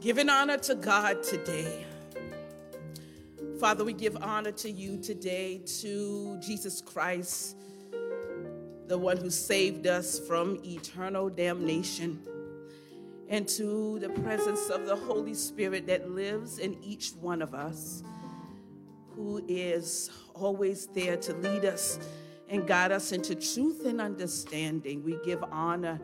Giving 0.00 0.28
honor 0.28 0.58
to 0.58 0.76
God 0.76 1.24
today. 1.24 1.84
Father, 3.58 3.84
we 3.84 3.92
give 3.92 4.16
honor 4.22 4.52
to 4.52 4.70
you 4.70 4.96
today, 4.96 5.60
to 5.80 6.38
Jesus 6.40 6.80
Christ, 6.80 7.56
the 8.86 8.96
one 8.96 9.16
who 9.16 9.28
saved 9.28 9.88
us 9.88 10.20
from 10.20 10.60
eternal 10.64 11.28
damnation, 11.28 12.22
and 13.28 13.48
to 13.48 13.98
the 13.98 14.10
presence 14.10 14.70
of 14.70 14.86
the 14.86 14.94
Holy 14.94 15.34
Spirit 15.34 15.88
that 15.88 16.08
lives 16.08 16.60
in 16.60 16.80
each 16.80 17.10
one 17.20 17.42
of 17.42 17.52
us, 17.52 18.04
who 19.16 19.44
is 19.48 20.12
always 20.32 20.86
there 20.86 21.16
to 21.16 21.34
lead 21.34 21.64
us 21.64 21.98
and 22.48 22.68
guide 22.68 22.92
us 22.92 23.10
into 23.10 23.34
truth 23.34 23.84
and 23.84 24.00
understanding. 24.00 25.02
We 25.02 25.18
give 25.24 25.42
honor 25.50 25.98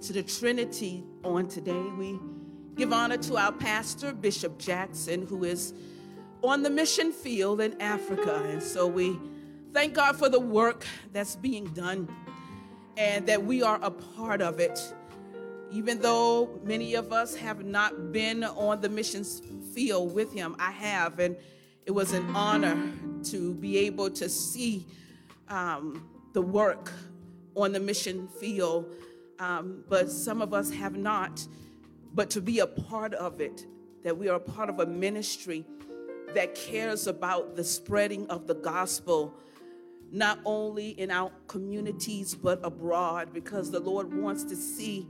to 0.00 0.14
the 0.14 0.22
Trinity 0.22 1.04
on 1.22 1.48
today. 1.48 1.82
We 1.98 2.18
give 2.76 2.92
honor 2.92 3.16
to 3.16 3.36
our 3.36 3.52
pastor, 3.52 4.12
Bishop 4.12 4.58
Jackson, 4.58 5.26
who 5.26 5.44
is 5.44 5.72
on 6.44 6.62
the 6.62 6.68
mission 6.68 7.10
field 7.10 7.60
in 7.60 7.80
Africa. 7.80 8.42
And 8.50 8.62
so 8.62 8.86
we 8.86 9.18
thank 9.72 9.94
God 9.94 10.16
for 10.16 10.28
the 10.28 10.38
work 10.38 10.84
that's 11.12 11.36
being 11.36 11.64
done 11.68 12.06
and 12.98 13.26
that 13.26 13.42
we 13.42 13.62
are 13.62 13.78
a 13.82 13.90
part 13.90 14.42
of 14.42 14.60
it. 14.60 14.78
Even 15.70 16.00
though 16.00 16.60
many 16.62 16.94
of 16.94 17.12
us 17.12 17.34
have 17.34 17.64
not 17.64 18.12
been 18.12 18.44
on 18.44 18.80
the 18.82 18.88
missions 18.88 19.40
field 19.74 20.14
with 20.14 20.32
him, 20.32 20.54
I 20.58 20.70
have, 20.70 21.18
and 21.18 21.34
it 21.86 21.90
was 21.90 22.12
an 22.12 22.24
honor 22.36 22.92
to 23.24 23.54
be 23.54 23.78
able 23.78 24.10
to 24.10 24.28
see 24.28 24.86
um, 25.48 26.06
the 26.34 26.42
work 26.42 26.92
on 27.56 27.72
the 27.72 27.80
mission 27.80 28.28
field, 28.28 28.94
um, 29.38 29.82
but 29.88 30.10
some 30.10 30.42
of 30.42 30.52
us 30.52 30.70
have 30.70 30.94
not. 30.96 31.46
But 32.16 32.30
to 32.30 32.40
be 32.40 32.60
a 32.60 32.66
part 32.66 33.12
of 33.12 33.42
it, 33.42 33.66
that 34.02 34.16
we 34.16 34.28
are 34.30 34.36
a 34.36 34.40
part 34.40 34.70
of 34.70 34.80
a 34.80 34.86
ministry 34.86 35.66
that 36.34 36.54
cares 36.54 37.06
about 37.06 37.56
the 37.56 37.62
spreading 37.62 38.26
of 38.28 38.46
the 38.46 38.54
gospel, 38.54 39.34
not 40.10 40.38
only 40.46 40.90
in 40.98 41.10
our 41.10 41.30
communities, 41.46 42.34
but 42.34 42.58
abroad, 42.64 43.34
because 43.34 43.70
the 43.70 43.80
Lord 43.80 44.14
wants 44.14 44.44
to 44.44 44.56
see 44.56 45.06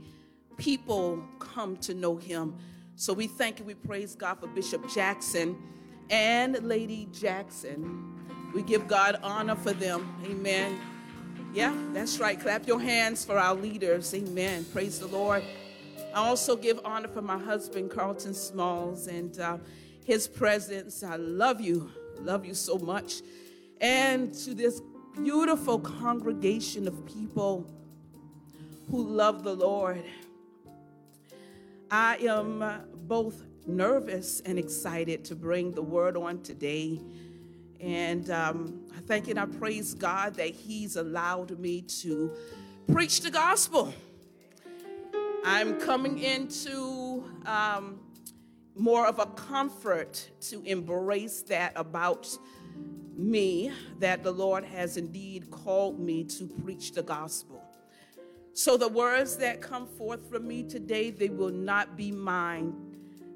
people 0.57 1.23
come 1.39 1.77
to 1.77 1.93
know 1.93 2.17
Him. 2.17 2.57
So 2.97 3.13
we 3.13 3.27
thank 3.27 3.59
and 3.59 3.67
we 3.67 3.75
praise 3.75 4.13
God 4.13 4.41
for 4.41 4.47
Bishop 4.47 4.89
Jackson 4.93 5.57
and 6.09 6.61
Lady 6.63 7.07
Jackson. 7.13 8.51
We 8.53 8.63
give 8.63 8.85
God 8.85 9.17
honor 9.23 9.55
for 9.55 9.71
them. 9.71 10.13
Amen. 10.25 10.77
Yeah, 11.53 11.73
that's 11.93 12.19
right. 12.19 12.37
Clap 12.37 12.67
your 12.67 12.81
hands 12.81 13.23
for 13.23 13.37
our 13.37 13.55
leaders. 13.55 14.13
Amen. 14.13 14.65
Praise 14.73 14.99
the 14.99 15.07
Lord. 15.07 15.41
I 16.13 16.19
also 16.19 16.55
give 16.55 16.79
honor 16.83 17.07
for 17.07 17.21
my 17.21 17.37
husband, 17.37 17.91
Carlton 17.91 18.33
Smalls, 18.33 19.07
and 19.07 19.39
uh, 19.39 19.57
his 20.05 20.27
presence. 20.27 21.03
I 21.03 21.17
love 21.17 21.61
you. 21.61 21.91
Love 22.21 22.45
you 22.45 22.53
so 22.53 22.77
much. 22.77 23.21
And 23.81 24.33
to 24.33 24.53
this 24.53 24.81
beautiful 25.15 25.79
congregation 25.79 26.87
of 26.87 27.05
people 27.05 27.67
who 28.89 29.03
love 29.03 29.43
the 29.43 29.53
Lord. 29.53 30.03
I 31.91 32.17
am 32.17 32.63
both 33.07 33.43
nervous 33.65 34.41
and 34.41 34.57
excited 34.57 35.25
to 35.25 35.35
bring 35.35 35.73
the 35.73 35.81
word 35.81 36.15
on 36.15 36.41
today. 36.41 37.01
And 37.79 38.29
um, 38.29 38.85
I 38.95 39.01
thank 39.01 39.27
and 39.27 39.39
I 39.39 39.45
praise 39.45 39.93
God 39.93 40.35
that 40.35 40.49
He's 40.49 40.95
allowed 40.95 41.59
me 41.59 41.81
to 42.01 42.31
preach 42.91 43.21
the 43.21 43.31
gospel. 43.31 43.93
I'm 45.49 45.79
coming 45.79 46.19
into 46.19 47.23
um, 47.45 48.01
more 48.75 49.07
of 49.07 49.19
a 49.19 49.27
comfort 49.27 50.29
to 50.41 50.61
embrace 50.63 51.41
that 51.43 51.71
about 51.77 52.27
me, 53.15 53.71
that 53.99 54.23
the 54.23 54.31
Lord 54.31 54.65
has 54.65 54.97
indeed 54.97 55.49
called 55.49 56.01
me 56.01 56.25
to 56.25 56.47
preach 56.47 56.91
the 56.91 57.01
gospel. 57.01 57.63
So 58.51 58.75
the 58.75 58.89
words 58.89 59.37
that 59.37 59.61
come 59.61 59.87
forth 59.87 60.29
from 60.29 60.49
me 60.49 60.63
today, 60.63 61.11
they 61.11 61.29
will 61.29 61.53
not 61.53 61.95
be 61.95 62.11
mine 62.11 62.73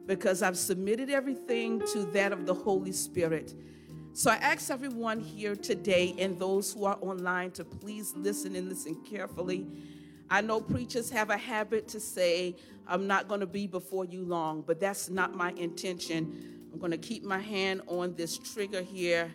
because 0.05 0.41
I've 0.41 0.57
submitted 0.57 1.09
everything 1.09 1.81
to 1.93 2.03
that 2.11 2.33
of 2.33 2.45
the 2.45 2.53
Holy 2.53 2.91
Spirit. 2.91 3.53
So 4.11 4.31
I 4.31 4.35
ask 4.35 4.69
everyone 4.69 5.21
here 5.21 5.55
today 5.55 6.13
and 6.19 6.37
those 6.37 6.73
who 6.73 6.83
are 6.83 6.97
online 6.99 7.51
to 7.51 7.63
please 7.63 8.13
listen 8.17 8.57
and 8.57 8.67
listen 8.67 9.01
carefully. 9.09 9.65
I 10.31 10.39
know 10.39 10.61
preachers 10.61 11.09
have 11.09 11.29
a 11.29 11.35
habit 11.35 11.89
to 11.89 11.99
say, 11.99 12.55
I'm 12.87 13.05
not 13.05 13.27
going 13.27 13.41
to 13.41 13.45
be 13.45 13.67
before 13.67 14.05
you 14.05 14.23
long, 14.23 14.61
but 14.61 14.79
that's 14.79 15.09
not 15.09 15.35
my 15.35 15.51
intention. 15.51 16.69
I'm 16.71 16.79
going 16.79 16.93
to 16.93 16.97
keep 16.97 17.25
my 17.25 17.39
hand 17.39 17.81
on 17.87 18.15
this 18.15 18.37
trigger 18.37 18.81
here 18.81 19.29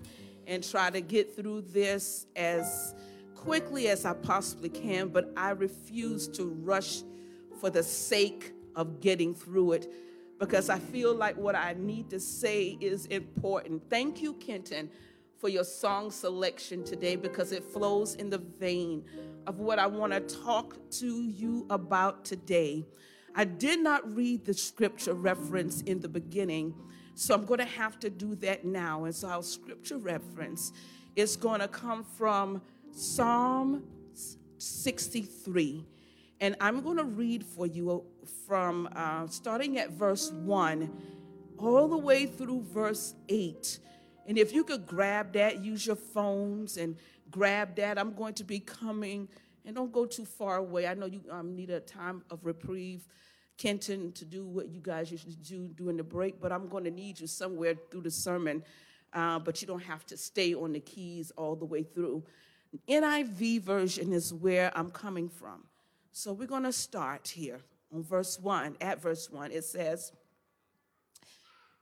and 0.47 0.67
try 0.67 0.89
to 0.89 1.03
get 1.03 1.37
through 1.37 1.61
this 1.73 2.25
as 2.35 2.95
quickly 3.35 3.89
as 3.89 4.07
I 4.07 4.15
possibly 4.15 4.71
can, 4.71 5.09
but 5.09 5.31
I 5.37 5.51
refuse 5.51 6.29
to 6.29 6.47
rush 6.47 7.03
for 7.61 7.69
the 7.69 7.83
sake 7.83 8.55
of 8.75 9.03
getting 9.03 9.35
through 9.35 9.73
it 9.73 9.93
because 10.39 10.71
I 10.71 10.79
feel 10.79 11.15
like 11.15 11.37
what 11.37 11.55
I 11.55 11.75
need 11.79 12.09
to 12.09 12.21
say 12.21 12.79
is 12.81 13.05
important. 13.07 13.83
Thank 13.91 14.23
you, 14.23 14.33
Kenton, 14.33 14.89
for 15.39 15.49
your 15.49 15.65
song 15.65 16.11
selection 16.11 16.83
today 16.83 17.17
because 17.17 17.53
it 17.53 17.63
flows 17.63 18.15
in 18.15 18.31
the 18.31 18.39
vein 18.39 19.05
of 19.47 19.59
what 19.59 19.79
I 19.79 19.87
want 19.87 20.13
to 20.13 20.21
talk 20.21 20.77
to 20.93 21.23
you 21.23 21.67
about 21.71 22.25
today. 22.25 22.87
I 23.35 23.45
did 23.45 23.81
not 23.81 24.15
read 24.15 24.47
the 24.47 24.55
scripture 24.55 25.13
reference 25.13 25.83
in 25.83 26.01
the 26.01 26.09
beginning, 26.09 26.75
so 27.15 27.35
I'm 27.35 27.45
going 27.45 27.61
to 27.61 27.67
have 27.67 28.01
to 28.01 28.11
do 28.11 28.35
that 28.37 28.65
now. 28.65 29.05
And 29.05 29.15
so 29.15 29.29
our 29.29 29.43
scripture 29.43 29.99
reference 29.99 30.73
is 31.17 31.37
going 31.37 31.61
to 31.61 31.69
come 31.69 32.03
from 32.03 32.63
Psalm 32.93 33.85
63. 34.57 35.85
And 36.41 36.57
I'm 36.61 36.81
going 36.81 36.97
to 36.97 37.05
read 37.05 37.45
for 37.45 37.67
you 37.67 38.05
from 38.47 38.89
uh, 38.95 39.27
starting 39.27 39.79
at 39.79 39.91
verse 39.91 40.31
1 40.31 40.91
all 41.59 41.89
the 41.89 41.97
way 41.97 42.27
through 42.27 42.63
verse 42.63 43.15
8. 43.29 43.79
And 44.27 44.39
if 44.39 44.53
you 44.53 44.65
could 44.65 44.87
grab 44.87 45.33
that, 45.35 45.65
use 45.65 45.87
your 45.87 45.97
phones 45.97 46.77
and 46.77 46.97
grab 47.31 47.77
that. 47.77 47.99
I'm 47.99 48.15
going 48.15 48.35
to 48.35 48.45
be 48.45 48.61
coming, 48.61 49.29
and 49.65 49.75
don't 49.75 49.93
go 49.93 50.05
too 50.05 50.25
far 50.25 50.57
away. 50.57 50.87
I 50.87 50.95
know 50.95 51.07
you 51.07 51.23
um, 51.31 51.55
need 51.55 51.71
a 51.71 51.81
time 51.81 52.23
of 52.31 52.45
reprieve, 52.45 53.07
Kenton, 53.57 54.13
to 54.13 54.25
do 54.25 54.45
what 54.45 54.69
you 54.69 54.81
guys 54.81 55.11
usually 55.11 55.37
do 55.37 55.69
during 55.69 55.97
the 55.97 56.03
break, 56.03 56.41
but 56.41 56.53
I'm 56.53 56.69
going 56.69 56.85
to 56.85 56.91
need 56.91 57.21
you 57.21 57.27
somewhere 57.27 57.75
through 57.91 58.03
the 58.03 58.11
sermon. 58.11 58.63
Uh, 59.13 59.39
but 59.39 59.63
you 59.63 59.69
don't 59.69 59.83
have 59.83 60.05
to 60.07 60.17
stay 60.17 60.55
on 60.55 60.73
the 60.73 60.81
keys 60.81 61.31
all 61.37 61.57
the 61.57 61.65
way 61.65 61.83
through. 61.83 62.23
NIV 62.89 63.63
version 63.63 64.13
is 64.13 64.35
where 64.35 64.71
I'm 64.77 64.91
coming 64.91 65.29
from. 65.29 65.65
So 66.13 66.33
we're 66.33 66.47
going 66.47 66.65
to 66.65 66.73
start 66.73 67.29
here 67.29 67.61
on 67.95 68.03
verse 68.03 68.39
1. 68.39 68.77
At 68.81 69.01
verse 69.01 69.31
1, 69.31 69.53
it 69.53 69.65
says, 69.65 70.13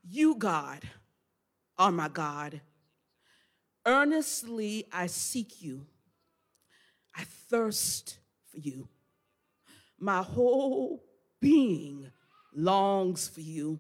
You, 0.08 0.36
God, 0.36 0.82
are 1.78 1.92
my 1.92 2.08
God. 2.08 2.60
Earnestly 3.86 4.86
I 4.92 5.06
seek 5.06 5.62
you. 5.62 5.86
I 7.16 7.24
thirst 7.48 8.18
for 8.50 8.58
you. 8.58 8.88
My 9.98 10.22
whole 10.22 11.04
being 11.40 12.10
longs 12.54 13.28
for 13.28 13.40
you. 13.40 13.78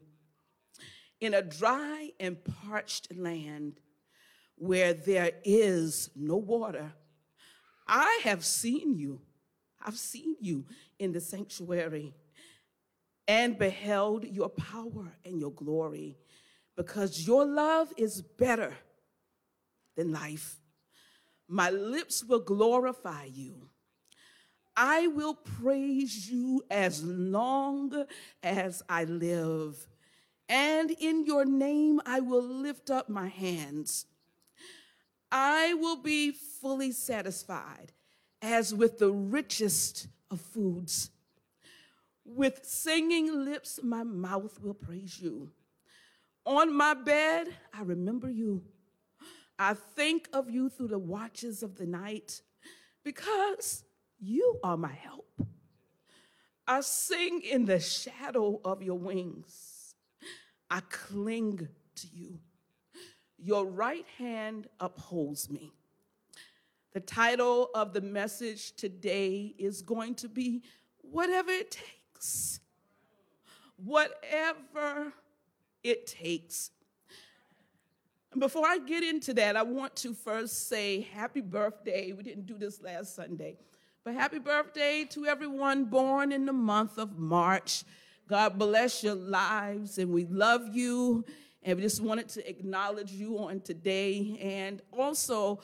In 1.20 1.34
a 1.34 1.42
dry 1.42 2.10
and 2.20 2.36
parched 2.44 3.14
land 3.16 3.80
where 4.56 4.92
there 4.92 5.32
is 5.44 6.10
no 6.14 6.36
water, 6.36 6.92
I 7.86 8.20
have 8.24 8.44
seen 8.44 8.94
you 8.98 9.20
I've 9.84 9.98
seen 9.98 10.36
you 10.40 10.64
in 10.98 11.12
the 11.12 11.20
sanctuary 11.20 12.14
and 13.28 13.58
beheld 13.58 14.24
your 14.24 14.48
power 14.48 15.12
and 15.24 15.38
your 15.38 15.50
glory 15.52 16.16
because 16.76 17.26
your 17.26 17.44
love 17.44 17.92
is 17.96 18.22
better 18.22 18.74
than 19.96 20.12
life. 20.12 20.56
My 21.48 21.70
lips 21.70 22.24
will 22.24 22.40
glorify 22.40 23.24
you. 23.24 23.68
I 24.76 25.06
will 25.06 25.34
praise 25.34 26.28
you 26.28 26.64
as 26.70 27.04
long 27.04 28.06
as 28.42 28.82
I 28.88 29.04
live. 29.04 29.86
And 30.48 30.90
in 30.90 31.24
your 31.24 31.44
name 31.44 32.00
I 32.04 32.20
will 32.20 32.42
lift 32.42 32.90
up 32.90 33.08
my 33.08 33.28
hands. 33.28 34.06
I 35.30 35.74
will 35.74 35.96
be 35.96 36.32
fully 36.32 36.92
satisfied 36.92 37.92
as 38.42 38.74
with 38.74 38.98
the 38.98 39.10
richest 39.10 40.08
of 40.30 40.40
foods. 40.40 41.10
With 42.24 42.64
singing 42.64 43.44
lips, 43.44 43.80
my 43.82 44.02
mouth 44.02 44.60
will 44.60 44.74
praise 44.74 45.20
you. 45.20 45.50
On 46.46 46.76
my 46.76 46.94
bed, 46.94 47.48
I 47.72 47.82
remember 47.82 48.30
you. 48.30 48.62
I 49.58 49.74
think 49.74 50.28
of 50.32 50.50
you 50.50 50.68
through 50.68 50.88
the 50.88 50.98
watches 50.98 51.62
of 51.62 51.76
the 51.76 51.86
night 51.86 52.42
because 53.02 53.84
you 54.18 54.58
are 54.62 54.76
my 54.76 54.92
help. 54.92 55.26
I 56.66 56.80
sing 56.80 57.40
in 57.42 57.64
the 57.66 57.78
shadow 57.78 58.60
of 58.64 58.82
your 58.82 58.98
wings. 58.98 59.94
I 60.70 60.80
cling 60.90 61.68
to 61.96 62.06
you. 62.12 62.40
Your 63.38 63.66
right 63.66 64.06
hand 64.18 64.68
upholds 64.80 65.50
me. 65.50 65.72
The 66.92 67.00
title 67.00 67.70
of 67.74 67.92
the 67.92 68.00
message 68.00 68.74
today 68.76 69.54
is 69.58 69.82
going 69.82 70.14
to 70.16 70.28
be 70.28 70.62
Whatever 71.02 71.50
It 71.50 71.70
Takes. 71.70 72.60
Whatever 73.76 75.12
it 75.84 76.06
takes. 76.06 76.70
Before 78.36 78.66
I 78.66 78.78
get 78.78 79.04
into 79.04 79.32
that, 79.34 79.56
I 79.56 79.62
want 79.62 79.94
to 79.96 80.12
first 80.12 80.68
say 80.68 81.02
happy 81.12 81.40
birthday. 81.40 82.10
We 82.12 82.24
didn't 82.24 82.46
do 82.46 82.58
this 82.58 82.82
last 82.82 83.14
Sunday, 83.14 83.58
but 84.02 84.14
happy 84.14 84.40
birthday 84.40 85.04
to 85.10 85.26
everyone 85.26 85.84
born 85.84 86.32
in 86.32 86.44
the 86.46 86.52
month 86.52 86.98
of 86.98 87.16
March. 87.16 87.84
God 88.26 88.58
bless 88.58 89.04
your 89.04 89.14
lives, 89.14 89.98
and 89.98 90.10
we 90.10 90.24
love 90.24 90.74
you. 90.74 91.24
And 91.62 91.76
we 91.76 91.82
just 91.82 92.02
wanted 92.02 92.28
to 92.30 92.48
acknowledge 92.48 93.12
you 93.12 93.38
on 93.38 93.60
today, 93.60 94.36
and 94.42 94.82
also 94.92 95.60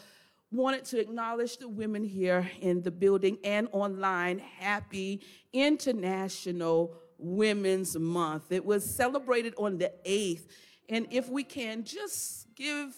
wanted 0.53 0.85
to 0.85 1.01
acknowledge 1.01 1.59
the 1.59 1.69
women 1.69 2.05
here 2.05 2.49
in 2.61 2.83
the 2.83 2.91
building 2.91 3.39
and 3.45 3.69
online. 3.73 4.39
Happy 4.39 5.21
International 5.53 6.95
Women's 7.21 7.99
Month. 7.99 8.53
It 8.53 8.65
was 8.65 8.85
celebrated 8.85 9.55
on 9.57 9.79
the 9.79 9.93
8th. 10.05 10.47
And 10.89 11.07
if 11.11 11.29
we 11.29 11.45
can, 11.45 11.85
just 11.85 12.47
give 12.55 12.95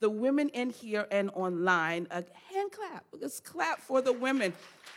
the 0.00 0.10
women 0.10 0.48
in 0.50 0.70
here 0.70 1.06
and 1.10 1.30
online 1.34 2.06
a 2.10 2.24
hand 2.52 2.72
clap. 2.72 3.04
Let's 3.12 3.40
clap 3.40 3.80
for 3.80 4.02
the 4.02 4.12
women. 4.12 4.52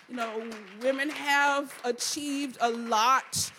You 0.10 0.16
know, 0.16 0.50
women 0.82 1.10
have 1.10 1.74
achieved 1.84 2.58
a 2.62 2.70
lot. 2.70 3.52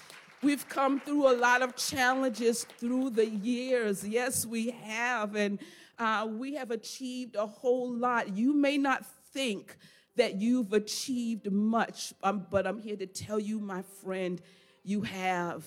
We've 0.42 0.68
come 0.68 1.00
through 1.00 1.30
a 1.30 1.36
lot 1.36 1.62
of 1.62 1.76
challenges 1.76 2.64
through 2.78 3.10
the 3.10 3.26
years. 3.26 4.06
Yes, 4.06 4.46
we 4.46 4.70
have. 4.70 5.36
And 5.36 5.58
uh, 5.98 6.28
we 6.30 6.54
have 6.54 6.70
achieved 6.70 7.36
a 7.36 7.46
whole 7.46 7.92
lot. 7.92 8.36
You 8.36 8.54
may 8.54 8.78
not 8.78 9.04
think 9.32 9.76
that 10.16 10.34
you've 10.34 10.72
achieved 10.72 11.50
much, 11.50 12.12
um, 12.22 12.46
but 12.50 12.66
I'm 12.66 12.78
here 12.78 12.96
to 12.96 13.06
tell 13.06 13.38
you, 13.38 13.58
my 13.58 13.82
friend, 14.02 14.40
you 14.88 15.02
have. 15.02 15.66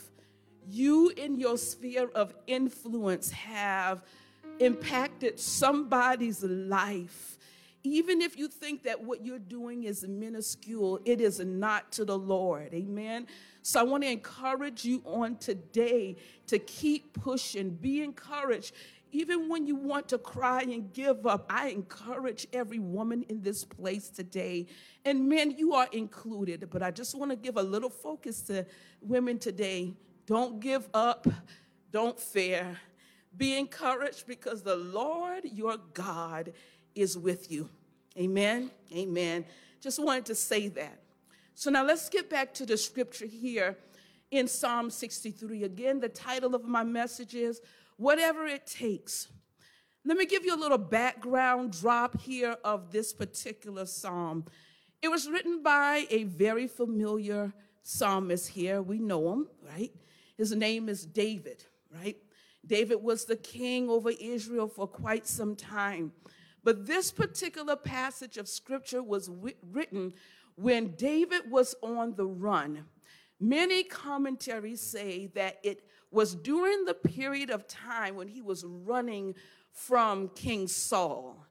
You, 0.68 1.10
in 1.10 1.40
your 1.40 1.58
sphere 1.58 2.10
of 2.16 2.34
influence, 2.48 3.30
have 3.32 4.04
impacted 4.60 5.40
somebody's 5.40 6.44
life. 6.44 7.38
Even 7.84 8.22
if 8.22 8.38
you 8.38 8.48
think 8.48 8.84
that 8.84 9.04
what 9.04 9.24
you're 9.24 9.40
doing 9.40 9.84
is 9.84 10.08
minuscule, 10.08 11.00
it 11.06 11.22
is 11.22 11.40
not 11.40 11.92
to 11.94 12.06
the 12.06 12.18
Lord. 12.18 12.74
Amen. 12.74 13.28
So 13.62 13.80
I 13.80 13.84
want 13.84 14.04
to 14.04 14.10
encourage 14.10 14.86
you 14.86 15.04
on 15.06 15.38
today 15.38 16.16
to 16.48 16.58
keep 16.58 17.14
pushing. 17.14 17.70
Be 17.70 18.04
encouraged. 18.04 18.74
Even 19.12 19.50
when 19.50 19.68
you 19.68 19.75
want 19.75 20.08
to 20.10 20.18
cry 20.18 20.62
and 20.62 20.92
give 20.94 21.25
up, 21.28 21.46
I 21.50 21.69
encourage 21.69 22.48
every 22.54 22.80
woman 22.80 23.24
in 23.30 23.42
this 23.42 23.66
place 23.66 24.10
today. 24.10 24.68
And 25.04 25.28
men, 25.28 25.52
you 25.52 25.74
are 25.74 25.88
included. 25.92 26.69
But 26.69 26.81
I 26.81 26.92
just 26.92 27.18
want 27.18 27.31
to 27.31 27.38
give 27.38 27.58
a 27.58 27.63
little 27.63 27.90
focus 27.90 28.42
to 28.44 28.66
women 29.02 29.38
today. 29.38 29.94
Don't 30.25 30.60
give 30.60 30.88
up, 30.94 31.28
don't 31.92 32.19
fear. 32.19 32.78
Be 33.36 33.58
encouraged 33.58 34.28
because 34.28 34.62
the 34.62 34.75
Lord 34.75 35.44
your 35.46 35.78
God 35.94 36.54
is 36.96 37.18
with 37.18 37.52
you. 37.52 37.69
Amen. 38.18 38.72
Amen. 38.96 39.46
Just 39.81 40.04
wanted 40.04 40.25
to 40.25 40.36
say 40.36 40.68
that. 40.69 41.00
So 41.56 41.69
now 41.69 41.84
let's 41.84 42.10
get 42.10 42.30
back 42.30 42.54
to 42.56 42.66
the 42.66 42.78
scripture 42.78 43.25
here 43.25 43.78
in 44.31 44.48
Psalm 44.48 44.90
63. 44.90 45.63
Again, 45.63 46.00
the 46.00 46.10
title 46.10 46.56
of 46.56 46.66
my 46.66 46.84
message 46.84 47.36
is 47.36 47.62
Whatever 48.01 48.48
It 48.48 48.65
Takes. 48.65 49.27
Let 50.03 50.18
me 50.18 50.25
give 50.25 50.44
you 50.44 50.56
a 50.56 50.57
little 50.57 50.80
background 50.80 51.80
drop 51.80 52.19
here 52.19 52.57
of 52.63 52.92
this 52.92 53.13
particular 53.13 53.86
psalm. 53.86 54.45
It 55.03 55.09
was 55.09 55.30
written 55.30 55.62
by 55.62 56.07
a 56.09 56.24
very 56.24 56.65
familiar 56.65 57.53
psalmist 57.83 58.50
here. 58.50 58.81
We 58.81 58.98
know 58.98 59.31
him, 59.31 59.48
right? 59.63 59.92
His 60.36 60.51
name 60.51 60.89
is 60.89 61.06
David, 61.06 61.63
right? 61.94 62.18
David 62.65 63.03
was 63.03 63.25
the 63.25 63.36
king 63.36 63.88
over 63.88 64.09
Israel 64.09 64.68
for 64.68 64.88
quite 64.88 65.27
some 65.27 65.56
time. 65.56 66.12
But 66.63 66.88
this 66.88 67.12
particular 67.12 67.75
passage 67.75 68.38
of 68.38 68.50
scripture 68.50 69.03
was 69.03 69.30
written 69.71 70.13
when 70.56 70.95
David 70.95 71.51
was 71.51 71.75
on 71.83 72.15
the 72.15 72.25
run. 72.25 72.86
Many 73.39 73.83
commentaries 73.83 74.81
say 74.81 75.27
that 75.36 75.59
it 75.63 75.83
was 76.12 76.36
during 76.36 76.86
the 76.86 76.94
period 76.94 77.50
of 77.50 77.68
time 77.68 78.16
when 78.16 78.28
he 78.28 78.42
was 78.42 78.63
running 78.66 79.36
from 79.72 80.30
King 80.30 80.68
Saul. 80.68 81.46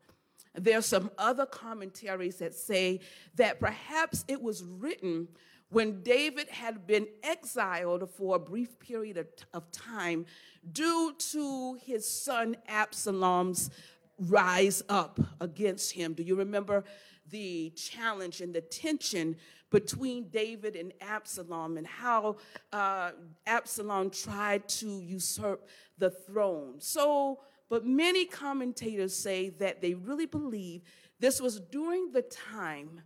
There 0.55 0.79
are 0.79 0.83
some 0.83 1.11
other 1.17 1.47
commentaries 1.47 2.37
that 2.37 2.55
say 2.55 3.01
that 3.37 3.61
perhaps 3.61 4.25
it 4.29 4.43
was 4.43 4.62
written 4.62 5.29
when 5.71 6.03
David 6.03 6.49
had 6.49 6.87
been 6.87 7.07
exiled 7.23 8.11
for 8.11 8.37
a 8.37 8.41
brief 8.41 8.79
period 8.81 9.17
of, 9.17 9.29
of 9.55 9.71
time 9.71 10.27
due 10.73 11.15
to 11.17 11.79
his 11.85 12.07
son 12.07 12.57
Absalom's 12.67 13.71
rise 14.19 14.83
up 14.89 15.21
against 15.41 15.93
him. 15.93 16.12
Do 16.12 16.23
you 16.25 16.35
remember 16.35 16.85
the 17.31 17.71
challenge 17.71 18.41
and 18.41 18.53
the 18.53 18.61
tension 18.61 19.37
between 19.71 20.29
David 20.29 20.77
and 20.77 20.93
Absalom 21.01 21.77
and 21.77 21.87
how 21.87 22.37
uh, 22.73 23.12
Absalom 23.47 24.11
tried 24.11 24.69
to 24.69 24.89
usurp 24.89 25.69
the 25.99 26.11
throne? 26.11 26.75
So, 26.79 27.41
but 27.69 27.87
many 27.87 28.25
commentators 28.25 29.15
say 29.15 29.50
that 29.50 29.81
they 29.81 29.95
really 29.95 30.27
believe 30.27 30.83
this 31.21 31.41
was 31.41 31.61
during 31.61 32.12
the 32.12 32.23
time 32.23 33.03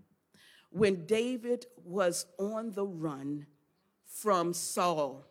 when 0.71 1.07
David 1.07 1.67
was 1.85 2.27
on 2.39 2.73
the 2.73 2.87
run 2.87 3.47
from 4.07 4.53
Saul. 4.53 5.25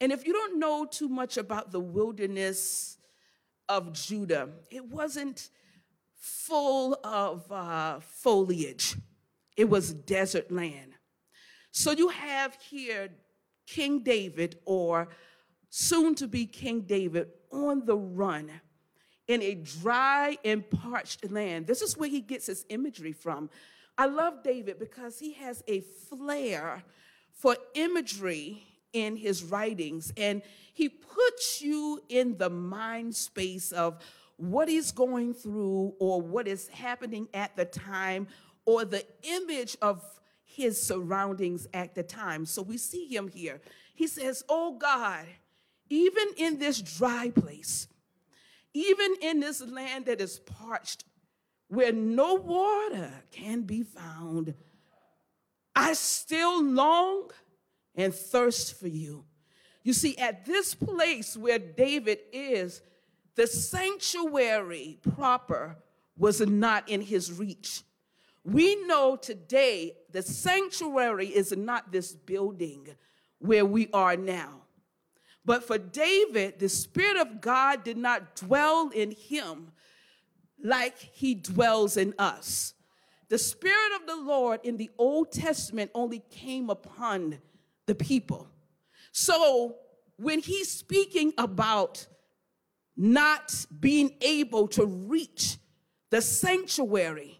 And 0.00 0.12
if 0.12 0.26
you 0.26 0.32
don't 0.32 0.58
know 0.58 0.84
too 0.84 1.08
much 1.08 1.36
about 1.36 1.72
the 1.72 1.80
wilderness 1.80 2.98
of 3.68 3.92
Judah, 3.92 4.50
it 4.70 4.84
wasn't 4.84 5.50
full 6.16 6.98
of 7.04 7.50
uh, 7.50 8.00
foliage, 8.00 8.96
it 9.56 9.68
was 9.68 9.92
desert 9.92 10.50
land. 10.50 10.92
So 11.70 11.92
you 11.92 12.08
have 12.08 12.56
here 12.70 13.10
King 13.66 14.00
David, 14.00 14.58
or 14.64 15.08
soon 15.70 16.14
to 16.16 16.28
be 16.28 16.46
King 16.46 16.82
David, 16.82 17.28
on 17.50 17.84
the 17.84 17.96
run 17.96 18.50
in 19.28 19.42
a 19.42 19.54
dry 19.54 20.38
and 20.44 20.68
parched 20.70 21.30
land. 21.30 21.66
This 21.66 21.82
is 21.82 21.96
where 21.96 22.08
he 22.08 22.20
gets 22.20 22.46
his 22.46 22.64
imagery 22.68 23.12
from. 23.12 23.50
I 23.98 24.06
love 24.06 24.42
David 24.42 24.78
because 24.78 25.18
he 25.18 25.32
has 25.34 25.64
a 25.66 25.80
flair 25.80 26.84
for 27.32 27.56
imagery 27.74 28.62
in 28.92 29.16
his 29.16 29.42
writings, 29.42 30.12
and 30.16 30.42
he 30.72 30.88
puts 30.88 31.60
you 31.60 32.00
in 32.08 32.38
the 32.38 32.48
mind 32.48 33.14
space 33.14 33.72
of 33.72 33.98
what 34.36 34.68
he's 34.68 34.92
going 34.92 35.34
through 35.34 35.94
or 35.98 36.20
what 36.20 36.46
is 36.46 36.68
happening 36.68 37.28
at 37.34 37.56
the 37.56 37.64
time 37.64 38.26
or 38.66 38.84
the 38.84 39.04
image 39.22 39.76
of 39.80 40.02
his 40.44 40.80
surroundings 40.80 41.66
at 41.72 41.94
the 41.94 42.02
time. 42.02 42.44
So 42.44 42.62
we 42.62 42.76
see 42.76 43.06
him 43.06 43.28
here. 43.28 43.60
He 43.94 44.06
says, 44.06 44.44
Oh 44.48 44.76
God, 44.76 45.24
even 45.88 46.26
in 46.36 46.58
this 46.58 46.82
dry 46.82 47.30
place, 47.30 47.88
even 48.74 49.14
in 49.22 49.40
this 49.40 49.62
land 49.62 50.06
that 50.06 50.20
is 50.20 50.38
parched, 50.40 51.04
where 51.68 51.92
no 51.92 52.34
water 52.34 53.10
can 53.30 53.62
be 53.62 53.82
found, 53.82 54.54
I 55.74 55.94
still 55.94 56.62
long 56.62 57.30
and 57.94 58.14
thirst 58.14 58.78
for 58.78 58.88
you. 58.88 59.24
You 59.82 59.92
see, 59.92 60.16
at 60.18 60.44
this 60.44 60.74
place 60.74 61.36
where 61.36 61.58
David 61.58 62.18
is, 62.32 62.82
the 63.36 63.46
sanctuary 63.46 64.98
proper 65.14 65.76
was 66.16 66.40
not 66.40 66.88
in 66.88 67.00
his 67.02 67.32
reach. 67.32 67.82
We 68.46 68.76
know 68.86 69.16
today 69.16 69.96
the 70.12 70.22
sanctuary 70.22 71.26
is 71.26 71.54
not 71.56 71.90
this 71.90 72.14
building 72.14 72.86
where 73.40 73.66
we 73.66 73.88
are 73.92 74.16
now. 74.16 74.62
But 75.44 75.64
for 75.64 75.78
David, 75.78 76.60
the 76.60 76.68
Spirit 76.68 77.16
of 77.16 77.40
God 77.40 77.82
did 77.82 77.96
not 77.96 78.36
dwell 78.36 78.90
in 78.90 79.10
him 79.10 79.72
like 80.62 80.96
he 80.96 81.34
dwells 81.34 81.96
in 81.96 82.14
us. 82.20 82.74
The 83.28 83.38
Spirit 83.38 84.00
of 84.00 84.06
the 84.06 84.16
Lord 84.16 84.60
in 84.62 84.76
the 84.76 84.90
Old 84.96 85.32
Testament 85.32 85.90
only 85.92 86.22
came 86.30 86.70
upon 86.70 87.38
the 87.86 87.96
people. 87.96 88.48
So 89.10 89.74
when 90.18 90.38
he's 90.38 90.70
speaking 90.70 91.32
about 91.36 92.06
not 92.96 93.66
being 93.80 94.14
able 94.20 94.68
to 94.68 94.86
reach 94.86 95.58
the 96.10 96.22
sanctuary, 96.22 97.35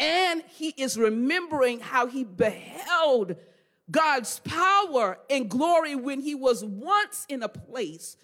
and 0.00 0.42
he 0.48 0.70
is 0.70 0.98
remembering 0.98 1.78
how 1.78 2.06
he 2.06 2.24
beheld 2.24 3.36
God's 3.90 4.40
power 4.40 5.18
and 5.28 5.48
glory 5.48 5.94
when 5.94 6.20
he 6.20 6.34
was 6.34 6.64
once 6.64 7.26
in 7.28 7.42
a 7.42 7.48
place 7.48 8.16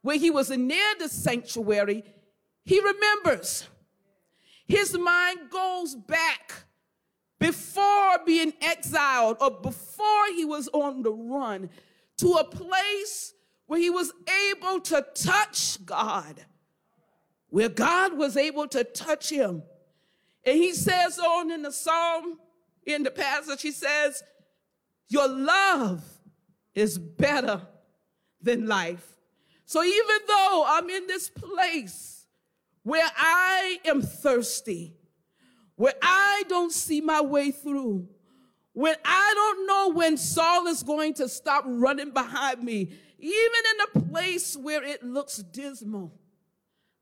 where 0.00 0.16
he 0.16 0.30
was 0.30 0.48
near 0.48 0.94
the 0.98 1.08
sanctuary, 1.08 2.02
he 2.64 2.80
remembers. 2.80 3.68
His 4.66 4.96
mind 4.96 5.50
goes 5.50 5.94
back 5.94 6.64
before 7.38 8.18
being 8.24 8.54
exiled 8.62 9.36
or 9.40 9.50
before 9.50 10.26
he 10.34 10.44
was 10.44 10.68
on 10.68 11.02
the 11.02 11.12
run 11.12 11.68
to 12.18 12.32
a 12.32 12.44
place 12.44 13.34
where 13.66 13.78
he 13.78 13.90
was 13.90 14.12
able 14.50 14.80
to 14.80 15.04
touch 15.14 15.84
God, 15.84 16.44
where 17.50 17.68
God 17.68 18.16
was 18.16 18.36
able 18.36 18.66
to 18.68 18.82
touch 18.82 19.30
him. 19.30 19.62
And 20.48 20.56
he 20.56 20.72
says 20.72 21.18
on 21.18 21.50
in 21.50 21.60
the 21.60 21.70
psalm, 21.70 22.38
in 22.86 23.02
the 23.02 23.10
passage, 23.10 23.60
he 23.60 23.70
says, 23.70 24.22
Your 25.10 25.28
love 25.28 26.02
is 26.74 26.96
better 26.96 27.60
than 28.40 28.66
life. 28.66 29.06
So 29.66 29.84
even 29.84 30.16
though 30.26 30.64
I'm 30.66 30.88
in 30.88 31.06
this 31.06 31.28
place 31.28 32.26
where 32.82 33.10
I 33.14 33.78
am 33.84 34.00
thirsty, 34.00 34.96
where 35.76 35.92
I 36.00 36.44
don't 36.48 36.72
see 36.72 37.02
my 37.02 37.20
way 37.20 37.50
through, 37.50 38.08
when 38.72 38.96
I 39.04 39.32
don't 39.34 39.66
know 39.66 39.98
when 39.98 40.16
Saul 40.16 40.66
is 40.68 40.82
going 40.82 41.12
to 41.14 41.28
stop 41.28 41.64
running 41.66 42.12
behind 42.12 42.62
me, 42.62 42.90
even 43.18 43.62
in 43.74 44.02
a 44.02 44.06
place 44.08 44.56
where 44.56 44.82
it 44.82 45.02
looks 45.02 45.36
dismal, 45.36 46.18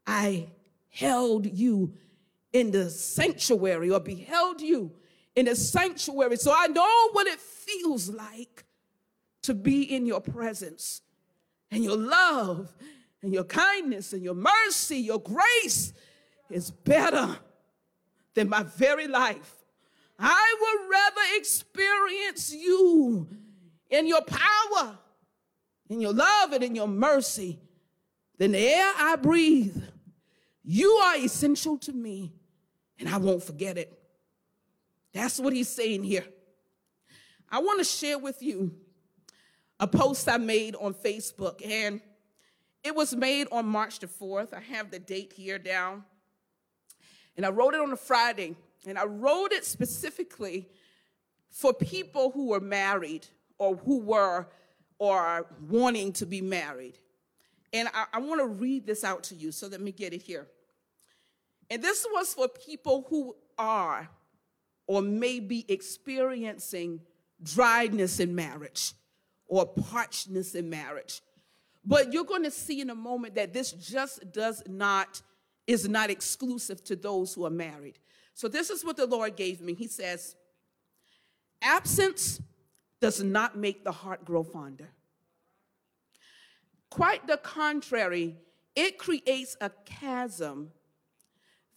I 0.05 0.49
held 0.89 1.47
you 1.47 1.93
in 2.57 2.71
the 2.71 2.89
sanctuary 2.89 3.91
or 3.91 4.01
beheld 4.01 4.61
you 4.61 4.91
in 5.35 5.45
the 5.45 5.55
sanctuary. 5.55 6.37
So 6.37 6.53
I 6.57 6.69
know 6.69 7.11
what 7.13 7.27
it 7.27 7.39
feels 7.39 8.09
like 8.09 8.65
to 9.43 9.55
be 9.55 9.83
in 9.83 10.07
your 10.07 10.21
presence 10.21 11.03
and 11.71 11.85
your 11.85 11.97
love 11.97 12.75
and 13.23 13.33
your 13.33 13.45
kindness 13.45 14.13
and 14.13 14.23
your 14.23 14.35
mercy, 14.35 14.99
your 14.99 15.21
grace 15.21 15.93
is 16.51 16.71
better 16.71 17.37
than 18.35 18.49
my 18.49 18.63
very 18.63 19.07
life. 19.07 19.55
I 20.19 20.55
would 20.61 20.91
rather 20.91 21.39
experience 21.39 22.55
you 22.55 23.29
in 23.91 24.07
your 24.07 24.23
power, 24.23 24.99
in 25.91 26.01
your 26.01 26.15
love, 26.15 26.53
and 26.53 26.65
in 26.65 26.75
your 26.75 26.89
mercy 26.89 27.61
than 28.39 28.53
the 28.53 28.67
air 28.67 28.93
I 28.97 29.17
breathe. 29.17 29.77
You 30.65 30.91
are 30.91 31.17
essential 31.17 31.79
to 31.79 31.93
me, 31.93 32.33
and 32.99 33.09
I 33.09 33.19
won't 33.19 33.43
forget 33.43 33.79
it. 33.79 33.99
That's 35.13 35.39
what 35.39 35.53
he's 35.53 35.69
saying 35.69 36.05
here. 36.05 36.25
I 37.51 37.61
want 37.61 37.79
to 37.79 37.85
share 37.85 38.19
with 38.19 38.43
you 38.43 38.75
a 39.79 39.87
post 39.87 40.29
I 40.29 40.37
made 40.37 40.75
on 40.77 40.95
Facebook, 40.95 41.65
and 41.65 42.01
it 42.83 42.95
was 42.95 43.15
made 43.15 43.49
on 43.53 43.67
March 43.67 43.99
the 43.99 44.07
4th. 44.07 44.53
I 44.55 44.61
have 44.61 44.91
the 44.91 44.99
date 44.99 45.33
here 45.33 45.59
down. 45.59 46.05
And 47.37 47.45
I 47.45 47.51
wrote 47.51 47.75
it 47.75 47.81
on 47.81 47.93
a 47.93 47.97
Friday, 47.97 48.57
and 48.87 48.99
I 48.99 49.05
wrote 49.05 49.53
it 49.53 49.65
specifically 49.65 50.69
for 51.51 51.73
people 51.73 52.31
who 52.31 52.49
were 52.49 52.61
married 52.61 53.27
or 53.59 53.77
who 53.77 54.01
were 54.01 54.49
or 54.99 55.47
wanting 55.69 56.13
to 56.15 56.27
be 56.27 56.41
married. 56.41 56.99
And 57.73 57.89
I, 57.93 58.07
I 58.15 58.21
want 58.21 58.41
to 58.41 58.47
read 58.47 58.87
this 58.87 59.05
out 59.05 59.23
to 59.25 59.35
you, 59.35 59.53
so 59.53 59.67
let 59.67 59.81
me 59.81 59.93
get 59.93 60.13
it 60.13 60.23
here. 60.23 60.47
And 61.71 61.83
this 61.83 62.07
was 62.13 62.35
for 62.35 62.49
people 62.49 63.07
who 63.09 63.37
are 63.59 64.09
or 64.87 65.03
may 65.03 65.41
be 65.41 65.65
experiencing 65.69 67.01
dryness 67.43 68.21
in 68.21 68.35
marriage 68.35 68.93
or 69.47 69.67
parchedness 69.67 70.55
in 70.55 70.71
marriage. 70.71 71.23
But 71.85 72.13
you're 72.13 72.25
going 72.25 72.45
to 72.45 72.51
see 72.51 72.81
in 72.81 72.91
a 72.91 72.95
moment 72.95 73.35
that 73.37 73.53
this 73.53 73.73
just 73.73 74.33
does 74.33 74.63
not 74.67 75.23
is 75.67 75.89
not 75.89 76.11
exclusive 76.11 76.85
to 76.85 76.95
those 76.95 77.35
who 77.35 77.45
are 77.45 77.51
married. 77.51 77.99
So, 78.35 78.49
this 78.49 78.71
is 78.71 78.85
what 78.85 78.97
the 78.97 79.07
Lord 79.07 79.37
gave 79.37 79.61
me. 79.61 79.75
He 79.75 79.89
says, 79.89 80.37
Absence 81.63 82.41
does 83.01 83.23
not 83.23 83.57
make 83.57 83.83
the 83.83 83.93
heart 83.93 84.25
grow 84.25 84.43
fonder. 84.43 84.89
Quite 86.91 87.27
the 87.27 87.37
contrary, 87.37 88.37
it 88.75 88.99
creates 88.99 89.57
a 89.61 89.71
chasm 89.85 90.71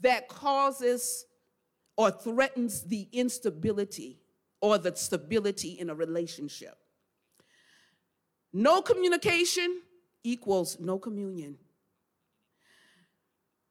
that 0.01 0.27
causes 0.27 1.25
or 1.97 2.11
threatens 2.11 2.83
the 2.83 3.07
instability 3.11 4.19
or 4.61 4.77
the 4.77 4.95
stability 4.95 5.71
in 5.79 5.89
a 5.89 5.95
relationship. 5.95 6.77
No 8.53 8.81
communication 8.81 9.81
equals 10.23 10.79
no 10.79 10.97
communion. 10.97 11.57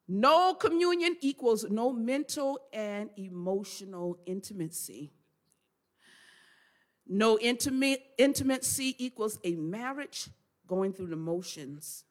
No 0.06 0.54
communion 0.54 1.16
equals 1.20 1.66
no 1.68 1.92
mental 1.92 2.58
and 2.73 3.11
emotional 3.16 4.18
intimacy. 4.25 5.12
No 7.06 7.38
intimate, 7.38 8.02
intimacy 8.16 8.94
equals 8.99 9.38
a 9.44 9.54
marriage 9.54 10.28
going 10.66 10.92
through 10.92 11.08
the 11.08 11.16
motions. 11.16 12.04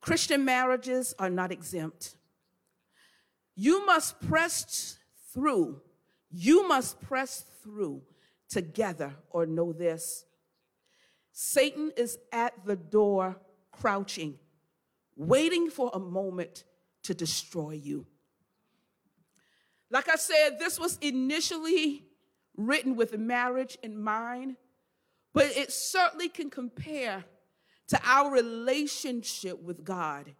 Christian 0.00 0.44
marriages 0.44 1.14
are 1.18 1.30
not 1.30 1.52
exempt. 1.52 2.16
You 3.54 3.84
must 3.86 4.20
press 4.20 4.96
through, 5.32 5.80
you 6.30 6.66
must 6.66 7.00
press 7.00 7.44
through 7.62 8.02
together 8.48 9.14
or 9.30 9.46
know 9.46 9.72
this. 9.72 10.24
Satan 11.32 11.92
is 11.96 12.18
at 12.32 12.52
the 12.64 12.76
door 12.76 13.36
crouching, 13.70 14.38
waiting 15.16 15.70
for 15.70 15.90
a 15.94 15.98
moment 15.98 16.64
to 17.04 17.14
destroy 17.14 17.72
you. 17.72 18.06
Like 19.90 20.08
I 20.08 20.16
said, 20.16 20.58
this 20.58 20.78
was 20.78 20.98
initially 21.00 22.04
written 22.56 22.96
with 22.96 23.16
marriage 23.18 23.78
in 23.82 24.02
mind, 24.02 24.56
but 25.32 25.46
it 25.56 25.72
certainly 25.72 26.28
can 26.28 26.50
compare 26.50 27.24
to 27.88 28.00
our 28.04 28.30
relationship 28.30 29.62
with 29.62 29.84
God. 29.84 30.34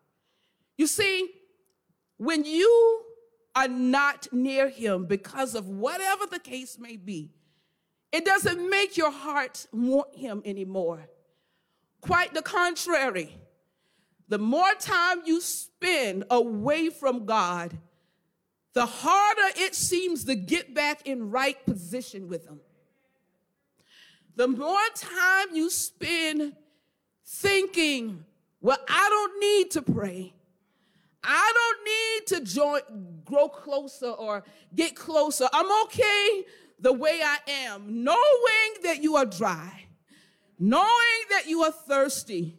You 0.77 0.87
see, 0.87 1.31
when 2.23 2.45
you 2.45 3.03
are 3.57 3.69
not 3.69 4.29
near 4.33 4.69
Him 4.69 5.07
because 5.07 5.55
of 5.57 5.67
whatever 5.69 6.25
the 6.27 6.39
case 6.39 6.79
may 6.79 6.97
be, 6.97 7.31
it 8.13 8.25
doesn't 8.25 8.71
make 8.71 8.97
your 8.97 9.11
heart 9.11 9.67
want 9.73 10.15
Him 10.15 10.41
anymore. 10.45 11.09
Quite 12.01 12.33
the 12.33 12.43
contrary 12.43 13.35
the 14.29 14.39
more 14.39 14.73
time 14.79 15.23
you 15.27 15.41
spend 15.43 16.25
away 16.31 16.89
from 16.89 17.27
God, 17.27 17.77
the 18.73 18.87
harder 18.87 19.59
it 19.59 19.75
seems 19.75 20.25
to 20.25 20.35
get 20.35 20.75
back 20.75 21.07
in 21.07 21.31
right 21.31 21.63
position 21.67 22.29
with 22.29 22.47
Him. 22.47 22.61
The 24.37 24.49
more 24.49 24.79
time 24.95 25.49
you 25.53 25.69
spend 25.69 26.55
thinking, 27.27 28.25
well, 28.63 28.79
I 28.89 29.09
don't 29.11 29.41
need 29.41 29.71
to 29.73 29.83
pray. 29.83 30.33
I 31.25 31.53
don't 31.55 31.85
need 31.85 32.47
to 32.47 32.53
join, 32.53 33.23
grow 33.25 33.49
closer 33.49 34.11
or 34.11 34.45
get 34.75 34.97
closer. 34.97 35.49
I'm 35.53 35.71
okay 35.85 36.45
the 36.81 36.93
way 36.93 37.21
I 37.23 37.39
am, 37.67 38.05
knowing 38.05 38.83
that 38.83 39.03
you 39.03 39.17
are 39.17 39.25
dry, 39.25 39.87
knowing 40.59 41.23
that 41.31 41.47
you 41.47 41.63
are 41.63 41.71
thirsty, 41.71 42.59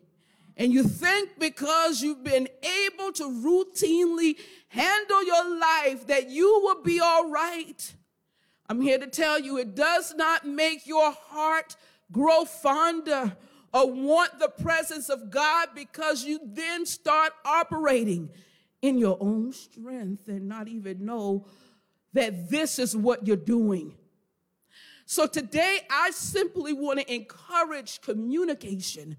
and 0.56 0.72
you 0.72 0.84
think 0.84 1.40
because 1.40 2.02
you've 2.02 2.24
been 2.24 2.48
able 2.86 3.12
to 3.14 3.24
routinely 3.24 4.38
handle 4.70 5.26
your 5.26 5.60
life 5.60 6.08
that 6.08 6.30
you 6.30 6.62
will 6.64 6.82
be 6.84 7.00
all 7.00 7.30
right. 7.30 7.94
I'm 8.70 8.80
here 8.80 8.98
to 8.98 9.08
tell 9.08 9.40
you 9.40 9.58
it 9.58 9.76
does 9.76 10.14
not 10.16 10.46
make 10.46 10.88
your 10.88 11.12
heart 11.12 11.76
grow 12.12 12.46
fonder 12.46 13.36
or 13.74 13.92
want 13.92 14.40
the 14.40 14.48
presence 14.48 15.10
of 15.10 15.32
God 15.32 15.70
because 15.76 16.24
you 16.24 16.40
then 16.46 16.86
start 16.86 17.34
operating 17.44 18.30
in 18.84 18.98
your 18.98 19.18
own 19.22 19.54
strength 19.54 20.28
and 20.28 20.48
not 20.48 20.68
even 20.68 21.06
know 21.06 21.48
that 22.12 22.50
this 22.50 22.78
is 22.78 22.96
what 22.96 23.26
you're 23.26 23.36
doing. 23.38 23.96
So 25.06 25.26
today, 25.26 25.80
I 25.90 26.12
simply 26.12 26.74
want 26.74 27.00
to 27.00 27.14
encourage 27.14 28.02
communication, 28.02 29.18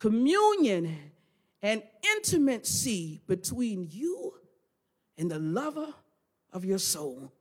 communion, 0.00 0.98
and 1.62 1.82
intimacy 2.16 3.22
between 3.28 3.86
you 3.88 4.34
and 5.16 5.30
the 5.30 5.38
lover 5.38 5.94
of 6.52 6.64
your 6.64 6.78
soul. 6.78 7.32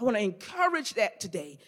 I 0.00 0.04
want 0.04 0.16
to 0.16 0.22
encourage 0.22 0.94
that 0.94 1.18
today. 1.18 1.58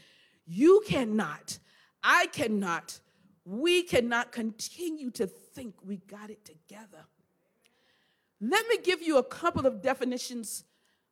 You 0.47 0.83
cannot, 0.87 1.59
I 2.05 2.27
cannot, 2.27 3.01
we 3.45 3.83
cannot 3.83 4.31
continue 4.31 5.11
to 5.13 5.27
think 5.27 5.75
we 5.85 5.97
got 5.97 6.31
it 6.31 6.45
together. 6.45 7.05
Let 8.41 8.67
me 8.69 8.79
give 8.83 9.03
you 9.03 9.19
a 9.19 9.23
couple 9.23 9.67
of 9.67 9.83
definitions 9.83 10.65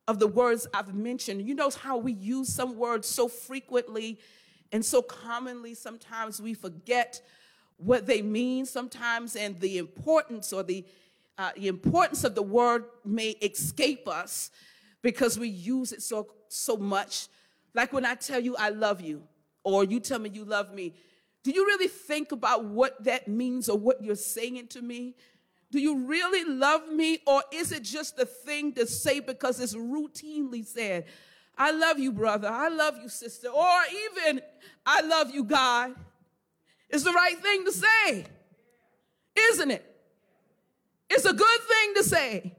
of 0.06 0.18
the 0.18 0.26
words 0.26 0.66
I've 0.72 0.94
mentioned. 0.94 1.46
You 1.46 1.54
know 1.54 1.70
how 1.70 1.98
we 1.98 2.12
use 2.12 2.48
some 2.48 2.76
words 2.76 3.06
so 3.06 3.28
frequently 3.28 4.18
and 4.72 4.84
so 4.84 5.02
commonly, 5.02 5.74
sometimes 5.74 6.40
we 6.40 6.54
forget 6.54 7.22
what 7.76 8.06
they 8.06 8.22
mean 8.22 8.66
sometimes, 8.66 9.36
and 9.36 9.58
the 9.60 9.78
importance 9.78 10.52
or 10.52 10.62
the, 10.62 10.84
uh, 11.38 11.50
the 11.56 11.68
importance 11.68 12.24
of 12.24 12.34
the 12.34 12.42
word 12.42 12.84
may 13.04 13.30
escape 13.30 14.08
us 14.08 14.50
because 15.00 15.38
we 15.38 15.48
use 15.48 15.92
it 15.92 16.02
so, 16.02 16.26
so 16.48 16.76
much. 16.76 17.28
Like 17.74 17.92
when 17.92 18.04
I 18.04 18.14
tell 18.14 18.40
you 18.40 18.56
I 18.56 18.70
love 18.70 19.00
you, 19.00 19.22
or 19.64 19.84
you 19.84 20.00
tell 20.00 20.18
me 20.18 20.30
you 20.30 20.44
love 20.44 20.74
me, 20.74 20.94
do 21.44 21.50
you 21.50 21.64
really 21.64 21.88
think 21.88 22.32
about 22.32 22.64
what 22.64 23.02
that 23.04 23.28
means 23.28 23.68
or 23.68 23.78
what 23.78 24.02
you're 24.02 24.16
saying 24.16 24.66
to 24.68 24.82
me? 24.82 25.14
Do 25.70 25.78
you 25.78 26.06
really 26.06 26.44
love 26.44 26.88
me, 26.88 27.18
or 27.26 27.42
is 27.52 27.72
it 27.72 27.82
just 27.82 28.18
a 28.18 28.24
thing 28.24 28.72
to 28.74 28.86
say 28.86 29.20
because 29.20 29.60
it's 29.60 29.74
routinely 29.74 30.64
said? 30.64 31.04
I 31.56 31.72
love 31.72 31.98
you, 31.98 32.12
brother. 32.12 32.48
I 32.48 32.68
love 32.68 32.96
you, 33.02 33.08
sister. 33.08 33.48
Or 33.48 33.80
even, 34.16 34.40
I 34.86 35.02
love 35.02 35.30
you, 35.30 35.44
God. 35.44 35.94
It's 36.88 37.04
the 37.04 37.12
right 37.12 37.36
thing 37.36 37.64
to 37.64 37.72
say, 37.72 38.24
isn't 39.50 39.70
it? 39.70 39.84
It's 41.10 41.24
a 41.24 41.32
good 41.32 41.60
thing 41.60 41.94
to 41.96 42.04
say. 42.04 42.56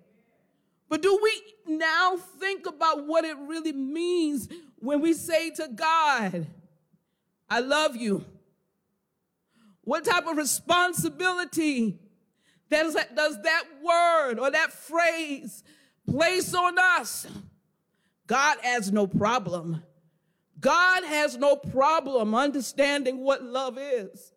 But 0.88 1.02
do 1.02 1.20
we 1.22 1.76
now 1.78 2.18
think 2.40 2.66
about 2.68 3.08
what 3.08 3.24
it 3.24 3.38
really 3.38 3.72
means 3.72 4.50
when 4.80 5.02
we 5.02 5.14
say 5.14 5.52
to 5.52 5.68
God, 5.68 6.48
I 7.50 7.60
love 7.60 7.96
you? 7.96 8.26
What 9.82 10.06
type 10.06 10.28
of 10.28 10.38
responsibility 10.38 12.00
does 12.70 12.94
that, 12.94 13.16
does 13.16 13.42
that 13.42 13.64
word 13.84 14.40
or 14.40 14.52
that 14.52 14.72
phrase 14.72 15.64
place 16.10 16.54
on 16.54 16.78
us? 16.78 17.28
God 18.28 18.58
has 18.62 18.92
no 18.92 19.08
problem. 19.08 19.84
God 20.60 21.04
has 21.04 21.38
no 21.38 21.56
problem 21.56 22.36
understanding 22.36 23.24
what 23.24 23.44
love 23.44 23.78
is. 23.80 24.34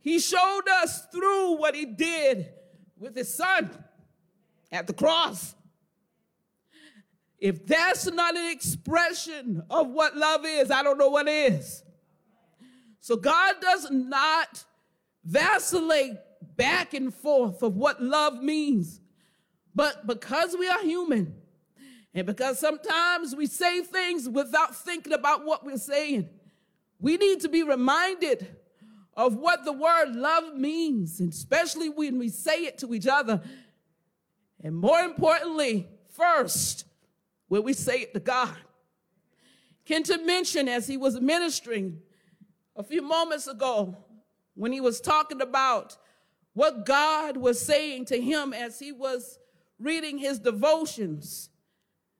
He 0.00 0.18
showed 0.18 0.68
us 0.82 1.06
through 1.12 1.56
what 1.56 1.74
he 1.74 1.84
did 1.84 2.48
with 2.98 3.14
his 3.14 3.34
son 3.34 3.70
at 4.72 4.86
the 4.86 4.92
cross. 4.92 5.54
If 7.38 7.66
that's 7.66 8.10
not 8.10 8.36
an 8.36 8.50
expression 8.50 9.62
of 9.70 9.88
what 9.88 10.16
love 10.16 10.44
is, 10.44 10.70
I 10.70 10.82
don't 10.82 10.98
know 10.98 11.08
what 11.08 11.28
is. 11.28 11.82
So 13.00 13.16
God 13.16 13.56
does 13.60 13.90
not 13.90 14.64
vacillate 15.24 16.16
back 16.56 16.94
and 16.94 17.12
forth 17.12 17.62
of 17.62 17.76
what 17.76 18.02
love 18.02 18.42
means. 18.42 19.00
But 19.74 20.06
because 20.06 20.56
we 20.58 20.68
are 20.68 20.82
human, 20.82 21.34
and 22.14 22.26
because 22.26 22.58
sometimes 22.58 23.36
we 23.36 23.46
say 23.46 23.82
things 23.82 24.28
without 24.28 24.74
thinking 24.74 25.12
about 25.12 25.44
what 25.44 25.64
we're 25.64 25.76
saying, 25.76 26.28
we 26.98 27.16
need 27.16 27.40
to 27.40 27.48
be 27.48 27.62
reminded 27.62 28.56
of 29.14 29.36
what 29.36 29.64
the 29.64 29.72
word 29.72 30.14
love 30.14 30.54
means, 30.54 31.20
especially 31.20 31.88
when 31.88 32.18
we 32.18 32.28
say 32.28 32.64
it 32.64 32.78
to 32.78 32.94
each 32.94 33.06
other. 33.06 33.40
And 34.62 34.76
more 34.76 35.00
importantly, 35.00 35.88
first, 36.10 36.84
when 37.48 37.62
we 37.62 37.72
say 37.72 38.00
it 38.00 38.14
to 38.14 38.20
God. 38.20 38.54
Kenton 39.84 40.26
mentioned 40.26 40.68
as 40.68 40.86
he 40.86 40.96
was 40.96 41.20
ministering 41.20 42.00
a 42.76 42.82
few 42.82 43.02
moments 43.02 43.46
ago 43.46 43.96
when 44.54 44.72
he 44.72 44.80
was 44.80 45.00
talking 45.00 45.40
about 45.40 45.96
what 46.58 46.84
God 46.84 47.36
was 47.36 47.64
saying 47.64 48.06
to 48.06 48.20
him 48.20 48.52
as 48.52 48.80
he 48.80 48.90
was 48.90 49.38
reading 49.78 50.18
his 50.18 50.40
devotions. 50.40 51.50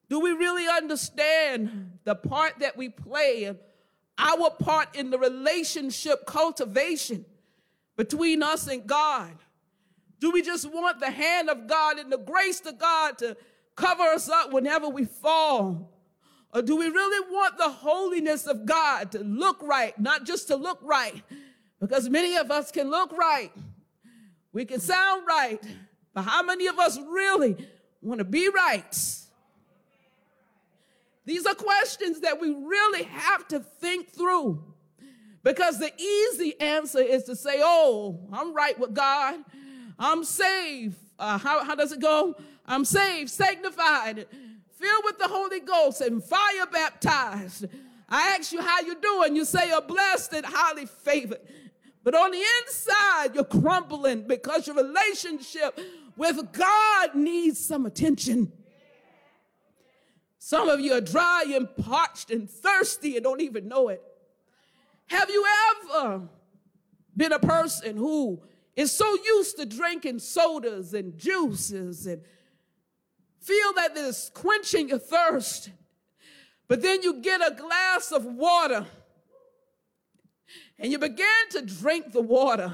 Do 0.08 0.20
we 0.20 0.30
really 0.30 0.68
understand 0.68 1.98
the 2.04 2.14
part 2.14 2.60
that 2.60 2.76
we 2.76 2.88
play, 2.88 3.52
our 4.16 4.50
part 4.50 4.94
in 4.94 5.10
the 5.10 5.18
relationship 5.18 6.24
cultivation 6.24 7.24
between 7.96 8.44
us 8.44 8.68
and 8.68 8.86
God? 8.86 9.32
Do 10.20 10.30
we 10.30 10.42
just 10.42 10.70
want 10.72 11.00
the 11.00 11.10
hand 11.10 11.50
of 11.50 11.66
God 11.66 11.98
and 11.98 12.12
the 12.12 12.18
grace 12.18 12.60
of 12.60 12.78
God 12.78 13.18
to 13.18 13.36
cover 13.74 14.04
us 14.04 14.28
up 14.28 14.52
whenever 14.52 14.88
we 14.88 15.04
fall? 15.04 15.90
Or 16.54 16.62
do 16.62 16.76
we 16.76 16.86
really 16.86 17.28
want 17.28 17.58
the 17.58 17.70
holiness 17.70 18.46
of 18.46 18.66
God 18.66 19.10
to 19.12 19.18
look 19.18 19.60
right, 19.64 19.98
not 19.98 20.24
just 20.24 20.46
to 20.46 20.54
look 20.54 20.78
right? 20.80 21.24
Because 21.80 22.08
many 22.08 22.36
of 22.36 22.52
us 22.52 22.70
can 22.70 22.88
look 22.88 23.12
right, 23.12 23.50
we 24.52 24.64
can 24.64 24.80
sound 24.80 25.26
right, 25.26 25.62
but 26.14 26.22
how 26.22 26.42
many 26.42 26.66
of 26.66 26.78
us 26.78 26.98
really 26.98 27.56
want 28.02 28.18
to 28.18 28.24
be 28.24 28.48
right? 28.48 29.18
These 31.24 31.44
are 31.44 31.54
questions 31.54 32.20
that 32.20 32.40
we 32.40 32.50
really 32.50 33.02
have 33.04 33.46
to 33.48 33.60
think 33.60 34.10
through. 34.10 34.64
Because 35.42 35.78
the 35.78 35.92
easy 36.00 36.58
answer 36.60 37.00
is 37.00 37.24
to 37.24 37.36
say, 37.36 37.60
oh, 37.62 38.18
I'm 38.32 38.54
right 38.54 38.78
with 38.78 38.94
God. 38.94 39.36
I'm 39.98 40.24
saved. 40.24 40.96
Uh, 41.18 41.38
how, 41.38 41.64
how 41.64 41.74
does 41.74 41.92
it 41.92 42.00
go? 42.00 42.34
I'm 42.66 42.84
saved, 42.84 43.30
sanctified, 43.30 44.26
filled 44.78 45.04
with 45.04 45.18
the 45.18 45.28
Holy 45.28 45.60
Ghost, 45.60 46.00
and 46.00 46.22
fire 46.22 46.66
baptized. 46.72 47.66
I 48.08 48.36
ask 48.36 48.52
you 48.52 48.62
how 48.62 48.80
you're 48.80 48.94
doing. 48.94 49.36
You 49.36 49.44
say 49.44 49.68
you're 49.68 49.82
blessed 49.82 50.32
and 50.32 50.46
highly 50.46 50.86
favored. 50.86 51.40
But 52.08 52.14
on 52.14 52.30
the 52.30 52.42
inside, 52.62 53.34
you're 53.34 53.44
crumbling 53.44 54.26
because 54.26 54.66
your 54.66 54.76
relationship 54.76 55.78
with 56.16 56.52
God 56.52 57.14
needs 57.14 57.62
some 57.62 57.84
attention. 57.84 58.50
Some 60.38 60.70
of 60.70 60.80
you 60.80 60.94
are 60.94 61.02
dry 61.02 61.44
and 61.54 61.68
parched 61.76 62.30
and 62.30 62.48
thirsty 62.48 63.16
and 63.16 63.24
don't 63.24 63.42
even 63.42 63.68
know 63.68 63.88
it. 63.88 64.02
Have 65.08 65.28
you 65.28 65.44
ever 65.92 66.22
been 67.14 67.32
a 67.32 67.38
person 67.38 67.98
who 67.98 68.40
is 68.74 68.90
so 68.90 69.14
used 69.26 69.58
to 69.58 69.66
drinking 69.66 70.20
sodas 70.20 70.94
and 70.94 71.18
juices 71.18 72.06
and 72.06 72.22
feel 73.38 73.74
that 73.76 73.90
it's 73.96 74.30
quenching 74.30 74.88
your 74.88 74.98
thirst. 74.98 75.68
But 76.68 76.80
then 76.80 77.02
you 77.02 77.20
get 77.20 77.46
a 77.46 77.54
glass 77.54 78.12
of 78.12 78.24
water 78.24 78.86
and 80.78 80.92
you 80.92 80.98
begin 80.98 81.26
to 81.50 81.62
drink 81.62 82.12
the 82.12 82.22
water. 82.22 82.72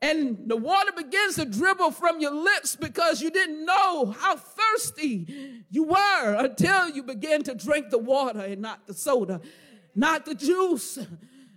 And 0.00 0.44
the 0.46 0.56
water 0.56 0.92
begins 0.96 1.34
to 1.36 1.44
dribble 1.44 1.90
from 1.90 2.20
your 2.20 2.32
lips 2.32 2.76
because 2.76 3.20
you 3.20 3.30
didn't 3.30 3.64
know 3.64 4.14
how 4.16 4.36
thirsty 4.36 5.64
you 5.70 5.84
were 5.84 6.36
until 6.38 6.88
you 6.88 7.02
began 7.02 7.42
to 7.44 7.54
drink 7.54 7.90
the 7.90 7.98
water 7.98 8.40
and 8.40 8.62
not 8.62 8.86
the 8.86 8.94
soda, 8.94 9.40
not 9.96 10.24
the 10.24 10.36
juice, 10.36 10.98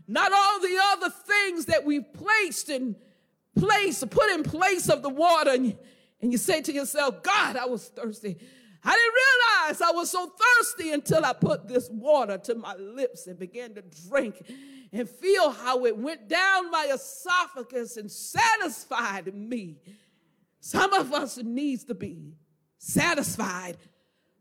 not 0.08 0.32
all 0.34 0.60
the 0.60 0.80
other 0.92 1.10
things 1.10 1.66
that 1.66 1.86
we've 1.86 2.12
placed 2.14 2.70
in 2.70 2.96
place, 3.56 4.04
put 4.10 4.32
in 4.32 4.42
place 4.42 4.90
of 4.90 5.04
the 5.04 5.10
water. 5.10 5.52
And 5.52 5.78
and 6.22 6.32
you 6.32 6.38
say 6.38 6.62
to 6.62 6.72
yourself, 6.72 7.24
God, 7.24 7.58
I 7.58 7.66
was 7.66 7.88
thirsty. 7.88 8.38
I 8.84 8.96
didn't 8.96 9.14
realize 9.14 9.82
I 9.82 9.92
was 9.92 10.10
so 10.10 10.32
thirsty 10.60 10.92
until 10.92 11.26
I 11.26 11.34
put 11.34 11.68
this 11.68 11.90
water 11.92 12.38
to 12.40 12.56
my 12.56 12.76
lips 12.76 13.28
and 13.28 13.38
began 13.38 13.76
to 13.76 13.84
drink 14.10 14.42
and 14.94 15.10
feel 15.10 15.52
how 15.52 15.86
it 15.86 15.98
went 15.98 16.28
down 16.28 16.70
my 16.70 16.90
esophagus 16.94 17.98
and 17.98 18.12
satisfied 18.12 19.34
me. 19.34 19.78
Some 20.60 20.94
of 20.94 21.14
us 21.14 21.38
needs 21.38 21.86
to 21.86 21.96
be 21.96 22.34
satisfied 22.78 23.78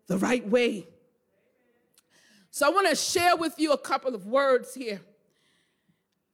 the 0.06 0.18
right 0.18 0.46
way. 0.46 0.86
So 2.50 2.66
I 2.66 2.70
want 2.70 2.88
to 2.88 2.96
share 2.96 3.36
with 3.36 3.54
you 3.58 3.72
a 3.72 3.78
couple 3.78 4.14
of 4.14 4.26
words 4.26 4.74
here. 4.74 5.00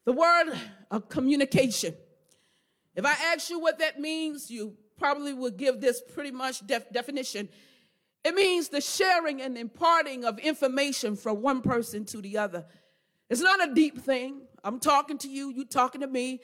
The 0.04 0.12
word 0.12 0.54
of 0.90 1.08
communication. 1.08 1.94
If 2.94 3.04
I 3.04 3.12
ask 3.32 3.50
you 3.50 3.60
what 3.60 3.78
that 3.80 4.00
means, 4.00 4.50
you 4.50 4.76
probably 4.98 5.34
would 5.34 5.58
give 5.58 5.80
this 5.80 6.00
pretty 6.14 6.30
much 6.30 6.66
def- 6.66 6.90
definition. 6.90 7.48
It 8.24 8.34
means 8.34 8.68
the 8.68 8.80
sharing 8.80 9.42
and 9.42 9.58
imparting 9.58 10.24
of 10.24 10.38
information 10.38 11.16
from 11.16 11.42
one 11.42 11.60
person 11.60 12.04
to 12.06 12.22
the 12.22 12.38
other. 12.38 12.64
It's 13.28 13.40
not 13.40 13.68
a 13.68 13.74
deep 13.74 13.98
thing. 13.98 14.42
I'm 14.62 14.78
talking 14.78 15.18
to 15.18 15.28
you, 15.28 15.50
you 15.50 15.64
talking 15.64 16.00
to 16.00 16.06
me. 16.06 16.40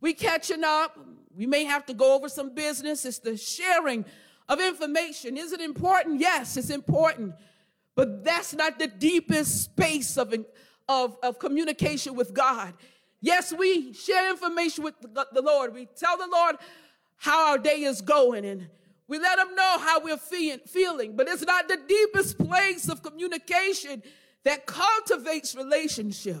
We 0.00 0.12
catching 0.14 0.64
up. 0.64 0.98
We 1.36 1.46
may 1.46 1.64
have 1.64 1.86
to 1.86 1.94
go 1.94 2.14
over 2.14 2.28
some 2.28 2.54
business. 2.54 3.04
It's 3.04 3.18
the 3.18 3.36
sharing 3.36 4.04
of 4.48 4.60
information. 4.60 5.36
Is 5.36 5.52
it 5.52 5.60
important? 5.60 6.20
Yes, 6.20 6.56
it's 6.56 6.70
important. 6.70 7.34
But 7.94 8.24
that's 8.24 8.54
not 8.54 8.78
the 8.78 8.86
deepest 8.86 9.64
space 9.64 10.16
of, 10.16 10.34
of, 10.88 11.16
of 11.22 11.38
communication 11.38 12.14
with 12.14 12.34
God. 12.34 12.74
Yes, 13.20 13.52
we 13.52 13.92
share 13.92 14.30
information 14.30 14.84
with 14.84 14.94
the, 15.00 15.42
Lord. 15.42 15.74
We 15.74 15.86
tell 15.96 16.16
the 16.16 16.28
Lord 16.30 16.56
how 17.16 17.50
our 17.50 17.58
day 17.58 17.82
is 17.82 18.00
going 18.00 18.44
and 18.44 18.68
we 19.08 19.18
let 19.18 19.38
him 19.38 19.54
know 19.54 19.78
how 19.78 20.00
we're 20.00 20.16
feel, 20.16 20.58
feeling. 20.66 21.16
But 21.16 21.28
it's 21.28 21.44
not 21.44 21.68
the 21.68 21.78
deepest 21.88 22.38
place 22.38 22.88
of 22.88 23.02
communication 23.02 24.02
that 24.46 24.64
cultivates 24.64 25.56
relationship. 25.56 26.40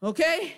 Okay? 0.00 0.54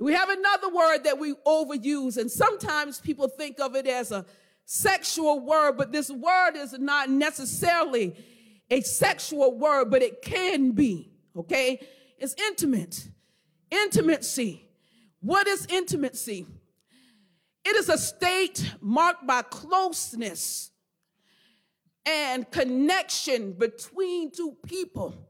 We 0.00 0.12
have 0.12 0.28
another 0.28 0.68
word 0.68 1.04
that 1.04 1.20
we 1.20 1.34
overuse, 1.46 2.16
and 2.16 2.28
sometimes 2.28 3.00
people 3.00 3.28
think 3.28 3.60
of 3.60 3.76
it 3.76 3.86
as 3.86 4.10
a 4.10 4.26
sexual 4.64 5.38
word, 5.38 5.76
but 5.76 5.92
this 5.92 6.10
word 6.10 6.56
is 6.56 6.72
not 6.76 7.10
necessarily 7.10 8.16
a 8.72 8.80
sexual 8.80 9.56
word, 9.56 9.88
but 9.88 10.02
it 10.02 10.20
can 10.20 10.72
be. 10.72 11.12
Okay? 11.36 11.80
It's 12.18 12.34
intimate. 12.34 13.08
Intimacy. 13.70 14.68
What 15.20 15.46
is 15.46 15.64
intimacy? 15.66 16.44
It 17.64 17.76
is 17.76 17.88
a 17.88 17.98
state 17.98 18.74
marked 18.80 19.28
by 19.28 19.42
closeness 19.42 20.72
and 22.04 22.50
connection 22.50 23.52
between 23.52 24.32
two 24.32 24.56
people. 24.66 25.23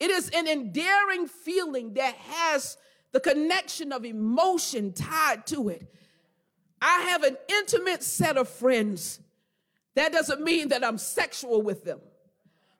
It 0.00 0.10
is 0.10 0.30
an 0.30 0.48
endearing 0.48 1.28
feeling 1.28 1.94
that 1.94 2.14
has 2.14 2.78
the 3.12 3.20
connection 3.20 3.92
of 3.92 4.04
emotion 4.04 4.92
tied 4.92 5.46
to 5.48 5.68
it. 5.68 5.86
I 6.80 7.02
have 7.10 7.22
an 7.22 7.36
intimate 7.48 8.02
set 8.02 8.38
of 8.38 8.48
friends. 8.48 9.20
That 9.94 10.12
doesn't 10.12 10.40
mean 10.42 10.68
that 10.68 10.82
I'm 10.82 10.96
sexual 10.96 11.60
with 11.60 11.84
them. 11.84 12.00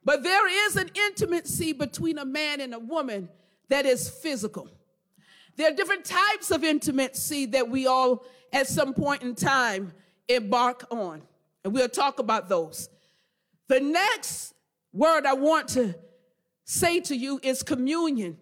But 0.03 0.23
there 0.23 0.67
is 0.67 0.77
an 0.77 0.91
intimacy 0.95 1.75
between 1.75 2.17
a 2.17 2.25
man 2.25 2.61
and 2.63 2.73
a 2.73 2.79
woman 2.79 3.29
that 3.69 3.85
is 3.85 4.09
physical. 4.09 4.71
There 5.57 5.71
are 5.71 5.75
different 5.75 6.07
types 6.07 6.51
of 6.51 6.65
intimacy 6.65 7.47
that 7.47 7.69
we 7.69 7.87
all, 7.87 8.25
at 8.51 8.67
some 8.67 8.95
point 8.95 9.23
in 9.23 9.35
time, 9.35 9.93
embark 10.29 10.87
on. 10.91 11.21
And 11.65 11.75
we'll 11.75 11.91
talk 11.91 12.19
about 12.19 12.49
those. 12.49 12.89
The 13.69 13.81
next 13.81 14.55
word 14.93 15.27
I 15.27 15.35
want 15.35 15.69
to 15.71 15.95
say 16.71 17.01
to 17.01 17.17
you 17.17 17.41
is 17.43 17.65
communion. 17.65 18.39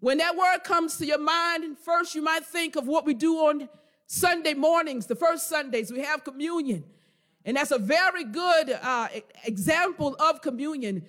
When 0.00 0.18
that 0.18 0.36
word 0.36 0.64
comes 0.64 0.98
to 0.98 1.06
your 1.06 1.18
mind, 1.18 1.78
first 1.78 2.14
you 2.14 2.20
might 2.20 2.44
think 2.44 2.76
of 2.76 2.86
what 2.86 3.06
we 3.06 3.14
do 3.14 3.36
on 3.36 3.70
Sunday 4.06 4.52
mornings, 4.52 5.06
the 5.06 5.16
first 5.16 5.48
Sundays, 5.48 5.90
we 5.90 6.00
have 6.00 6.24
communion. 6.24 6.84
And 7.46 7.56
that's 7.56 7.70
a 7.70 7.78
very 7.78 8.24
good 8.24 8.78
uh, 8.82 9.08
example 9.44 10.14
of 10.20 10.42
communion. 10.42 11.06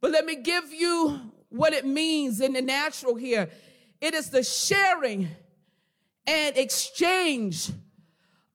But 0.00 0.12
let 0.12 0.24
me 0.24 0.36
give 0.36 0.72
you 0.72 1.20
what 1.50 1.74
it 1.74 1.84
means 1.84 2.40
in 2.40 2.54
the 2.54 2.62
natural 2.62 3.14
here 3.14 3.48
it 4.00 4.14
is 4.14 4.30
the 4.30 4.42
sharing 4.42 5.28
and 6.26 6.56
exchange 6.56 7.70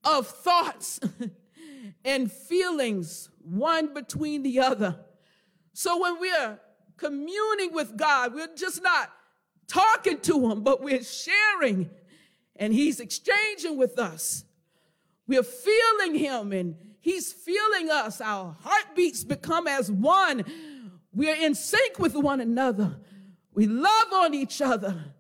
of 0.03 0.27
thoughts 0.27 0.99
and 2.05 2.31
feelings, 2.31 3.29
one 3.43 3.93
between 3.93 4.43
the 4.43 4.59
other. 4.59 4.97
So 5.73 5.99
when 5.99 6.19
we're 6.19 6.59
communing 7.01 7.73
with 7.73 7.97
God, 7.97 8.33
we're 8.33 8.55
just 8.55 8.81
not 8.83 9.11
talking 9.67 10.19
to 10.19 10.51
him, 10.51 10.61
but 10.61 10.81
we're 10.81 11.03
sharing 11.03 11.89
and 12.55 12.71
he's 12.71 12.99
exchanging 12.99 13.75
with 13.75 13.97
us. 13.97 14.45
We're 15.27 15.43
feeling 15.43 16.15
him 16.15 16.53
and 16.53 16.75
he's 16.99 17.33
feeling 17.33 17.89
us. 17.89 18.21
Our 18.21 18.55
heartbeats 18.61 19.23
become 19.23 19.67
as 19.67 19.91
one. 19.91 20.45
We're 21.11 21.35
in 21.35 21.55
sync 21.55 21.97
with 21.97 22.15
one 22.15 22.39
another. 22.39 22.97
We 23.53 23.65
love 23.65 24.13
on 24.13 24.33
each 24.33 24.61
other. 24.61 25.13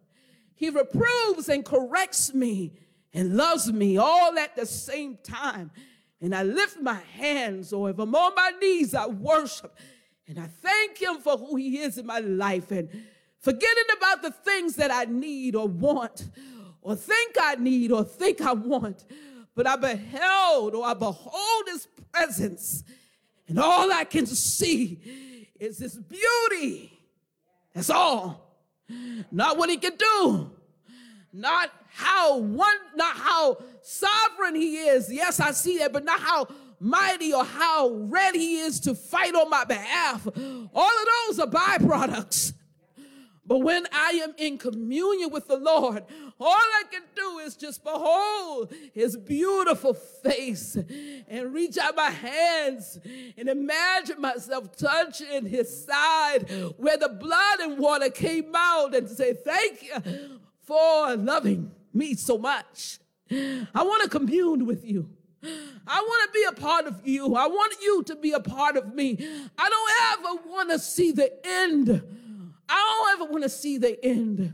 He 0.53 0.69
reproves 0.69 1.49
and 1.49 1.65
corrects 1.65 2.33
me 2.33 2.73
and 3.13 3.35
loves 3.35 3.71
me 3.71 3.97
all 3.97 4.37
at 4.37 4.55
the 4.55 4.67
same 4.67 5.17
time. 5.23 5.71
And 6.21 6.35
I 6.35 6.43
lift 6.43 6.79
my 6.79 6.99
hands, 7.15 7.73
or 7.73 7.89
if 7.89 7.97
I'm 7.97 8.13
on 8.13 8.35
my 8.35 8.51
knees, 8.61 8.93
I 8.93 9.07
worship 9.07 9.75
and 10.31 10.39
I 10.39 10.47
thank 10.47 10.97
him 10.97 11.17
for 11.17 11.37
who 11.37 11.57
he 11.57 11.79
is 11.79 11.97
in 11.97 12.05
my 12.05 12.19
life. 12.19 12.71
And 12.71 12.87
forgetting 13.39 13.83
about 13.97 14.21
the 14.21 14.31
things 14.31 14.77
that 14.77 14.89
I 14.89 15.03
need 15.03 15.55
or 15.55 15.67
want, 15.67 16.23
or 16.81 16.95
think 16.95 17.35
I 17.39 17.55
need 17.55 17.91
or 17.91 18.05
think 18.05 18.39
I 18.39 18.53
want. 18.53 19.03
But 19.53 19.67
I 19.67 19.75
beheld 19.75 20.73
or 20.73 20.85
I 20.85 20.93
behold 20.93 21.63
his 21.67 21.85
presence, 22.13 22.85
and 23.49 23.59
all 23.59 23.91
I 23.91 24.05
can 24.05 24.25
see 24.25 25.49
is 25.59 25.79
his 25.79 25.97
beauty. 25.97 26.97
That's 27.75 27.89
all. 27.89 28.55
Not 29.31 29.57
what 29.57 29.69
he 29.69 29.75
can 29.75 29.97
do. 29.97 30.49
Not 31.33 31.71
how 31.89 32.37
one, 32.37 32.77
not 32.95 33.17
how 33.17 33.57
sovereign 33.81 34.55
he 34.55 34.77
is. 34.77 35.11
Yes, 35.11 35.41
I 35.41 35.51
see 35.51 35.79
that, 35.79 35.91
but 35.91 36.05
not 36.05 36.21
how 36.21 36.47
mighty 36.81 37.31
or 37.33 37.45
how 37.45 37.89
ready 37.89 38.39
he 38.39 38.59
is 38.59 38.79
to 38.81 38.95
fight 38.95 39.35
on 39.35 39.49
my 39.49 39.63
behalf. 39.63 40.27
All 40.35 40.89
of 40.89 41.07
those 41.27 41.39
are 41.39 41.47
byproducts. 41.47 42.53
But 43.45 43.59
when 43.59 43.85
I 43.91 44.21
am 44.23 44.33
in 44.37 44.57
communion 44.57 45.29
with 45.31 45.47
the 45.47 45.57
Lord, 45.57 46.05
all 46.39 46.47
I 46.55 46.83
can 46.89 47.01
do 47.15 47.39
is 47.39 47.55
just 47.55 47.83
behold 47.83 48.73
his 48.93 49.17
beautiful 49.17 49.93
face 49.93 50.77
and 51.27 51.53
reach 51.53 51.77
out 51.77 51.95
my 51.95 52.11
hands 52.11 52.99
and 53.37 53.49
imagine 53.49 54.21
myself 54.21 54.75
touching 54.77 55.45
his 55.45 55.85
side 55.85 56.49
where 56.77 56.97
the 56.97 57.09
blood 57.09 57.59
and 57.59 57.77
water 57.77 58.09
came 58.09 58.53
out 58.55 58.95
and 58.95 59.09
say, 59.09 59.33
Thank 59.33 59.83
you 59.83 60.39
for 60.61 61.15
loving 61.15 61.71
me 61.93 62.13
so 62.13 62.37
much. 62.37 62.99
I 63.29 63.83
want 63.83 64.03
to 64.03 64.09
commune 64.09 64.65
with 64.65 64.85
you. 64.85 65.09
I 65.43 66.01
want 66.01 66.31
to 66.31 66.39
be 66.39 66.45
a 66.47 66.61
part 66.61 66.85
of 66.85 67.01
you. 67.05 67.35
I 67.35 67.47
want 67.47 67.75
you 67.81 68.03
to 68.03 68.15
be 68.15 68.31
a 68.31 68.39
part 68.39 68.77
of 68.77 68.93
me. 68.93 69.17
I 69.57 69.69
don't 69.69 70.19
ever 70.19 70.49
want 70.49 70.69
to 70.69 70.79
see 70.79 71.11
the 71.11 71.31
end 71.45 72.01
I 72.71 73.13
don't 73.15 73.21
ever 73.21 73.31
want 73.31 73.43
to 73.43 73.49
see 73.49 73.77
the 73.77 74.03
end. 74.03 74.53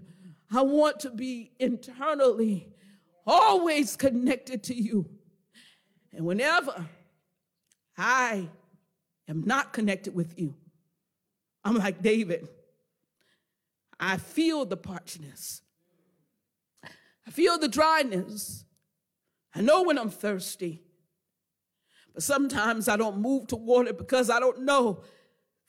I 0.51 0.61
want 0.61 1.01
to 1.01 1.11
be 1.11 1.51
internally 1.59 2.67
always 3.27 3.95
connected 3.95 4.63
to 4.63 4.73
you. 4.73 5.07
And 6.13 6.25
whenever 6.25 6.87
I 7.95 8.49
am 9.27 9.43
not 9.45 9.71
connected 9.71 10.15
with 10.15 10.39
you, 10.39 10.55
I'm 11.63 11.75
like 11.75 12.01
David. 12.01 12.47
I 13.99 14.17
feel 14.17 14.65
the 14.65 14.77
parchness. 14.77 15.61
I 16.83 17.29
feel 17.31 17.59
the 17.59 17.67
dryness. 17.67 18.63
I 19.57 19.61
know 19.61 19.81
when 19.81 19.97
I'm 19.97 20.11
thirsty. 20.11 20.83
But 22.13 22.21
sometimes 22.21 22.87
I 22.87 22.95
don't 22.95 23.17
move 23.17 23.47
toward 23.47 23.87
it 23.87 23.97
because 23.97 24.29
I 24.29 24.39
don't 24.39 24.61
know 24.61 25.01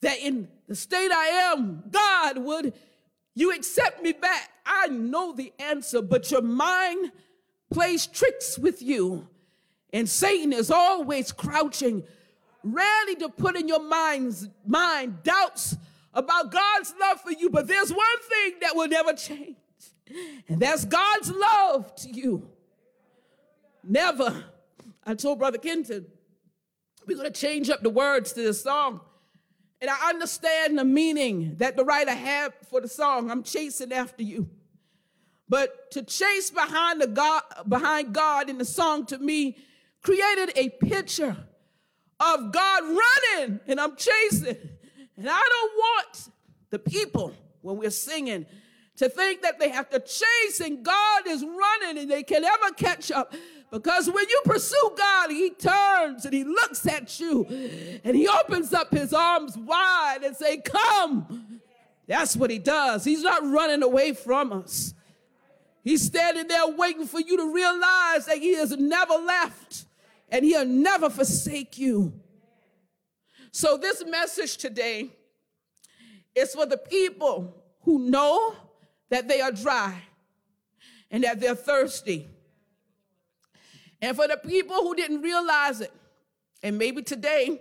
that 0.03 0.19
in 0.19 0.49
the 0.67 0.75
state 0.75 1.11
I 1.11 1.53
am, 1.53 1.85
God, 1.91 2.39
would 2.39 2.75
you 3.35 3.55
accept 3.55 4.03
me 4.03 4.13
back? 4.13 4.51
I 4.67 4.89
know 4.89 5.33
the 5.33 5.55
answer, 5.59 6.03
but 6.03 6.31
your 6.31 6.43
mind 6.43 7.13
plays 7.71 8.07
tricks 8.07 8.59
with 8.59 8.83
you. 8.83 9.27
And 9.91 10.07
Satan 10.07 10.53
is 10.53 10.71
always 10.71 11.33
crouching, 11.33 12.03
ready 12.63 13.15
to 13.17 13.31
put 13.31 13.57
in 13.57 13.69
your 13.69 13.83
mind's 13.83 14.49
mind 14.67 15.23
doubts 15.23 15.77
about 16.13 16.53
God's 16.53 16.93
love 17.01 17.23
for 17.23 17.33
you. 17.33 17.49
But 17.49 17.67
there's 17.67 17.91
one 17.91 18.21
thing 18.29 18.55
that 18.61 18.77
will 18.77 18.89
never 18.89 19.15
change, 19.15 19.57
and 20.47 20.61
that's 20.61 20.85
God's 20.85 21.33
love 21.33 21.95
to 21.97 22.11
you. 22.11 22.51
Never. 23.83 24.45
I 25.05 25.15
told 25.15 25.39
Brother 25.39 25.59
Kenton, 25.59 26.07
we're 27.07 27.17
going 27.17 27.33
to 27.33 27.41
change 27.41 27.71
up 27.71 27.83
the 27.83 27.91
words 27.91 28.33
to 28.33 28.43
this 28.43 28.63
song. 28.63 29.01
And 29.81 29.91
I 29.91 30.09
understand 30.09 30.79
the 30.79 30.85
meaning 30.85 31.55
that 31.59 31.77
the 31.77 31.85
writer 31.85 32.13
had 32.13 32.53
for 32.69 32.81
the 32.81 32.89
song, 32.89 33.31
I'm 33.31 33.43
chasing 33.43 33.93
after 33.93 34.23
you. 34.23 34.49
But 35.49 35.91
to 35.93 36.03
chase 36.03 36.51
behind 36.51 37.01
the 37.01 37.07
God 37.07 37.43
behind 37.69 38.13
God 38.13 38.51
in 38.51 38.59
the 38.59 38.65
song 38.65 39.07
to 39.07 39.19
me 39.19 39.57
created 40.03 40.53
a 40.57 40.69
picture 40.69 41.37
of 42.21 42.53
God 42.53 42.83
running 42.83 43.61
and 43.67 43.81
I'm 43.81 43.97
chasing. 43.97 44.57
And 45.17 45.29
I 45.29 45.43
don't 45.49 45.73
want 45.77 46.29
the 46.71 46.79
people 46.79 47.33
when 47.63 47.79
we're 47.79 47.91
singing 47.91 48.47
to 48.97 49.09
think 49.09 49.43
that 49.43 49.59
they 49.59 49.71
have 49.71 49.89
to 49.91 50.01
chase 50.01 50.61
and 50.61 50.85
God 50.85 51.23
is 51.27 51.43
running 51.43 52.03
and 52.03 52.11
they 52.11 52.23
can 52.23 52.43
never 52.43 52.71
catch 52.73 53.11
up. 53.11 53.33
Because 53.71 54.11
when 54.11 54.25
you 54.29 54.41
pursue 54.45 54.93
God, 54.97 55.31
He 55.31 55.51
turns 55.51 56.25
and 56.25 56.33
He 56.35 56.45
looks 56.45 56.87
at 56.87 57.21
you 57.21 57.45
and 58.05 58.17
He 58.17 58.27
opens 58.27 58.73
up 58.73 58.91
His 58.93 59.13
arms 59.13 59.57
wide 59.57 60.21
and 60.25 60.37
say, 60.37 60.59
Come. 60.59 61.61
That's 62.07 62.35
what 62.35 62.51
He 62.51 62.59
does. 62.59 63.05
He's 63.05 63.23
not 63.23 63.45
running 63.45 63.83
away 63.83 64.13
from 64.15 64.53
us. 64.53 64.95
He's 65.85 66.03
standing 66.03 66.49
there 66.49 66.67
waiting 66.69 67.07
for 67.07 67.21
you 67.21 67.37
to 67.37 67.53
realize 67.53 68.27
that 68.27 68.39
He 68.39 68.55
has 68.55 68.71
never 68.77 69.15
left. 69.15 69.85
and 70.31 70.45
he'll 70.45 70.67
never 70.67 71.09
forsake 71.11 71.79
you. 71.79 72.13
So, 73.51 73.77
this 73.77 74.05
message 74.05 74.59
today 74.59 75.11
is 76.35 76.55
for 76.55 76.67
the 76.67 76.77
people 76.77 77.55
who 77.83 77.99
know 77.99 78.55
that 79.09 79.27
they 79.27 79.41
are 79.41 79.53
dry 79.53 80.03
and 81.11 81.25
that 81.25 81.41
they're 81.41 81.55
thirsty. 81.55 82.29
And 84.01 84.17
for 84.17 84.29
the 84.29 84.37
people 84.37 84.77
who 84.77 84.95
didn't 84.95 85.23
realize 85.23 85.81
it, 85.81 85.93
and 86.63 86.79
maybe 86.79 87.03
today 87.03 87.61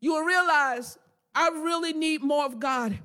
you 0.00 0.12
will 0.12 0.24
realize 0.24 0.98
I 1.34 1.48
really 1.48 1.92
need 1.92 2.22
more 2.22 2.44
of 2.44 2.58
God. 2.58 2.98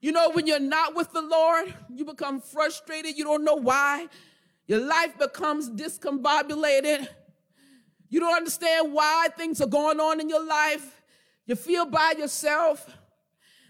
You 0.00 0.12
know, 0.12 0.30
when 0.30 0.46
you're 0.46 0.58
not 0.58 0.94
with 0.96 1.12
the 1.12 1.22
Lord, 1.22 1.72
you 1.94 2.04
become 2.04 2.40
frustrated. 2.40 3.16
You 3.16 3.24
don't 3.24 3.44
know 3.44 3.54
why. 3.54 4.08
Your 4.66 4.80
life 4.80 5.16
becomes 5.18 5.70
discombobulated. 5.70 7.06
You 8.08 8.20
don't 8.20 8.34
understand 8.34 8.92
why 8.92 9.28
things 9.36 9.60
are 9.60 9.66
going 9.66 10.00
on 10.00 10.20
in 10.20 10.28
your 10.28 10.44
life. 10.44 11.02
You 11.46 11.54
feel 11.54 11.86
by 11.86 12.14
yourself. 12.18 12.86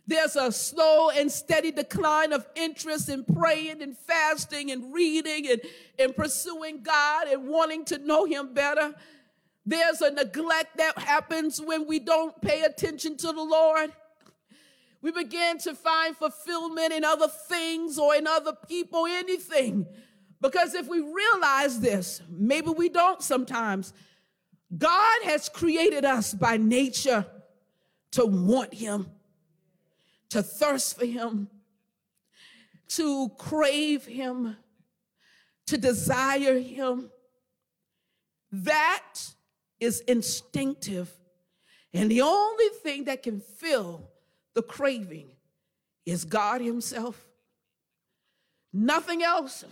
There's 0.07 0.35
a 0.35 0.51
slow 0.51 1.11
and 1.11 1.31
steady 1.31 1.71
decline 1.71 2.33
of 2.33 2.47
interest 2.57 3.09
in 3.09 3.25
praying 3.25 3.83
and 3.83 3.97
fasting 3.97 4.71
and 4.73 4.93
reading 4.93 5.49
and, 5.49 5.61
and 5.99 6.17
pursuing 6.17 6.83
God 6.83 7.29
and 7.29 7.49
wanting 7.49 7.85
to 7.87 7.99
know 7.99 8.25
Him 8.25 8.53
better. 8.53 8.95
There's 9.65 10.01
a 10.01 10.11
neglect 10.11 10.77
that 10.79 10.99
happens 10.99 11.61
when 11.61 11.87
we 11.87 12.01
don't 12.01 12.41
pay 12.43 12.62
attention 12.62 13.17
to 13.19 13.29
the 13.29 13.43
Lord. 13.43 13.93
We 15.03 15.12
begin 15.12 15.59
to 15.59 15.75
find 15.75 16.17
fulfillment 16.17 16.93
in 16.93 17.05
other 17.05 17.29
things 17.29 17.99
or 17.99 18.15
in 18.17 18.27
other 18.27 18.55
people, 18.69 19.07
anything. 19.07 19.87
Because 20.41 20.75
if 20.75 20.88
we 20.88 21.01
realize 21.01 21.79
this, 21.79 22.21
maybe 22.29 22.71
we 22.71 22.88
don't 22.88 23.23
sometimes. 23.23 23.93
God 24.77 25.23
has 25.25 25.49
created 25.49 26.05
us 26.05 26.35
by 26.35 26.57
nature 26.57 27.25
to 28.12 28.27
want 28.27 28.75
Him 28.75 29.07
to 30.33 30.42
thirst 30.42 30.99
for 30.99 31.05
Him, 31.05 31.49
to 32.88 33.29
crave 33.37 34.07
Him, 34.07 34.57
to 35.66 35.77
desire 35.77 36.59
Him. 36.59 37.11
That 38.51 39.05
is 39.79 40.01
instinctive. 40.01 41.11
And 41.92 42.11
the 42.11 42.23
only 42.23 42.68
thing 42.83 43.05
that 43.05 43.23
can 43.23 43.40
fill 43.40 44.09
the 44.55 44.62
craving 44.62 45.29
is 46.07 46.25
God 46.25 46.62
Himself. 46.62 47.23
Nothing 48.73 49.23
else. 49.23 49.66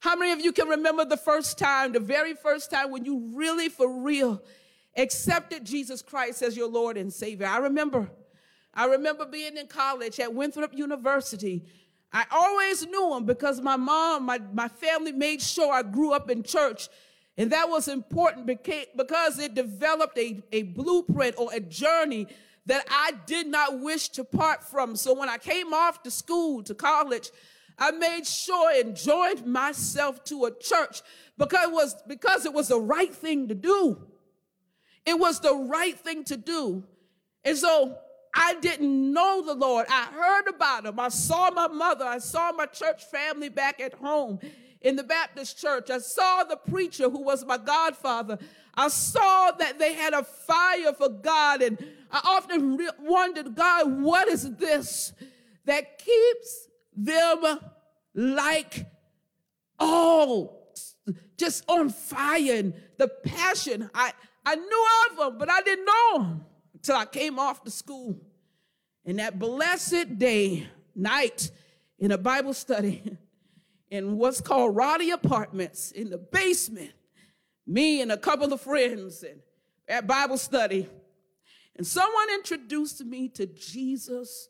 How 0.00 0.16
many 0.16 0.32
of 0.32 0.40
you 0.40 0.52
can 0.52 0.68
remember 0.68 1.04
the 1.04 1.18
first 1.18 1.58
time, 1.58 1.92
the 1.92 2.00
very 2.00 2.32
first 2.32 2.70
time 2.70 2.90
when 2.90 3.04
you 3.04 3.30
really, 3.34 3.68
for 3.68 4.00
real, 4.00 4.42
accepted 4.96 5.66
Jesus 5.66 6.00
Christ 6.00 6.40
as 6.40 6.56
your 6.56 6.68
Lord 6.70 6.96
and 6.96 7.12
Savior? 7.12 7.46
I 7.46 7.58
remember 7.58 8.10
I 8.74 8.86
remember 8.86 9.26
being 9.26 9.56
in 9.56 9.66
college 9.66 10.20
at 10.20 10.34
Winthrop 10.34 10.76
University. 10.76 11.64
I 12.12 12.24
always 12.30 12.86
knew 12.86 13.14
him 13.14 13.24
because 13.24 13.60
my 13.60 13.76
mom, 13.76 14.24
my, 14.24 14.38
my 14.52 14.68
family 14.68 15.12
made 15.12 15.40
sure 15.40 15.72
I 15.72 15.82
grew 15.82 16.12
up 16.12 16.30
in 16.30 16.42
church. 16.42 16.88
And 17.36 17.52
that 17.52 17.68
was 17.68 17.88
important 17.88 18.46
because 18.46 19.38
it 19.38 19.54
developed 19.54 20.18
a, 20.18 20.42
a 20.52 20.62
blueprint 20.62 21.36
or 21.38 21.50
a 21.52 21.60
journey 21.60 22.26
that 22.66 22.84
I 22.90 23.12
did 23.26 23.46
not 23.46 23.80
wish 23.80 24.10
to 24.10 24.24
part 24.24 24.62
from. 24.62 24.96
So 24.96 25.14
when 25.14 25.28
I 25.28 25.38
came 25.38 25.72
off 25.72 26.02
to 26.02 26.10
school, 26.10 26.62
to 26.64 26.74
college, 26.74 27.30
I 27.78 27.92
made 27.92 28.26
sure 28.26 28.70
and 28.78 28.94
joined 28.94 29.46
myself 29.46 30.22
to 30.24 30.44
a 30.44 30.56
church 30.56 31.00
because 31.38 31.64
it 31.64 31.72
was, 31.72 31.96
because 32.06 32.44
it 32.44 32.52
was 32.52 32.68
the 32.68 32.78
right 32.78 33.14
thing 33.14 33.48
to 33.48 33.54
do. 33.54 34.06
It 35.06 35.18
was 35.18 35.40
the 35.40 35.54
right 35.54 35.98
thing 35.98 36.24
to 36.24 36.36
do. 36.36 36.84
And 37.42 37.56
so 37.56 37.96
I 38.34 38.54
didn't 38.60 39.12
know 39.12 39.42
the 39.42 39.54
Lord. 39.54 39.86
I 39.88 40.04
heard 40.04 40.48
about 40.48 40.86
him. 40.86 41.00
I 41.00 41.08
saw 41.08 41.50
my 41.50 41.68
mother. 41.68 42.04
I 42.04 42.18
saw 42.18 42.52
my 42.52 42.66
church 42.66 43.04
family 43.04 43.48
back 43.48 43.80
at 43.80 43.94
home 43.94 44.38
in 44.80 44.96
the 44.96 45.02
Baptist 45.02 45.58
church. 45.58 45.90
I 45.90 45.98
saw 45.98 46.44
the 46.44 46.56
preacher 46.56 47.10
who 47.10 47.22
was 47.22 47.44
my 47.44 47.58
godfather. 47.58 48.38
I 48.74 48.88
saw 48.88 49.50
that 49.52 49.78
they 49.78 49.94
had 49.94 50.14
a 50.14 50.22
fire 50.22 50.92
for 50.92 51.08
God. 51.08 51.62
And 51.62 51.84
I 52.10 52.20
often 52.24 52.76
re- 52.76 52.90
wondered, 53.00 53.54
God, 53.54 54.00
what 54.00 54.28
is 54.28 54.54
this 54.56 55.12
that 55.64 55.98
keeps 55.98 56.68
them 56.96 57.58
like, 58.14 58.86
oh, 59.78 60.56
just 61.36 61.64
on 61.68 61.90
fire 61.90 62.54
and 62.54 62.74
the 62.96 63.08
passion? 63.08 63.90
I, 63.92 64.12
I 64.46 64.54
knew 64.54 64.86
of 65.10 65.16
them, 65.16 65.38
but 65.38 65.50
I 65.50 65.62
didn't 65.62 65.84
know 65.84 66.18
them 66.18 66.44
till 66.82 66.96
I 66.96 67.04
came 67.04 67.38
off 67.38 67.64
to 67.64 67.70
school. 67.70 68.20
And 69.04 69.18
that 69.18 69.38
blessed 69.38 70.18
day, 70.18 70.66
night, 70.94 71.50
in 71.98 72.12
a 72.12 72.18
Bible 72.18 72.54
study 72.54 73.16
in 73.90 74.16
what's 74.16 74.40
called 74.40 74.74
Roddey 74.74 75.12
Apartments 75.12 75.90
in 75.92 76.10
the 76.10 76.18
basement, 76.18 76.92
me 77.66 78.00
and 78.00 78.12
a 78.12 78.16
couple 78.16 78.52
of 78.52 78.60
friends 78.60 79.22
and 79.22 79.40
at 79.88 80.06
Bible 80.06 80.38
study. 80.38 80.88
And 81.76 81.86
someone 81.86 82.30
introduced 82.34 83.04
me 83.04 83.28
to 83.30 83.46
Jesus, 83.46 84.48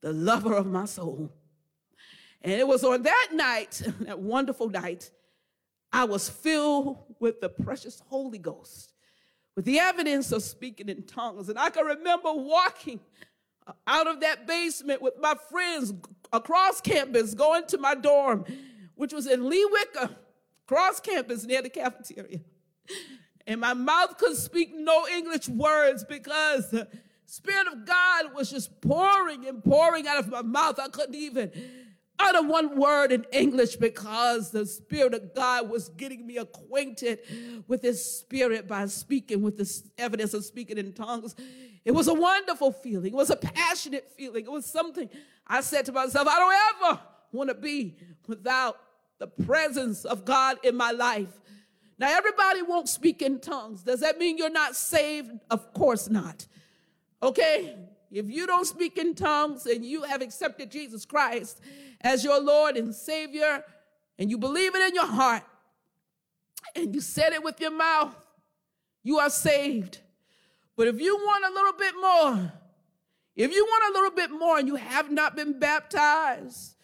the 0.00 0.12
lover 0.12 0.54
of 0.54 0.66
my 0.66 0.84
soul. 0.84 1.32
And 2.42 2.52
it 2.52 2.66
was 2.66 2.84
on 2.84 3.02
that 3.02 3.28
night, 3.32 3.82
that 4.00 4.18
wonderful 4.18 4.68
night, 4.68 5.10
I 5.92 6.04
was 6.04 6.28
filled 6.28 6.98
with 7.18 7.40
the 7.40 7.48
precious 7.48 8.00
Holy 8.08 8.38
Ghost 8.38 8.94
with 9.56 9.64
the 9.64 9.78
evidence 9.78 10.32
of 10.32 10.42
speaking 10.42 10.88
in 10.88 11.02
tongues. 11.04 11.48
And 11.48 11.58
I 11.58 11.70
can 11.70 11.84
remember 11.84 12.32
walking 12.32 13.00
uh, 13.66 13.72
out 13.86 14.06
of 14.06 14.20
that 14.20 14.46
basement 14.46 15.02
with 15.02 15.14
my 15.20 15.34
friends 15.50 15.92
across 16.32 16.80
campus, 16.80 17.34
going 17.34 17.66
to 17.66 17.78
my 17.78 17.94
dorm, 17.94 18.44
which 18.94 19.12
was 19.12 19.26
in 19.26 19.48
Lee 19.48 19.66
Wicker, 19.70 20.10
cross 20.66 21.00
campus 21.00 21.44
near 21.44 21.62
the 21.62 21.70
cafeteria. 21.70 22.40
And 23.46 23.60
my 23.60 23.74
mouth 23.74 24.16
could 24.18 24.36
speak 24.36 24.72
no 24.74 25.06
English 25.08 25.48
words 25.48 26.04
because 26.04 26.70
the 26.70 26.86
Spirit 27.26 27.66
of 27.68 27.84
God 27.84 28.34
was 28.34 28.50
just 28.50 28.80
pouring 28.80 29.46
and 29.46 29.62
pouring 29.62 30.06
out 30.06 30.18
of 30.18 30.28
my 30.28 30.42
mouth. 30.42 30.78
I 30.78 30.88
couldn't 30.88 31.14
even 31.14 31.50
utter 32.20 32.42
one 32.42 32.78
word 32.78 33.12
in 33.12 33.24
English 33.32 33.76
because 33.76 34.50
the 34.50 34.66
Spirit 34.66 35.14
of 35.14 35.34
God 35.34 35.70
was 35.70 35.88
getting 35.88 36.26
me 36.26 36.36
acquainted 36.36 37.20
with 37.66 37.82
His 37.82 38.04
Spirit 38.04 38.68
by 38.68 38.86
speaking 38.86 39.42
with 39.42 39.56
the 39.56 39.82
evidence 39.98 40.34
of 40.34 40.44
speaking 40.44 40.78
in 40.78 40.92
tongues. 40.92 41.34
It 41.84 41.92
was 41.92 42.08
a 42.08 42.14
wonderful 42.14 42.72
feeling. 42.72 43.12
It 43.12 43.16
was 43.16 43.30
a 43.30 43.36
passionate 43.36 44.12
feeling. 44.16 44.44
It 44.44 44.52
was 44.52 44.66
something 44.66 45.08
I 45.46 45.62
said 45.62 45.86
to 45.86 45.92
myself, 45.92 46.28
I 46.28 46.38
don't 46.38 46.90
ever 46.92 47.00
want 47.32 47.48
to 47.48 47.54
be 47.54 47.96
without 48.26 48.78
the 49.18 49.26
presence 49.26 50.04
of 50.04 50.24
God 50.24 50.58
in 50.62 50.76
my 50.76 50.90
life. 50.90 51.40
Now, 51.98 52.08
everybody 52.16 52.62
won't 52.62 52.88
speak 52.88 53.20
in 53.20 53.40
tongues. 53.40 53.82
Does 53.82 54.00
that 54.00 54.18
mean 54.18 54.38
you're 54.38 54.48
not 54.48 54.74
saved? 54.74 55.32
Of 55.50 55.74
course 55.74 56.08
not. 56.08 56.46
Okay? 57.22 57.76
If 58.10 58.28
you 58.28 58.46
don't 58.46 58.66
speak 58.66 58.96
in 58.96 59.14
tongues 59.14 59.66
and 59.66 59.84
you 59.84 60.02
have 60.02 60.22
accepted 60.22 60.70
Jesus 60.70 61.04
Christ 61.04 61.60
as 62.00 62.24
your 62.24 62.40
Lord 62.40 62.76
and 62.76 62.94
Savior, 62.94 63.64
and 64.18 64.30
you 64.30 64.38
believe 64.38 64.74
it 64.74 64.88
in 64.88 64.94
your 64.94 65.06
heart, 65.06 65.42
and 66.74 66.94
you 66.94 67.00
said 67.00 67.32
it 67.32 67.42
with 67.42 67.60
your 67.60 67.70
mouth, 67.70 68.14
you 69.02 69.18
are 69.18 69.30
saved. 69.30 70.00
But 70.76 70.88
if 70.88 71.00
you 71.00 71.16
want 71.16 71.44
a 71.44 71.52
little 71.52 71.72
bit 71.72 71.94
more, 72.00 72.52
if 73.36 73.54
you 73.54 73.64
want 73.64 73.94
a 73.94 73.98
little 73.98 74.16
bit 74.16 74.30
more 74.30 74.58
and 74.58 74.68
you 74.68 74.76
have 74.76 75.10
not 75.10 75.36
been 75.36 75.58
baptized 75.58 76.74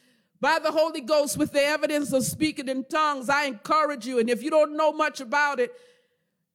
by 0.40 0.58
the 0.58 0.70
Holy 0.70 1.00
Ghost 1.00 1.36
with 1.36 1.52
the 1.52 1.62
evidence 1.62 2.12
of 2.12 2.24
speaking 2.24 2.68
in 2.68 2.84
tongues, 2.84 3.28
I 3.28 3.44
encourage 3.44 4.06
you. 4.06 4.18
And 4.18 4.28
if 4.28 4.42
you 4.42 4.50
don't 4.50 4.76
know 4.76 4.92
much 4.92 5.20
about 5.20 5.60
it, 5.60 5.72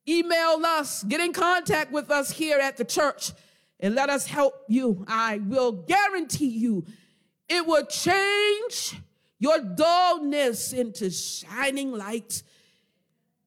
email 0.07 0.61
us, 0.65 1.03
get 1.03 1.19
in 1.19 1.33
contact 1.33 1.91
with 1.91 2.09
us 2.09 2.31
here 2.31 2.59
at 2.59 2.77
the 2.77 2.85
church, 2.85 3.31
and 3.79 3.95
let 3.95 4.09
us 4.09 4.25
help 4.27 4.53
you. 4.67 5.05
I 5.07 5.37
will 5.37 5.71
guarantee 5.71 6.47
you 6.47 6.85
it 7.51 7.67
will 7.67 7.85
change 7.85 8.95
your 9.37 9.59
dullness 9.59 10.71
into 10.71 11.09
shining 11.09 11.91
light. 11.91 12.43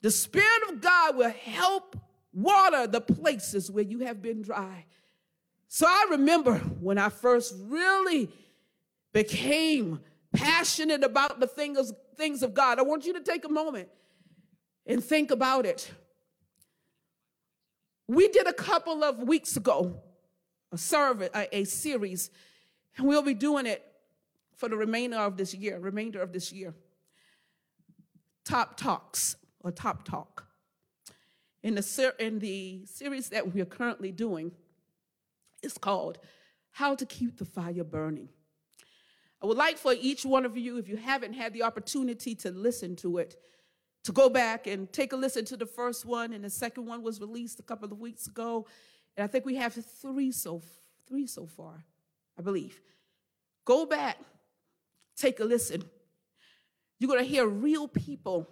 The 0.03 0.11
Spirit 0.11 0.69
of 0.69 0.83
God 0.83 1.17
will 1.17 1.31
help 1.31 1.97
water 2.31 2.87
the 2.87 3.01
places 3.01 3.71
where 3.71 3.85
you 3.85 4.01
have 4.01 4.21
been 4.21 4.43
dry. 4.43 4.85
So 5.69 5.87
I 5.89 6.09
remember 6.11 6.59
when 6.59 6.99
I 6.99 7.09
first 7.09 7.55
really 7.59 8.29
became 9.15 10.01
passionate 10.35 11.03
about 11.03 11.41
the 11.41 11.47
things, 11.47 11.91
things 12.17 12.43
of 12.43 12.53
God. 12.53 12.79
I 12.79 12.83
want 12.83 13.07
you 13.07 13.15
to 13.15 13.21
take 13.21 13.47
a 13.47 13.49
moment 13.49 13.89
and 14.87 15.03
think 15.03 15.31
about 15.31 15.65
it. 15.65 15.91
We 18.07 18.29
did 18.29 18.47
a 18.47 18.53
couple 18.53 19.03
of 19.03 19.21
weeks 19.21 19.57
ago 19.57 20.03
a 20.73 20.77
service, 20.77 21.31
a, 21.35 21.57
a 21.57 21.65
series, 21.65 22.31
and 22.99 23.07
we'll 23.07 23.23
be 23.23 23.33
doing 23.33 23.65
it 23.65 23.83
for 24.57 24.69
the 24.69 24.77
remainder 24.77 25.17
of 25.17 25.37
this 25.37 25.55
year, 25.55 25.79
remainder 25.79 26.21
of 26.21 26.33
this 26.33 26.53
year. 26.53 26.75
Top 28.45 28.77
Talks, 28.77 29.37
or 29.61 29.71
Top 29.71 30.05
Talk. 30.05 30.47
In 31.63 31.77
the, 31.77 31.83
ser- 31.83 32.15
in 32.19 32.41
the 32.41 32.85
series 32.85 33.31
that 33.31 33.55
we 33.55 33.61
are 33.61 33.67
currently 33.67 34.13
doing, 34.13 34.53
it's 35.63 35.79
called 35.79 36.19
How 36.73 36.95
to 36.95 37.07
Keep 37.07 37.39
the 37.39 37.47
Fire 37.47 37.85
Burning. 37.85 38.29
I 39.43 39.47
would 39.47 39.57
like 39.57 39.79
for 39.79 39.95
each 39.99 40.25
one 40.25 40.45
of 40.45 40.57
you, 40.57 40.79
if 40.79 40.89
you 40.89 40.97
haven't 40.97 41.35
had 41.35 41.53
the 41.53 41.63
opportunity 41.63 42.35
to 42.37 42.51
listen 42.51 42.97
to 42.97 43.19
it, 43.19 43.37
to 44.05 44.13
go 44.13 44.29
back 44.29 44.67
and 44.67 44.93
take 44.93 45.13
a 45.13 45.17
listen 45.17 45.45
to 45.47 45.57
the 45.57 45.67
first 45.67 46.05
one, 46.05 46.33
and 46.33 46.45
the 46.45 46.51
second 46.51 46.87
one 46.87 47.03
was 47.03 47.21
released 47.21 47.59
a 47.61 47.63
couple 47.63 47.91
of 47.91 47.99
weeks 47.99 48.27
ago. 48.27 48.67
And 49.17 49.25
I 49.25 49.27
think 49.27 49.47
we 49.47 49.57
have 49.57 49.75
three 49.75 50.33
so 50.33 50.63
three 51.07 51.27
so 51.27 51.47
far, 51.47 51.85
I 52.39 52.43
believe. 52.43 52.81
Go 53.65 53.87
back, 53.87 54.19
take 55.17 55.41
a 55.41 55.45
listen. 55.45 55.85
You're 56.99 57.09
going 57.09 57.23
to 57.23 57.29
hear 57.29 57.47
real 57.47 57.89
people 57.89 58.49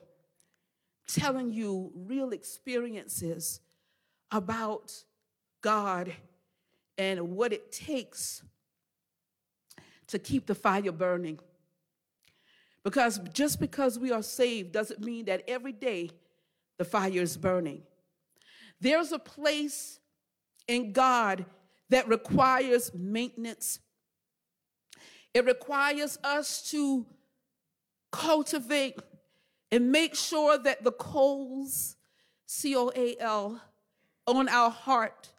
telling 1.07 1.53
you 1.53 1.93
real 1.95 2.31
experiences 2.31 3.61
about 4.31 4.93
God 5.61 6.13
and 6.99 7.31
what 7.31 7.53
it 7.53 7.73
takes 7.73 8.43
to 10.09 10.19
keep 10.19 10.47
the 10.47 10.55
fire 10.55 10.93
burning. 10.93 11.39
Because 12.85 13.21
just 13.33 13.61
because 13.61 13.99
we 13.99 14.11
are 14.11 14.23
saved 14.23 14.73
doesn't 14.73 15.01
mean 15.01 15.27
that 15.27 15.45
every 15.47 15.73
day 15.73 16.11
the 16.79 16.85
fire 16.85 17.23
is 17.23 17.37
burning. 17.37 17.83
There's 18.81 19.13
a 19.13 19.19
place 19.19 20.01
in 20.67 20.93
God 20.93 21.45
that 21.91 22.09
requires 22.09 22.93
maintenance. 22.95 23.79
It 25.35 25.45
requires 25.45 26.19
us 26.23 26.71
to 26.71 27.07
cultivate 28.11 28.99
and 29.71 29.91
make 29.91 30.15
sure 30.15 30.59
that 30.59 30.85
the 30.85 30.93
coals, 30.93 31.97
C 32.47 32.77
O 32.77 32.91
A 32.95 33.17
L, 33.19 33.61
on 34.27 34.49
our 34.49 34.71
heart 34.71 35.31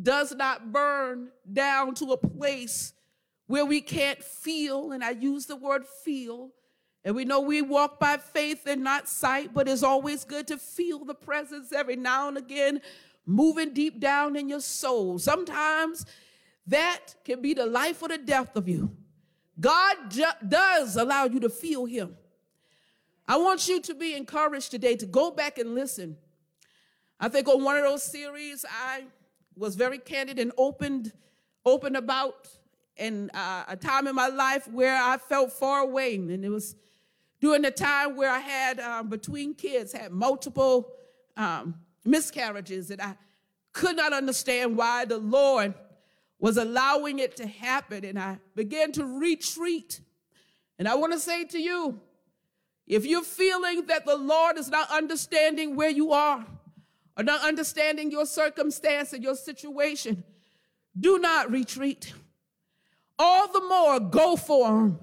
does 0.00 0.34
not 0.34 0.72
burn 0.72 1.30
down 1.50 1.94
to 1.94 2.12
a 2.12 2.16
place 2.16 2.92
where 3.46 3.64
we 3.64 3.80
can't 3.80 4.22
feel, 4.22 4.92
and 4.92 5.02
I 5.02 5.10
use 5.10 5.46
the 5.46 5.56
word 5.56 5.84
feel. 6.04 6.50
And 7.02 7.16
we 7.16 7.24
know 7.24 7.40
we 7.40 7.62
walk 7.62 7.98
by 7.98 8.18
faith 8.18 8.66
and 8.66 8.84
not 8.84 9.08
sight, 9.08 9.54
but 9.54 9.66
it's 9.66 9.82
always 9.82 10.24
good 10.24 10.46
to 10.48 10.58
feel 10.58 11.04
the 11.04 11.14
presence 11.14 11.72
every 11.72 11.96
now 11.96 12.28
and 12.28 12.36
again 12.36 12.82
moving 13.24 13.72
deep 13.72 13.98
down 13.98 14.36
in 14.36 14.48
your 14.48 14.60
soul. 14.60 15.18
Sometimes 15.18 16.04
that 16.66 17.14
can 17.24 17.40
be 17.40 17.54
the 17.54 17.66
life 17.66 18.02
or 18.02 18.08
the 18.08 18.18
death 18.18 18.54
of 18.54 18.68
you. 18.68 18.90
God 19.60 19.96
ju- 20.08 20.24
does 20.48 20.96
allow 20.96 21.24
you 21.24 21.40
to 21.40 21.50
feel 21.50 21.84
Him. 21.84 22.16
I 23.28 23.36
want 23.36 23.68
you 23.68 23.80
to 23.82 23.94
be 23.94 24.14
encouraged 24.14 24.70
today 24.70 24.96
to 24.96 25.06
go 25.06 25.30
back 25.30 25.58
and 25.58 25.74
listen. 25.74 26.16
I 27.20 27.28
think 27.28 27.46
on 27.48 27.62
one 27.62 27.76
of 27.76 27.82
those 27.82 28.02
series, 28.02 28.64
I 28.68 29.04
was 29.54 29.76
very 29.76 29.98
candid 29.98 30.38
and 30.38 30.52
opened, 30.56 31.12
open 31.64 31.94
about 31.94 32.48
and 32.96 33.30
uh, 33.34 33.64
a 33.68 33.76
time 33.76 34.06
in 34.06 34.14
my 34.14 34.28
life 34.28 34.68
where 34.68 34.96
I 34.96 35.16
felt 35.16 35.52
far 35.52 35.80
away, 35.80 36.16
and 36.16 36.44
it 36.44 36.48
was 36.48 36.76
during 37.40 37.62
the 37.62 37.70
time 37.70 38.16
where 38.16 38.30
I 38.30 38.38
had 38.38 38.80
um, 38.80 39.08
between 39.08 39.54
kids 39.54 39.92
had 39.92 40.12
multiple 40.12 40.92
um, 41.36 41.76
miscarriages, 42.04 42.90
and 42.90 43.00
I 43.00 43.16
could 43.72 43.96
not 43.96 44.12
understand 44.12 44.76
why 44.76 45.04
the 45.04 45.18
Lord 45.18 45.74
was 46.40 46.56
allowing 46.56 47.18
it 47.18 47.36
to 47.36 47.46
happen, 47.46 48.04
and 48.04 48.18
I 48.18 48.38
began 48.56 48.92
to 48.92 49.04
retreat. 49.04 50.00
And 50.78 50.88
I 50.88 50.94
want 50.94 51.12
to 51.12 51.20
say 51.20 51.44
to 51.44 51.58
you, 51.60 52.00
if 52.86 53.06
you're 53.06 53.22
feeling 53.22 53.86
that 53.86 54.06
the 54.06 54.16
Lord 54.16 54.58
is 54.58 54.68
not 54.68 54.90
understanding 54.90 55.76
where 55.76 55.90
you 55.90 56.12
are, 56.12 56.44
or 57.16 57.22
not 57.22 57.44
understanding 57.44 58.10
your 58.10 58.26
circumstance 58.26 59.12
and 59.12 59.22
your 59.22 59.36
situation, 59.36 60.24
do 60.98 61.18
not 61.18 61.50
retreat 61.50 62.12
all 63.20 63.52
the 63.52 63.60
more 63.60 64.00
go 64.00 64.34
for 64.34 64.80
him. 64.80 64.98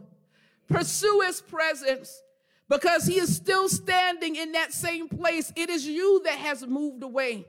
Pursue 0.67 1.21
his 1.25 1.39
presence 1.39 2.19
because 2.67 3.05
he 3.05 3.19
is 3.19 3.33
still 3.33 3.69
standing 3.69 4.35
in 4.35 4.53
that 4.53 4.73
same 4.73 5.07
place. 5.07 5.53
It 5.55 5.69
is 5.69 5.85
you 5.85 6.21
that 6.25 6.39
has 6.39 6.65
moved 6.65 7.03
away. 7.03 7.45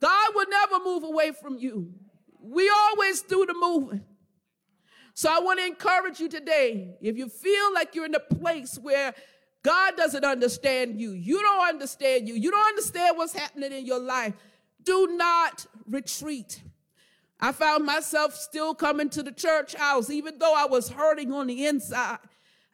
God 0.00 0.34
will 0.34 0.46
never 0.50 0.84
move 0.84 1.04
away 1.04 1.30
from 1.30 1.58
you. 1.58 1.94
We 2.42 2.68
always 2.68 3.22
do 3.22 3.46
the 3.46 3.54
moving. 3.54 4.04
So 5.14 5.30
I 5.30 5.40
want 5.40 5.58
to 5.58 5.66
encourage 5.66 6.20
you 6.20 6.28
today. 6.28 6.96
If 7.00 7.16
you 7.16 7.28
feel 7.28 7.74
like 7.74 7.94
you're 7.94 8.06
in 8.06 8.14
a 8.14 8.20
place 8.20 8.78
where 8.80 9.14
God 9.62 9.96
doesn't 9.96 10.24
understand 10.24 11.00
you, 11.00 11.12
you 11.12 11.40
don't 11.40 11.68
understand 11.68 12.28
you, 12.28 12.34
you 12.34 12.50
don't 12.50 12.68
understand 12.68 13.16
what's 13.16 13.34
happening 13.34 13.72
in 13.72 13.84
your 13.84 14.00
life, 14.00 14.34
do 14.82 15.08
not 15.08 15.66
retreat. 15.86 16.62
I 17.38 17.52
found 17.52 17.84
myself 17.84 18.34
still 18.34 18.74
coming 18.74 19.08
to 19.10 19.22
the 19.22 19.32
church 19.32 19.74
house, 19.74 20.10
even 20.10 20.38
though 20.38 20.54
I 20.54 20.66
was 20.66 20.88
hurting 20.88 21.32
on 21.32 21.46
the 21.46 21.66
inside. 21.66 22.18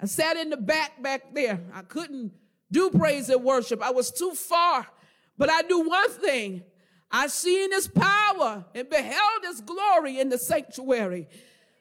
I 0.00 0.07
sat 0.07 0.37
in 0.37 0.50
the 0.50 0.57
back 0.57 1.02
back 1.02 1.35
there. 1.35 1.61
I 1.72 1.83
couldn't 1.83 2.33
do 2.70 2.90
praise 2.90 3.29
and 3.31 3.44
worship. 3.44 3.83
I 3.83 3.90
was 3.90 4.11
too 4.11 4.33
far. 4.33 4.87
But 5.38 5.50
I 5.50 5.62
knew 5.62 5.88
one 5.88 6.11
thing. 6.11 6.62
I 7.11 7.29
seen 7.29 7.73
his 7.73 7.88
power 7.88 8.64
and 8.75 8.90
beheld 8.90 9.45
his 9.45 9.61
glory 9.61 10.21
in 10.21 10.29
the 10.29 10.38
sanctuary. 10.38 11.29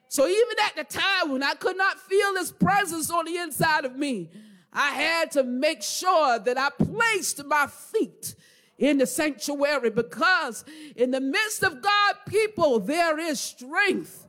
So 0.08 0.28
even 0.28 0.56
at 0.64 0.76
the 0.76 0.84
time 0.84 1.32
when 1.32 1.44
I 1.44 1.56
could 1.56 1.78
not 1.78 2.00
feel 2.00 2.36
his 2.36 2.52
presence 2.52 3.10
on 3.12 3.26
the 3.26 3.38
inside 3.38 3.86
of 3.86 3.96
me, 3.96 4.30
I 4.72 4.92
had 4.92 5.32
to 5.32 5.44
make 5.44 5.82
sure 5.82 6.38
that 6.40 6.58
I 6.58 6.70
placed 6.70 7.44
my 7.46 7.68
feet 7.68 8.36
in 8.78 8.98
the 8.98 9.08
sanctuary 9.08 9.90
because 9.90 10.66
in 10.96 11.12
the 11.12 11.22
midst 11.22 11.64
of 11.64 11.82
God 11.82 12.16
people, 12.28 12.80
there 12.80 13.18
is 13.18 13.40
strength. 13.40 14.28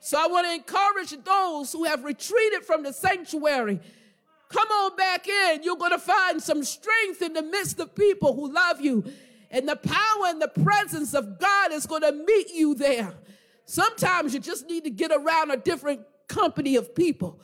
So 0.00 0.18
I 0.20 0.26
want 0.26 0.46
to 0.46 0.54
encourage 0.54 1.24
those 1.24 1.72
who 1.72 1.84
have 1.84 2.04
retreated 2.04 2.64
from 2.64 2.82
the 2.82 2.92
sanctuary. 2.92 3.80
Come 4.48 4.68
on 4.68 4.96
back 4.96 5.26
in. 5.26 5.62
You're 5.62 5.76
going 5.76 5.92
to 5.92 5.98
find 5.98 6.42
some 6.42 6.62
strength 6.64 7.22
in 7.22 7.32
the 7.32 7.42
midst 7.42 7.80
of 7.80 7.94
people 7.94 8.34
who 8.34 8.52
love 8.52 8.80
you. 8.80 9.04
And 9.52 9.68
the 9.68 9.76
power 9.76 10.26
and 10.26 10.40
the 10.40 10.48
presence 10.48 11.12
of 11.12 11.38
God 11.38 11.72
is 11.72 11.86
going 11.86 12.00
to 12.02 12.12
meet 12.12 12.50
you 12.54 12.74
there. 12.74 13.12
Sometimes 13.66 14.32
you 14.32 14.40
just 14.40 14.66
need 14.66 14.84
to 14.84 14.90
get 14.90 15.12
around 15.12 15.50
a 15.50 15.58
different 15.58 16.00
company 16.26 16.76
of 16.76 16.94
people. 16.94 17.38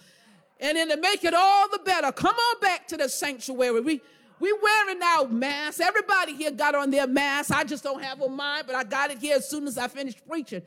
And 0.59 0.77
then 0.77 0.89
to 0.89 0.97
make 0.97 1.23
it 1.23 1.35
all 1.35 1.69
the 1.69 1.79
better, 1.79 2.11
come 2.11 2.35
on 2.35 2.61
back 2.61 2.89
to 2.89 2.97
the 2.97 3.11
sanctuary. 3.11 3.81
We, 3.83 4.01
we 4.41 4.59
wearing 4.61 5.03
our 5.03 5.29
masks. 5.29 5.81
Everybody 5.81 6.35
here 6.35 6.51
got 6.51 6.75
on 6.75 6.91
their 6.91 7.07
mask. 7.07 7.55
I 7.55 7.63
just 7.63 7.85
don't 7.85 8.03
have 8.03 8.21
on 8.23 8.35
mine, 8.35 8.65
but 8.67 8.75
I 8.75 8.85
got 8.85 9.11
it 9.11 9.19
here 9.19 9.37
as 9.37 9.49
soon 9.49 9.67
as 9.69 9.77
I 9.77 9.87
finished 9.89 10.27
preaching. 10.27 10.63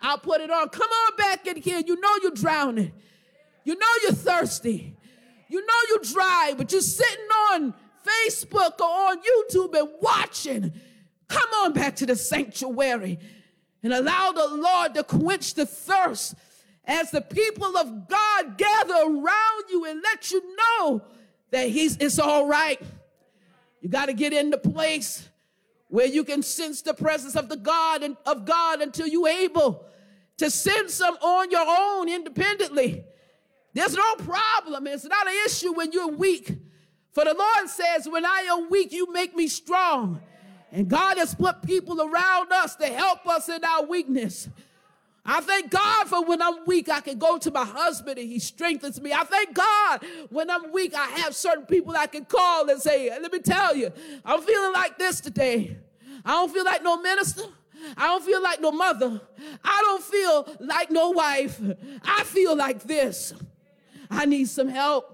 I'll 0.00 0.18
put 0.18 0.40
it 0.40 0.50
on. 0.50 0.68
Come 0.68 0.88
on 0.88 1.16
back 1.16 1.46
in 1.46 1.56
here. 1.56 1.82
You 1.84 2.00
know 2.00 2.16
you're 2.22 2.30
drowning. 2.30 2.92
You 3.64 3.76
know 3.76 3.86
you're 4.02 4.12
thirsty. 4.12 4.96
You 5.48 5.60
know 5.60 5.74
you're 5.88 6.12
dry, 6.12 6.54
but 6.56 6.70
you're 6.72 6.80
sitting 6.80 7.26
on 7.52 7.74
Facebook 8.04 8.80
or 8.80 8.84
on 8.84 9.18
YouTube 9.18 9.78
and 9.78 9.88
watching. 10.00 10.72
Come 11.28 11.48
on 11.62 11.72
back 11.72 11.96
to 11.96 12.06
the 12.06 12.16
sanctuary 12.16 13.18
and 13.82 13.92
allow 13.92 14.32
the 14.32 14.48
Lord 14.48 14.94
to 14.94 15.04
quench 15.04 15.54
the 15.54 15.66
thirst 15.66 16.34
as 16.84 17.10
the 17.10 17.20
people 17.20 17.76
of 17.76 18.08
God 18.08 18.58
gather 18.58 18.94
around 18.94 19.64
you 19.70 19.86
and 19.86 20.02
let 20.02 20.30
you 20.30 20.56
know 20.56 21.02
that 21.50 21.68
he's 21.68 21.96
it's 21.96 22.18
all 22.18 22.46
right. 22.46 22.80
You 23.80 23.88
got 23.88 24.06
to 24.06 24.14
get 24.14 24.32
in 24.32 24.50
the 24.50 24.58
place 24.58 25.28
where 25.88 26.06
you 26.06 26.24
can 26.24 26.42
sense 26.42 26.82
the 26.82 26.94
presence 26.94 27.36
of 27.36 27.48
the 27.48 27.56
God 27.56 28.02
and 28.02 28.16
of 28.26 28.44
God 28.44 28.80
until 28.80 29.06
you're 29.06 29.28
able 29.28 29.86
to 30.38 30.50
sense 30.50 30.98
them 30.98 31.14
on 31.22 31.50
your 31.50 31.64
own 31.66 32.08
independently. 32.08 33.04
There's 33.74 33.94
no 33.94 34.14
problem. 34.16 34.86
It's 34.86 35.04
not 35.04 35.26
an 35.26 35.34
issue 35.46 35.72
when 35.72 35.92
you're 35.92 36.08
weak. 36.08 36.56
For 37.14 37.24
the 37.24 37.32
Lord 37.32 37.68
says, 37.68 38.08
when 38.08 38.26
I 38.26 38.48
am 38.50 38.68
weak, 38.68 38.92
you 38.92 39.10
make 39.12 39.36
me 39.36 39.46
strong. 39.46 40.20
And 40.72 40.88
God 40.88 41.16
has 41.16 41.32
put 41.32 41.62
people 41.62 42.02
around 42.02 42.52
us 42.52 42.74
to 42.76 42.86
help 42.86 43.24
us 43.28 43.48
in 43.48 43.64
our 43.64 43.84
weakness. 43.86 44.48
I 45.24 45.40
thank 45.40 45.70
God 45.70 46.08
for 46.08 46.24
when 46.24 46.42
I'm 46.42 46.66
weak, 46.66 46.88
I 46.88 47.00
can 47.00 47.16
go 47.16 47.38
to 47.38 47.50
my 47.52 47.64
husband 47.64 48.18
and 48.18 48.28
he 48.28 48.40
strengthens 48.40 49.00
me. 49.00 49.12
I 49.12 49.22
thank 49.22 49.54
God 49.54 50.04
when 50.28 50.50
I'm 50.50 50.72
weak, 50.72 50.92
I 50.94 51.06
have 51.20 51.36
certain 51.36 51.66
people 51.66 51.96
I 51.96 52.08
can 52.08 52.24
call 52.24 52.68
and 52.68 52.82
say, 52.82 53.08
let 53.08 53.32
me 53.32 53.38
tell 53.38 53.76
you, 53.76 53.92
I'm 54.24 54.42
feeling 54.42 54.72
like 54.72 54.98
this 54.98 55.20
today. 55.20 55.78
I 56.24 56.32
don't 56.32 56.52
feel 56.52 56.64
like 56.64 56.82
no 56.82 57.00
minister. 57.00 57.44
I 57.96 58.08
don't 58.08 58.24
feel 58.24 58.42
like 58.42 58.60
no 58.60 58.72
mother. 58.72 59.20
I 59.62 59.80
don't 59.82 60.02
feel 60.02 60.48
like 60.58 60.90
no 60.90 61.10
wife. 61.10 61.60
I 62.04 62.24
feel 62.24 62.56
like 62.56 62.82
this. 62.82 63.32
I 64.10 64.26
need 64.26 64.48
some 64.48 64.68
help. 64.68 65.13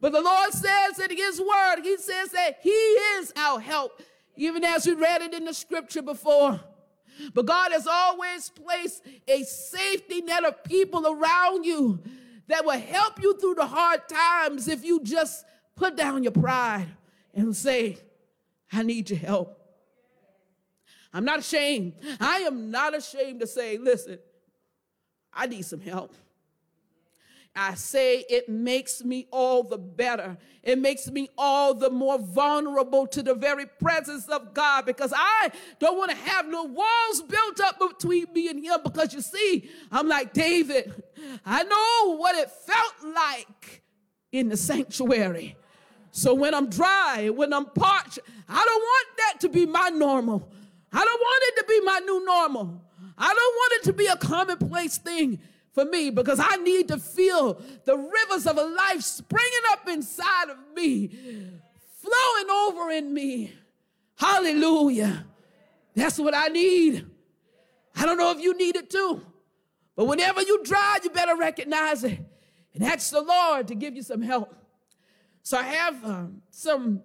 But 0.00 0.12
the 0.12 0.20
Lord 0.20 0.52
says 0.52 0.98
in 0.98 1.16
his 1.16 1.40
word, 1.40 1.82
he 1.82 1.96
says 1.98 2.30
that 2.30 2.58
he 2.62 2.70
is 2.70 3.32
our 3.36 3.60
help, 3.60 4.00
even 4.36 4.64
as 4.64 4.86
we 4.86 4.94
read 4.94 5.22
it 5.22 5.34
in 5.34 5.44
the 5.44 5.54
scripture 5.54 6.02
before. 6.02 6.60
But 7.34 7.46
God 7.46 7.72
has 7.72 7.86
always 7.86 8.48
placed 8.48 9.02
a 9.28 9.42
safety 9.42 10.22
net 10.22 10.44
of 10.44 10.64
people 10.64 11.06
around 11.06 11.64
you 11.64 12.02
that 12.48 12.64
will 12.64 12.78
help 12.78 13.22
you 13.22 13.36
through 13.38 13.54
the 13.56 13.66
hard 13.66 14.08
times 14.08 14.68
if 14.68 14.84
you 14.84 15.02
just 15.02 15.44
put 15.76 15.96
down 15.96 16.22
your 16.22 16.32
pride. 16.32 16.88
and 17.34 17.54
say, 17.54 17.98
I 18.72 18.82
need 18.82 19.10
your 19.10 19.18
help. 19.18 19.56
I'm 21.12 21.24
not 21.24 21.40
ashamed. 21.40 21.94
I 22.20 22.38
am 22.38 22.70
not 22.70 22.96
ashamed 22.96 23.40
to 23.40 23.46
say, 23.46 23.78
listen, 23.78 24.18
I 25.32 25.46
need 25.46 25.62
some 25.62 25.80
help. 25.80 26.14
I 27.54 27.74
say 27.74 28.24
it 28.28 28.48
makes 28.48 29.02
me 29.02 29.26
all 29.32 29.64
the 29.64 29.76
better. 29.76 30.38
It 30.62 30.78
makes 30.78 31.10
me 31.10 31.28
all 31.36 31.74
the 31.74 31.90
more 31.90 32.18
vulnerable 32.18 33.06
to 33.08 33.22
the 33.22 33.34
very 33.34 33.66
presence 33.66 34.28
of 34.28 34.54
God 34.54 34.86
because 34.86 35.12
I 35.14 35.50
don't 35.80 35.98
want 35.98 36.12
to 36.12 36.16
have 36.16 36.46
no 36.46 36.64
walls 36.64 37.22
built 37.22 37.60
up 37.60 37.80
between 37.80 38.26
me 38.32 38.48
and 38.48 38.64
Him 38.64 38.78
because 38.84 39.12
you 39.12 39.20
see, 39.20 39.68
I'm 39.90 40.06
like 40.06 40.32
David. 40.32 41.02
I 41.44 41.64
know 41.64 42.16
what 42.16 42.36
it 42.36 42.50
felt 42.50 43.14
like 43.14 43.82
in 44.30 44.48
the 44.48 44.56
sanctuary. 44.56 45.56
So 46.12 46.34
when 46.34 46.54
I'm 46.54 46.70
dry, 46.70 47.30
when 47.30 47.52
I'm 47.52 47.66
parched, 47.66 48.20
I 48.48 48.64
don't 48.64 48.80
want 48.80 49.06
that 49.18 49.40
to 49.40 49.48
be 49.48 49.66
my 49.66 49.88
normal. 49.88 50.48
I 50.92 51.04
don't 51.04 51.20
want 51.20 51.44
it 51.46 51.60
to 51.60 51.66
be 51.66 51.80
my 51.80 51.98
new 52.00 52.24
normal. 52.24 52.82
I 53.18 53.26
don't 53.26 53.36
want 53.36 53.72
it 53.74 53.82
to 53.84 53.92
be 53.92 54.06
a 54.06 54.16
commonplace 54.16 54.98
thing 54.98 55.40
for 55.80 55.86
me 55.86 56.10
because 56.10 56.38
I 56.40 56.56
need 56.56 56.88
to 56.88 56.98
feel 56.98 57.60
the 57.84 57.96
rivers 57.96 58.46
of 58.46 58.58
a 58.58 58.62
life 58.64 59.00
springing 59.00 59.60
up 59.70 59.88
inside 59.88 60.50
of 60.50 60.58
me, 60.74 61.08
flowing 62.00 62.50
over 62.50 62.90
in 62.90 63.12
me. 63.14 63.54
Hallelujah. 64.16 65.24
That's 65.94 66.18
what 66.18 66.34
I 66.34 66.48
need. 66.48 67.06
I 67.96 68.04
don't 68.04 68.18
know 68.18 68.30
if 68.30 68.40
you 68.40 68.56
need 68.56 68.76
it 68.76 68.90
too, 68.90 69.22
but 69.96 70.04
whenever 70.04 70.42
you 70.42 70.62
dry, 70.62 70.98
you 71.02 71.10
better 71.10 71.36
recognize 71.36 72.04
it 72.04 72.18
and 72.74 72.84
ask 72.84 73.10
the 73.10 73.22
Lord 73.22 73.68
to 73.68 73.74
give 73.74 73.96
you 73.96 74.02
some 74.02 74.22
help. 74.22 74.54
So 75.42 75.56
I 75.58 75.62
have 75.62 76.04
um, 76.04 76.42
some 76.50 77.02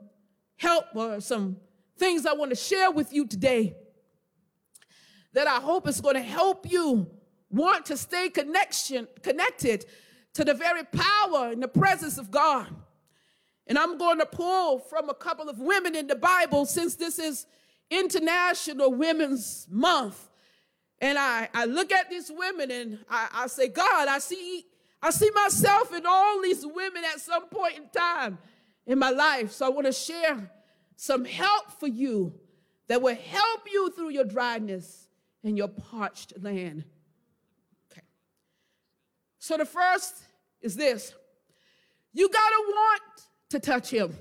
help 0.58 0.86
or 0.94 1.22
some 1.22 1.58
things 1.98 2.26
I 2.26 2.34
want 2.34 2.52
to 2.52 2.58
share 2.58 2.92
with 2.92 3.14
you 3.14 3.26
today 3.26 3.76
that 5.34 5.48
I 5.48 5.62
hope 5.62 5.88
is 5.88 6.02
going 6.02 6.16
to 6.16 6.22
help 6.22 6.70
you 6.70 7.10
want 7.50 7.86
to 7.88 7.98
stay 7.98 8.30
connection, 8.30 9.08
connected 9.22 9.86
to 10.34 10.44
the 10.44 10.54
very 10.54 10.84
power 10.84 11.52
and 11.52 11.64
the 11.64 11.68
presence 11.68 12.18
of 12.18 12.32
God. 12.32 12.68
And 13.68 13.80
I'm 13.80 13.98
going 13.98 14.20
to 14.20 14.26
pull 14.26 14.80
from 14.80 15.10
a 15.10 15.14
couple 15.14 15.50
of 15.50 15.60
women 15.60 15.96
in 15.96 16.08
the 16.08 16.16
Bible 16.16 16.66
since 16.66 16.96
this 16.96 17.18
is 17.18 17.48
International 17.90 18.94
Women's 18.94 19.68
Month. 19.70 20.30
And 21.00 21.18
I, 21.18 21.50
I 21.54 21.66
look 21.66 21.92
at 21.92 22.10
these 22.10 22.32
women 22.34 22.72
and 22.72 23.00
I, 23.10 23.28
I 23.34 23.48
say, 23.48 23.68
God, 23.68 24.08
I 24.08 24.20
see, 24.20 24.66
I 25.02 25.10
see 25.10 25.30
myself 25.32 25.94
in 25.94 26.06
all 26.06 26.42
these 26.42 26.66
women 26.66 27.04
at 27.04 27.20
some 27.20 27.48
point 27.48 27.78
in 27.78 27.90
time 27.90 28.38
in 28.86 29.00
my 29.00 29.10
life. 29.10 29.52
So 29.52 29.66
I 29.66 29.70
want 29.70 29.88
to 29.88 29.94
share 29.94 30.52
some 30.96 31.26
help 31.26 31.72
for 31.80 31.88
you 31.88 32.34
that 32.88 33.02
will 33.02 33.16
help 33.16 33.62
you 33.72 33.92
through 33.92 34.10
your 34.10 34.24
dryness 34.24 35.08
and 35.44 35.58
your 35.58 35.68
parched 35.68 36.34
land. 36.42 36.86
So 39.46 39.58
the 39.58 39.66
first 39.66 40.16
is 40.60 40.76
this 40.76 41.14
you 42.12 42.28
got 42.30 42.50
to 42.50 42.64
want 42.68 43.02
to 43.52 43.60
touch 43.60 43.92
him. 43.92 44.18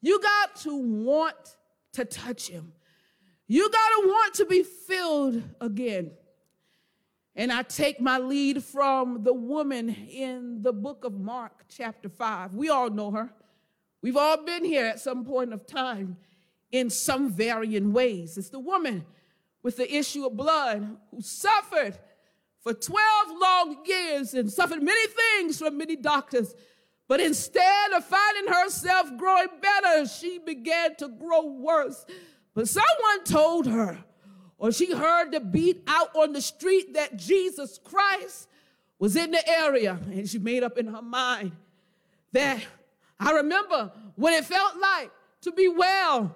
You 0.00 0.18
got 0.22 0.56
to 0.62 0.74
want 1.04 1.36
to 1.92 2.06
touch 2.06 2.48
him. 2.48 2.72
You 3.46 3.68
got 3.70 3.88
to 3.88 4.08
want 4.08 4.34
to 4.36 4.46
be 4.46 4.62
filled 4.62 5.42
again. 5.60 6.12
And 7.36 7.52
I 7.52 7.60
take 7.60 8.00
my 8.00 8.16
lead 8.16 8.64
from 8.64 9.22
the 9.22 9.34
woman 9.34 9.90
in 9.90 10.62
the 10.62 10.72
book 10.72 11.04
of 11.04 11.12
Mark, 11.12 11.64
chapter 11.68 12.08
5. 12.08 12.54
We 12.54 12.70
all 12.70 12.88
know 12.88 13.10
her. 13.10 13.34
We've 14.00 14.16
all 14.16 14.42
been 14.46 14.64
here 14.64 14.86
at 14.86 15.00
some 15.00 15.26
point 15.26 15.52
of 15.52 15.66
time 15.66 16.16
in 16.72 16.88
some 16.88 17.30
varying 17.30 17.92
ways. 17.92 18.38
It's 18.38 18.48
the 18.48 18.60
woman 18.60 19.04
with 19.62 19.76
the 19.76 19.94
issue 19.94 20.24
of 20.24 20.38
blood 20.38 20.96
who 21.10 21.20
suffered 21.20 21.98
for 22.64 22.72
12 22.72 22.98
long 23.40 23.84
years 23.84 24.32
and 24.34 24.50
suffered 24.50 24.82
many 24.82 25.06
things 25.06 25.58
from 25.58 25.76
many 25.76 25.96
doctors. 25.96 26.54
But 27.06 27.20
instead 27.20 27.92
of 27.92 28.04
finding 28.06 28.52
herself 28.52 29.10
growing 29.18 29.48
better, 29.60 30.06
she 30.08 30.38
began 30.38 30.96
to 30.96 31.08
grow 31.08 31.44
worse. 31.44 32.06
But 32.54 32.66
someone 32.66 33.24
told 33.24 33.66
her, 33.66 34.02
or 34.56 34.72
she 34.72 34.92
heard 34.92 35.32
the 35.32 35.40
beat 35.40 35.82
out 35.86 36.16
on 36.16 36.32
the 36.32 36.40
street 36.40 36.94
that 36.94 37.18
Jesus 37.18 37.78
Christ 37.84 38.48
was 38.98 39.14
in 39.14 39.32
the 39.32 39.46
area. 39.46 39.98
And 40.06 40.26
she 40.26 40.38
made 40.38 40.62
up 40.62 40.78
in 40.78 40.86
her 40.86 41.02
mind 41.02 41.52
that 42.32 42.64
I 43.20 43.32
remember 43.32 43.92
what 44.16 44.32
it 44.32 44.46
felt 44.46 44.78
like 44.78 45.10
to 45.42 45.52
be 45.52 45.68
well. 45.68 46.34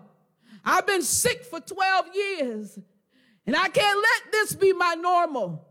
I've 0.63 0.87
been 0.87 1.03
sick 1.03 1.45
for 1.45 1.61
12 1.61 2.07
years, 2.15 2.79
and 3.47 3.57
I 3.57 3.69
can't 3.69 3.99
let 3.99 4.33
this 4.33 4.55
be 4.55 4.75
my 4.75 4.95
normal. 4.95 5.65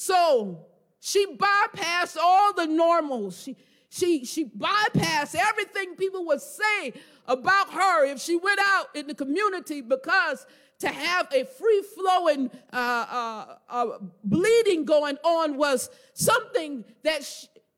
So 0.00 0.66
she 1.00 1.26
bypassed 1.26 2.16
all 2.22 2.52
the 2.52 2.68
normals. 2.68 3.42
She, 3.42 3.56
she, 3.88 4.24
she 4.24 4.44
bypassed 4.44 5.34
everything 5.34 5.96
people 5.96 6.24
would 6.26 6.40
say 6.40 6.92
about 7.26 7.72
her 7.72 8.04
if 8.06 8.20
she 8.20 8.36
went 8.36 8.60
out 8.62 8.94
in 8.94 9.08
the 9.08 9.14
community 9.16 9.80
because 9.80 10.46
to 10.78 10.86
have 10.86 11.26
a 11.34 11.44
free 11.44 11.82
flowing 11.96 12.48
uh, 12.72 12.76
uh, 13.10 13.54
uh, 13.68 13.98
bleeding 14.22 14.84
going 14.84 15.16
on 15.24 15.56
was 15.56 15.90
something 16.14 16.84
that, 17.02 17.28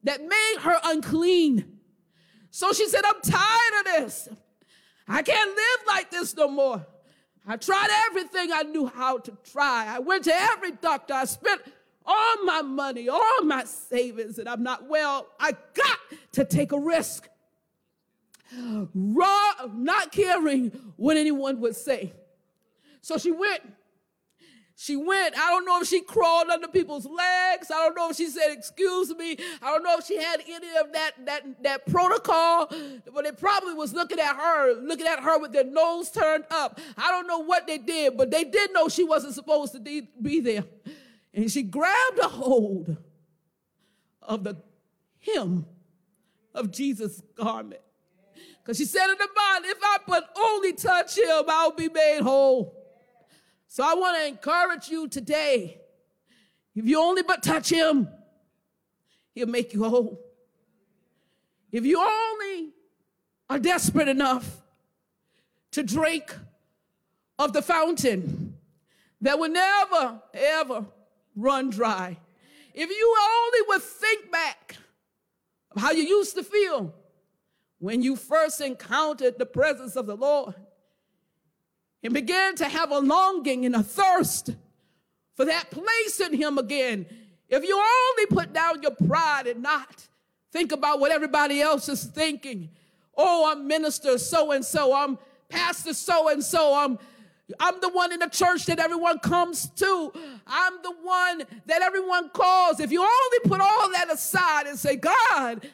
that 0.05 0.21
made 0.21 0.57
her 0.61 0.79
unclean. 0.85 1.79
So 2.51 2.75
she 2.75 2.87
said, 2.87 3.01
I'm 3.07 3.23
tired 3.23 3.81
of 3.81 3.85
this. 3.87 4.29
I 5.09 5.23
can't 5.23 5.51
live 5.51 5.87
like 5.87 6.11
this 6.11 6.37
no 6.37 6.49
more. 6.49 6.87
I 7.47 7.57
tried 7.57 7.89
everything 8.11 8.51
I 8.53 8.65
knew 8.65 8.89
how 8.89 9.17
to 9.17 9.33
try. 9.51 9.87
I 9.89 10.01
went 10.01 10.25
to 10.25 10.35
every 10.35 10.73
doctor. 10.73 11.15
I 11.15 11.25
spent 11.25 11.63
all 12.11 12.45
my 12.45 12.63
money, 12.63 13.09
all 13.09 13.43
my 13.45 13.65
savings, 13.65 14.39
and 14.39 14.49
I'm 14.49 14.63
not 14.63 14.89
well. 14.89 15.29
I 15.39 15.53
got 15.53 15.99
to 16.33 16.45
take 16.45 16.73
a 16.73 16.79
risk. 16.79 17.29
Raw, 18.53 19.53
not 19.73 20.11
caring 20.11 20.71
what 20.97 21.17
anyone 21.17 21.61
would 21.61 21.77
say. 21.77 22.13
So 23.01 23.17
she 23.17 23.31
went. 23.31 23.63
She 24.75 24.97
went. 24.97 25.37
I 25.37 25.51
don't 25.51 25.67
know 25.67 25.83
if 25.83 25.89
she 25.89 26.01
crawled 26.01 26.49
under 26.49 26.67
people's 26.67 27.05
legs. 27.05 27.71
I 27.71 27.85
don't 27.85 27.95
know 27.95 28.11
if 28.11 28.17
she 28.17 28.29
said, 28.29 28.51
excuse 28.51 29.15
me. 29.15 29.37
I 29.63 29.71
don't 29.71 29.85
know 29.85 29.97
if 29.99 30.07
she 30.07 30.17
had 30.17 30.41
any 30.49 30.77
of 30.79 30.93
that, 30.93 31.13
that, 31.27 31.63
that 31.63 31.87
protocol, 31.87 32.73
but 33.15 33.25
they 33.25 33.33
probably 33.33 33.75
was 33.75 33.93
looking 33.93 34.19
at 34.19 34.35
her, 34.35 34.81
looking 34.81 35.07
at 35.07 35.21
her 35.21 35.39
with 35.39 35.53
their 35.53 35.65
nose 35.65 36.11
turned 36.11 36.45
up. 36.51 36.81
I 36.97 37.11
don't 37.11 37.27
know 37.27 37.41
what 37.41 37.67
they 37.67 37.79
did, 37.79 38.17
but 38.17 38.31
they 38.31 38.43
did 38.43 38.73
know 38.73 38.89
she 38.89 39.05
wasn't 39.05 39.35
supposed 39.35 39.75
to 39.75 39.81
be 39.81 40.41
there. 40.41 40.65
And 41.33 41.51
she 41.51 41.63
grabbed 41.63 42.19
a 42.21 42.29
hold 42.29 42.97
of 44.23 44.45
the 44.45 44.57
hem 45.21 45.67
of 46.55 46.71
Jesus' 46.71 47.23
garment. 47.37 47.81
Because 48.63 48.79
she 48.79 48.85
said 48.85 49.07
in 49.11 49.17
the 49.19 49.29
Bible, 49.35 49.69
if 49.69 49.79
I 49.83 49.97
but 50.07 50.37
only 50.37 50.73
touch 50.73 51.17
him, 51.17 51.45
I'll 51.49 51.73
be 51.73 51.89
made 51.89 52.21
whole. 52.21 52.77
So 53.69 53.85
I 53.85 53.95
want 53.95 54.19
to 54.19 54.27
encourage 54.27 54.89
you 54.89 55.09
today. 55.09 55.81
If 56.75 56.85
you 56.87 57.01
only 57.01 57.23
but 57.23 57.43
touch 57.43 57.71
him, 57.71 58.09
he'll 59.35 59.47
make 59.47 59.73
you 59.73 59.85
whole. 59.85 60.21
If 61.71 61.85
you 61.85 62.01
only 62.01 62.73
are 63.49 63.59
desperate 63.59 64.09
enough 64.09 64.61
to 65.73 65.83
drink 65.83 66.37
of 67.39 67.53
the 67.53 67.63
fountain 67.63 68.55
that 69.21 69.39
will 69.39 69.51
never, 69.51 70.21
ever 70.35 70.87
run 71.41 71.71
dry. 71.71 72.19
If 72.75 72.91
you 72.91 73.17
only 73.21 73.69
would 73.69 73.83
think 73.83 74.31
back 74.31 74.77
of 75.75 75.83
how 75.83 75.91
you 75.93 76.03
used 76.03 76.37
to 76.37 76.43
feel 76.43 76.95
when 77.79 78.03
you 78.03 78.17
first 78.17 78.61
encountered 78.61 79.39
the 79.39 79.47
presence 79.47 79.97
of 79.97 80.07
the 80.07 80.17
Lord 80.17 80.55
and 82.03 82.15
began 82.15 82.55
to 82.57 82.69
have 82.69 82.91
a 82.91 82.99
longing 82.99 83.67
and 83.67 83.75
a 83.75 83.83
thirst 83.83 84.51
for 85.35 85.45
that 85.47 85.71
place 85.71 86.21
in 86.21 86.35
Him 86.35 86.59
again, 86.59 87.07
if 87.49 87.65
you 87.65 87.77
only 87.77 88.27
put 88.27 88.53
down 88.53 88.83
your 88.83 88.95
pride 88.95 89.47
and 89.47 89.63
not 89.63 90.07
think 90.53 90.73
about 90.73 91.01
what 91.01 91.13
everybody 91.13 91.61
else 91.61 91.89
is 91.89 92.05
thinking, 92.05 92.71
oh, 93.17 93.51
I'm 93.51 93.67
minister 93.67 94.19
so 94.19 94.53
and 94.53 94.65
so, 94.65 94.95
I'm 94.95 95.19
pastor 95.49 95.95
so 95.95 96.29
and 96.29 96.45
so, 96.45 96.75
I'm 96.75 96.99
I'm 97.59 97.81
the 97.81 97.89
one 97.89 98.13
in 98.13 98.21
the 98.21 98.29
church 98.29 98.67
that 98.67 98.79
everyone 98.79 99.19
comes 99.19 99.69
to. 99.77 100.13
I'm 100.47 100.75
the 100.83 100.93
one 101.03 101.43
that 101.67 101.83
everyone 101.83 102.31
calls. 102.31 102.81
If 102.81 102.93
you 102.93 103.01
only 103.01 103.39
put 103.45 103.61
all 103.61 103.91
that 103.93 104.13
aside 104.13 104.67
and 104.67 104.79
say, 104.79 104.97
God, 104.97 105.67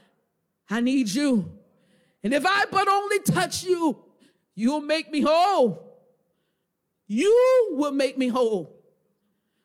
I 0.70 0.80
need 0.80 1.08
you. 1.08 1.50
And 2.22 2.32
if 2.32 2.44
I 2.46 2.64
but 2.70 2.88
only 2.88 3.20
touch 3.20 3.64
you, 3.64 3.98
you'll 4.54 4.80
make 4.80 5.10
me 5.10 5.20
whole. 5.20 5.82
You 7.06 7.68
will 7.72 7.92
make 7.92 8.18
me 8.18 8.28
whole. 8.28 8.72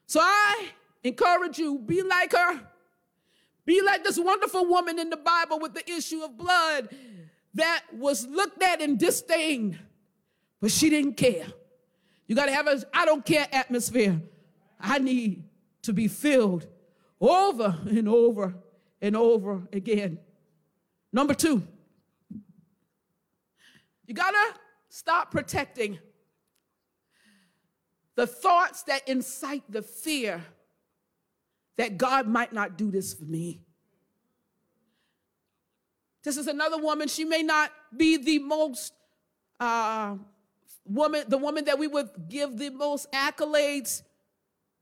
So 0.05 0.19
I 0.21 0.67
encourage 1.03 1.57
you, 1.57 1.79
be 1.79 2.01
like 2.01 2.33
her. 2.33 2.61
Be 3.65 3.81
like 3.81 4.03
this 4.03 4.19
wonderful 4.19 4.65
woman 4.65 4.99
in 4.99 5.09
the 5.09 5.17
Bible 5.17 5.59
with 5.59 5.73
the 5.73 5.89
issue 5.89 6.23
of 6.23 6.37
blood 6.37 6.89
that 7.53 7.83
was 7.93 8.27
looked 8.27 8.61
at 8.61 8.81
and 8.81 8.97
disdained, 8.97 9.77
but 10.59 10.71
she 10.71 10.89
didn't 10.89 11.13
care. 11.13 11.47
You 12.31 12.35
got 12.35 12.45
to 12.45 12.53
have 12.53 12.67
a 12.67 12.81
I 12.93 13.03
don't 13.03 13.25
care 13.25 13.45
atmosphere. 13.51 14.21
I 14.79 14.99
need 14.99 15.43
to 15.81 15.91
be 15.91 16.07
filled 16.07 16.65
over 17.19 17.77
and 17.89 18.07
over 18.07 18.55
and 19.01 19.17
over 19.17 19.67
again. 19.73 20.17
Number 21.11 21.33
two, 21.33 21.61
you 24.05 24.13
got 24.13 24.31
to 24.31 24.59
stop 24.87 25.29
protecting 25.29 25.99
the 28.15 28.25
thoughts 28.25 28.83
that 28.83 29.05
incite 29.09 29.63
the 29.69 29.81
fear 29.81 30.41
that 31.75 31.97
God 31.97 32.27
might 32.27 32.53
not 32.53 32.77
do 32.77 32.91
this 32.91 33.13
for 33.13 33.25
me. 33.25 33.59
This 36.23 36.37
is 36.37 36.47
another 36.47 36.77
woman. 36.77 37.09
She 37.09 37.25
may 37.25 37.43
not 37.43 37.73
be 37.93 38.15
the 38.15 38.39
most 38.39 38.93
uh, 39.59 40.15
woman, 40.93 41.23
the 41.27 41.37
woman 41.37 41.65
that 41.65 41.79
we 41.79 41.87
would 41.87 42.09
give 42.29 42.57
the 42.57 42.69
most 42.69 43.11
accolades, 43.11 44.03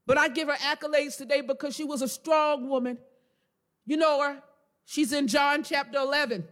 but 0.06 0.18
I 0.18 0.28
give 0.28 0.48
her 0.48 0.56
accolades 0.56 1.18
today 1.18 1.42
because 1.42 1.76
she 1.76 1.84
was 1.84 2.02
a 2.02 2.08
strong 2.08 2.68
woman. 2.68 2.98
You 3.86 3.98
know 3.98 4.22
her. 4.22 4.42
She's 4.86 5.14
in 5.14 5.28
John 5.28 5.64
chapter 5.64 6.00
11. 6.00 6.48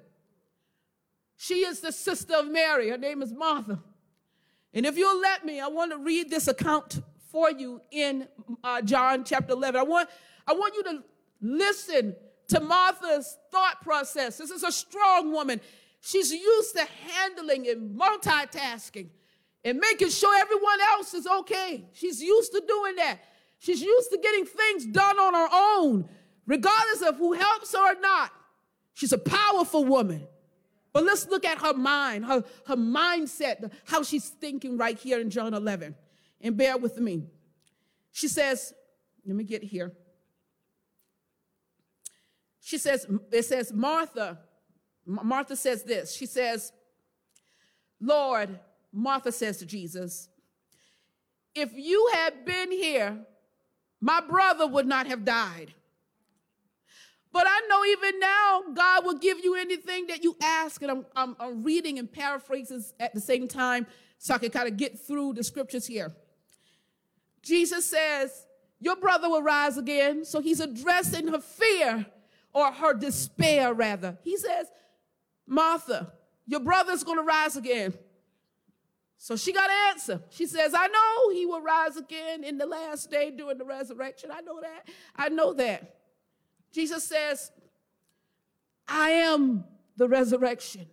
She 1.37 1.65
is 1.65 1.79
the 1.79 1.91
sister 1.91 2.35
of 2.35 2.47
Mary. 2.51 2.89
Her 2.89 2.97
name 2.97 3.21
is 3.21 3.33
Martha. 3.33 3.79
And 4.73 4.85
if 4.85 4.97
you'll 4.97 5.19
let 5.19 5.45
me, 5.45 5.59
I 5.59 5.67
want 5.67 5.91
to 5.91 5.97
read 5.97 6.29
this 6.29 6.47
account 6.47 7.01
for 7.31 7.49
you 7.51 7.81
in 7.91 8.27
uh, 8.63 8.81
John 8.81 9.23
chapter 9.23 9.53
11. 9.53 9.79
I 9.79 9.83
want, 9.83 10.09
I 10.45 10.53
want 10.53 10.75
you 10.75 10.83
to 10.83 11.03
listen 11.41 12.15
to 12.49 12.59
Martha's 12.59 13.37
thought 13.51 13.81
process. 13.81 14.37
This 14.37 14.51
is 14.51 14.63
a 14.63 14.71
strong 14.71 15.31
woman. 15.31 15.61
She's 16.01 16.31
used 16.31 16.75
to 16.75 16.85
handling 17.07 17.67
and 17.67 17.99
multitasking 17.99 19.07
and 19.67 19.79
making 19.79 20.09
sure 20.09 20.33
everyone 20.39 20.79
else 20.93 21.13
is 21.13 21.27
okay. 21.27 21.83
She's 21.91 22.21
used 22.21 22.53
to 22.53 22.63
doing 22.65 22.95
that. 22.95 23.19
She's 23.59 23.81
used 23.81 24.09
to 24.11 24.17
getting 24.17 24.45
things 24.45 24.85
done 24.85 25.19
on 25.19 25.33
her 25.33 25.49
own, 25.51 26.09
regardless 26.45 27.01
of 27.01 27.17
who 27.17 27.33
helps 27.33 27.73
her 27.73 27.93
or 27.93 27.99
not. 27.99 28.31
She's 28.93 29.11
a 29.11 29.17
powerful 29.17 29.83
woman. 29.83 30.25
But 30.93 31.03
let's 31.03 31.27
look 31.27 31.43
at 31.43 31.59
her 31.59 31.73
mind, 31.73 32.25
her, 32.25 32.45
her 32.65 32.77
mindset, 32.77 33.71
how 33.85 34.03
she's 34.03 34.29
thinking 34.29 34.77
right 34.77 34.97
here 34.97 35.19
in 35.19 35.29
John 35.29 35.53
11. 35.53 35.95
And 36.39 36.55
bear 36.55 36.77
with 36.77 36.97
me. 36.97 37.27
She 38.13 38.29
says, 38.29 38.73
let 39.25 39.35
me 39.35 39.43
get 39.43 39.63
here. 39.63 39.91
She 42.61 42.77
says, 42.77 43.05
it 43.31 43.43
says, 43.43 43.73
Martha, 43.73 44.39
Martha 45.05 45.57
says 45.57 45.83
this. 45.83 46.15
She 46.15 46.25
says, 46.25 46.71
Lord, 47.99 48.59
Martha 48.91 49.31
says 49.31 49.57
to 49.57 49.65
Jesus, 49.65 50.29
if 51.55 51.71
you 51.73 52.11
had 52.13 52.45
been 52.45 52.71
here, 52.71 53.17
my 53.99 54.21
brother 54.21 54.67
would 54.67 54.85
not 54.85 55.07
have 55.07 55.25
died. 55.25 55.73
But 57.31 57.45
I 57.47 57.61
know 57.67 57.85
even 57.85 58.19
now, 58.19 58.63
God 58.73 59.05
will 59.05 59.17
give 59.17 59.43
you 59.43 59.55
anything 59.55 60.07
that 60.07 60.23
you 60.23 60.35
ask. 60.41 60.81
And 60.81 60.89
I'm, 60.89 61.05
I'm, 61.15 61.35
I'm 61.39 61.63
reading 61.63 61.99
and 61.99 62.11
paraphrases 62.11 62.93
at 62.99 63.13
the 63.13 63.19
same 63.21 63.47
time 63.47 63.85
so 64.17 64.33
I 64.33 64.37
can 64.37 64.49
kind 64.49 64.67
of 64.67 64.77
get 64.77 64.99
through 64.99 65.33
the 65.33 65.43
scriptures 65.43 65.85
here. 65.85 66.13
Jesus 67.41 67.85
says, 67.85 68.45
Your 68.79 68.95
brother 68.95 69.29
will 69.29 69.43
rise 69.43 69.77
again. 69.77 70.25
So 70.25 70.41
he's 70.41 70.59
addressing 70.59 71.27
her 71.27 71.39
fear 71.39 72.05
or 72.53 72.71
her 72.71 72.93
despair, 72.93 73.73
rather. 73.73 74.17
He 74.23 74.37
says, 74.37 74.67
Martha, 75.45 76.13
your 76.47 76.61
brother's 76.61 77.03
going 77.03 77.17
to 77.17 77.23
rise 77.23 77.55
again. 77.55 77.93
So 79.17 79.35
she 79.35 79.51
got 79.51 79.69
an 79.69 79.75
answer. 79.89 80.21
She 80.29 80.45
says, 80.45 80.73
I 80.75 80.87
know 80.87 81.33
he 81.33 81.45
will 81.45 81.61
rise 81.61 81.97
again 81.97 82.43
in 82.43 82.57
the 82.57 82.65
last 82.67 83.09
day 83.09 83.31
during 83.31 83.57
the 83.57 83.65
resurrection. 83.65 84.29
I 84.31 84.41
know 84.41 84.61
that. 84.61 84.87
I 85.15 85.29
know 85.29 85.53
that. 85.53 85.95
Jesus 86.71 87.03
says, 87.03 87.51
I 88.87 89.09
am 89.09 89.65
the 89.97 90.07
resurrection 90.07 90.87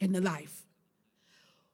and 0.00 0.14
the 0.14 0.20
life. 0.20 0.64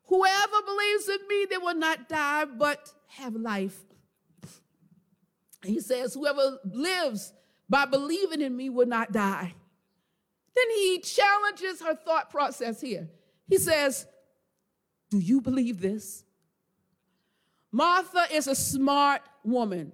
Whoever 0.06 0.62
believes 0.66 1.08
in 1.08 1.28
me, 1.28 1.46
they 1.48 1.58
will 1.58 1.74
not 1.74 2.08
die, 2.08 2.44
but 2.44 2.92
have 3.06 3.34
life. 3.34 3.80
He 5.64 5.80
says, 5.80 6.12
Whoever 6.12 6.58
lives 6.64 7.32
by 7.68 7.86
believing 7.86 8.42
in 8.42 8.54
me 8.54 8.68
will 8.68 8.86
not 8.86 9.12
die. 9.12 9.54
Then 10.54 10.70
he 10.76 11.00
challenges 11.00 11.80
her 11.80 11.94
thought 11.94 12.30
process 12.30 12.80
here. 12.80 13.08
He 13.48 13.56
says, 13.56 14.06
Do 15.14 15.20
you 15.20 15.40
believe 15.40 15.80
this? 15.80 16.24
Martha 17.70 18.24
is 18.32 18.48
a 18.48 18.54
smart 18.56 19.22
woman. 19.44 19.92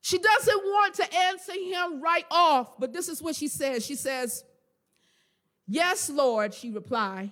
She 0.00 0.16
doesn't 0.16 0.62
want 0.64 0.94
to 0.94 1.14
answer 1.14 1.52
him 1.52 2.00
right 2.00 2.24
off, 2.30 2.78
but 2.78 2.94
this 2.94 3.10
is 3.10 3.22
what 3.22 3.36
she 3.36 3.46
says. 3.46 3.84
She 3.84 3.94
says, 3.94 4.44
Yes, 5.66 6.08
Lord, 6.08 6.54
she 6.54 6.70
reply, 6.70 7.28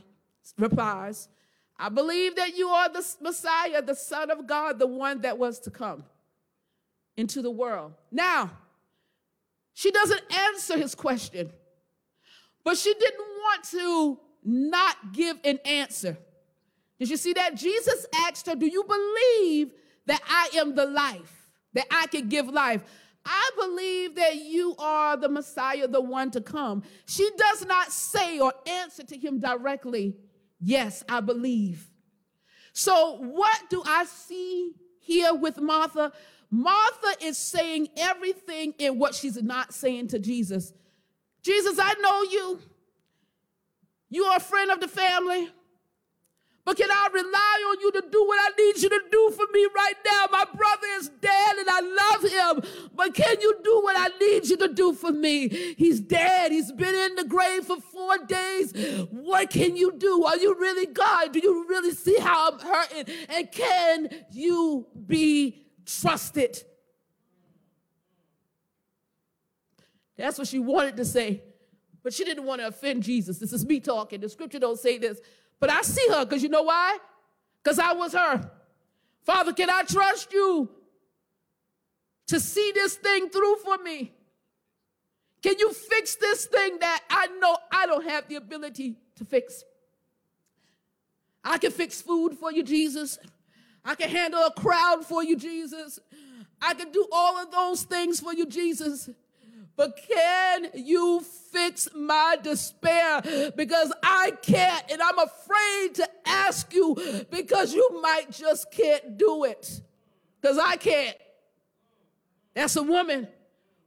replies, 0.59 1.31
I 1.79 1.89
believe 1.89 2.37
that 2.37 2.55
you 2.55 2.69
are 2.69 2.91
the 2.91 3.03
Messiah, 3.23 3.81
the 3.81 3.95
Son 3.95 4.31
of 4.31 4.47
God, 4.47 4.79
the 4.79 4.87
one 4.87 5.23
that 5.23 5.39
was 5.39 5.59
to 5.61 5.71
come 5.71 6.05
into 7.17 7.41
the 7.41 7.51
world. 7.51 7.95
Now, 8.12 8.51
she 9.73 9.91
doesn't 9.91 10.21
answer 10.31 10.77
his 10.77 10.95
question, 10.95 11.51
but 12.62 12.77
she 12.77 12.93
didn't 12.93 13.27
want 13.41 13.64
to 13.71 14.21
not 14.45 15.14
give 15.14 15.39
an 15.45 15.61
answer. 15.64 16.19
Did 16.99 17.11
you 17.11 17.16
see 17.16 17.32
that? 17.34 17.55
Jesus 17.55 18.07
asked 18.26 18.47
her, 18.47 18.55
Do 18.55 18.66
you 18.66 18.84
believe 18.84 19.72
that 20.07 20.22
I 20.28 20.51
am 20.59 20.74
the 20.74 20.86
life, 20.86 21.49
that 21.74 21.86
I 21.90 22.07
can 22.07 22.28
give 22.28 22.49
life? 22.49 22.82
I 23.24 23.51
believe 23.59 24.14
that 24.14 24.36
you 24.36 24.76
are 24.78 25.16
the 25.16 25.28
Messiah, 25.28 25.88
the 25.88 26.01
one 26.01 26.30
to 26.30 26.40
come. 26.40 26.84
She 27.07 27.28
does 27.36 27.66
not 27.66 27.90
say 27.90 28.38
or 28.38 28.53
answer 28.66 29.03
to 29.03 29.16
him 29.16 29.40
directly, 29.40 30.16
Yes, 30.61 31.05
I 31.09 31.20
believe. 31.20 31.90
So, 32.72 33.16
what 33.18 33.59
do 33.68 33.82
I 33.84 34.05
see 34.05 34.72
here 35.01 35.34
with 35.34 35.61
Martha? 35.61 36.12
Martha 36.51 37.24
is 37.24 37.36
saying 37.36 37.88
everything 37.97 38.74
in 38.78 38.99
what 38.99 39.14
she's 39.14 39.42
not 39.42 39.74
saying 39.74 40.09
to 40.09 40.18
Jesus. 40.18 40.72
Jesus, 41.42 41.78
I 41.80 41.94
know 42.01 42.22
you. 42.22 42.61
You 44.09 44.24
are 44.24 44.36
a 44.36 44.40
friend 44.40 44.70
of 44.70 44.80
the 44.80 44.88
family. 44.88 45.49
But 46.67 46.77
can 46.77 46.91
I 46.91 47.09
rely 47.14 47.64
on 47.71 47.81
you 47.81 47.93
to 47.93 48.03
do 48.11 48.27
what 48.27 48.39
I 48.39 48.61
need 48.61 48.83
you 48.83 48.89
to 48.89 49.01
do 49.11 49.31
for 49.31 49.47
me 49.53 49.69
right 49.75 49.95
now? 50.05 50.27
My 50.33 50.45
brother 50.45 50.87
is 50.99 51.09
dead 51.21 51.57
and 51.59 51.69
I 51.71 51.81
love 51.81 52.31
him. 52.31 52.91
But 52.93 53.14
can 53.14 53.41
you 53.41 53.55
do 53.62 53.81
what 53.83 53.95
I 53.97 54.09
need 54.19 54.49
you 54.49 54.57
to 54.57 54.69
do 54.69 54.93
for 54.93 55.12
me? 55.12 55.49
He's 55.79 56.01
dead. 56.01 56.51
He's 56.51 56.73
been 56.73 56.95
in 56.95 57.14
the 57.14 57.25
grave 57.25 57.64
for 57.64 57.81
four 57.81 58.19
days. 58.27 58.73
What 59.11 59.49
can 59.49 59.77
you 59.77 59.95
do? 59.97 60.25
Are 60.25 60.37
you 60.37 60.55
really 60.59 60.87
God? 60.87 61.33
Do 61.33 61.39
you 61.39 61.67
really 61.69 61.93
see 61.93 62.19
how 62.19 62.51
I'm 62.51 62.59
hurting? 62.59 63.14
And 63.29 63.51
can 63.53 64.09
you 64.33 64.89
be 65.07 65.67
trusted. 65.87 66.62
That's 70.19 70.39
what 70.39 70.49
she 70.49 70.59
wanted 70.59 70.97
to 70.97 71.05
say. 71.05 71.43
But 72.03 72.12
she 72.12 72.25
didn't 72.25 72.45
want 72.45 72.61
to 72.61 72.69
offend 72.69 73.03
Jesus. 73.03 73.39
This 73.39 73.53
is 73.53 73.64
me 73.64 73.81
talking. 73.81 74.21
The 74.21 74.29
scripture 74.29 74.59
don't 74.59 74.79
say 74.79 74.99
this. 74.99 75.21
But 75.61 75.71
I 75.71 75.83
see 75.83 76.07
her 76.11 76.25
because 76.25 76.43
you 76.43 76.49
know 76.49 76.63
why? 76.63 76.99
Because 77.63 77.79
I 77.79 77.93
was 77.93 78.13
her. 78.13 78.51
Father, 79.25 79.53
can 79.53 79.71
I 79.71 79.83
trust 79.83 80.33
you 80.33 80.69
to 82.29 82.41
see 82.41 82.73
this 82.75 82.97
thing 82.97 83.29
through 83.29 83.57
for 83.57 83.79
me? 83.79 84.13
Can 85.43 85.59
you 85.59 85.73
fix 85.73 86.17
this 86.17 86.47
thing 86.47 86.79
that 86.81 87.03
I 87.09 87.29
know 87.39 87.57
I 87.71 87.87
don't 87.87 88.09
have 88.09 88.29
the 88.29 88.37
ability 88.37 88.97
to 89.17 89.25
fix? 89.25 89.65
I 91.45 91.59
can 91.59 91.71
fix 91.71 92.03
food 92.03 92.35
for 92.35 92.51
you, 92.51 92.63
Jesus. 92.63 93.19
I 93.85 93.95
can 93.95 94.11
handle 94.11 94.41
a 94.45 94.51
crowd 94.51 95.07
for 95.07 95.23
you, 95.23 95.37
Jesus. 95.37 96.01
I 96.61 96.75
can 96.75 96.91
do 96.91 97.07
all 97.13 97.37
of 97.39 97.53
those 97.53 97.85
things 97.85 98.19
for 98.19 98.35
you, 98.35 98.47
Jesus. 98.47 99.09
But 99.77 100.01
can 100.09 100.70
you 100.74 101.20
fix 101.53 101.89
my 101.95 102.39
despair? 102.43 103.20
Because 103.55 103.93
I 104.03 104.33
can't, 104.43 104.91
and 104.91 105.03
I'm 105.03 105.18
afraid 105.18 105.95
to 105.97 106.09
ask 106.24 106.72
you 106.72 106.97
because 107.31 107.74
you 107.74 108.01
might 108.01 108.31
just 108.31 108.72
can't 108.72 109.18
do 109.18 109.45
it. 109.45 109.83
Because 110.41 110.59
I 110.59 110.77
can't. 110.77 111.16
That's 112.55 112.77
a 112.77 112.83
woman 112.83 113.29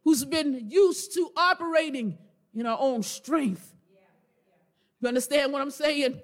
who's 0.03 0.23
been 0.23 0.69
used 0.69 1.15
to 1.15 1.31
operating 1.35 2.17
in 2.53 2.65
her 2.65 2.77
own 2.79 3.01
strength. 3.01 3.73
You 5.01 5.07
understand 5.07 5.51
what 5.51 5.61
I'm 5.61 5.71
saying? 5.71 6.21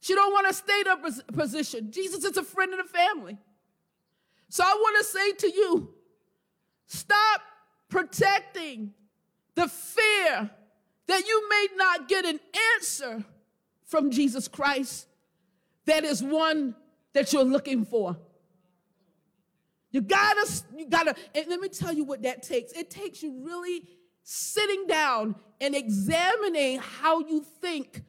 She 0.00 0.14
don't 0.14 0.32
want 0.32 0.48
to 0.48 0.54
stay 0.54 0.80
in 0.80 0.86
her 0.86 1.22
position. 1.32 1.92
Jesus 1.92 2.24
is 2.24 2.36
a 2.36 2.42
friend 2.42 2.72
of 2.72 2.78
the 2.78 2.92
family. 2.92 3.38
So 4.48 4.64
I 4.64 4.72
want 4.74 4.98
to 4.98 5.04
say 5.04 5.32
to 5.32 5.54
you, 5.54 5.94
stop 6.86 7.42
protecting 7.88 8.92
the 9.54 9.68
fear 9.68 10.50
that 11.06 11.26
you 11.26 11.48
may 11.48 11.66
not 11.76 12.08
get 12.08 12.24
an 12.24 12.40
answer 12.74 13.24
from 13.84 14.10
Jesus 14.10 14.48
Christ 14.48 15.06
that 15.86 16.04
is 16.04 16.22
one 16.22 16.74
that 17.14 17.32
you're 17.32 17.44
looking 17.44 17.84
for. 17.84 18.16
You 19.90 20.02
gotta, 20.02 20.46
you 20.76 20.86
gotta, 20.86 21.14
and 21.34 21.46
let 21.48 21.60
me 21.60 21.68
tell 21.68 21.92
you 21.92 22.04
what 22.04 22.22
that 22.22 22.42
takes. 22.42 22.72
It 22.72 22.90
takes 22.90 23.22
you 23.22 23.40
really 23.42 23.82
sitting 24.22 24.86
down 24.86 25.36
and 25.60 25.74
examining 25.74 26.80
how 26.80 27.20
you 27.20 27.40
think 27.40 28.02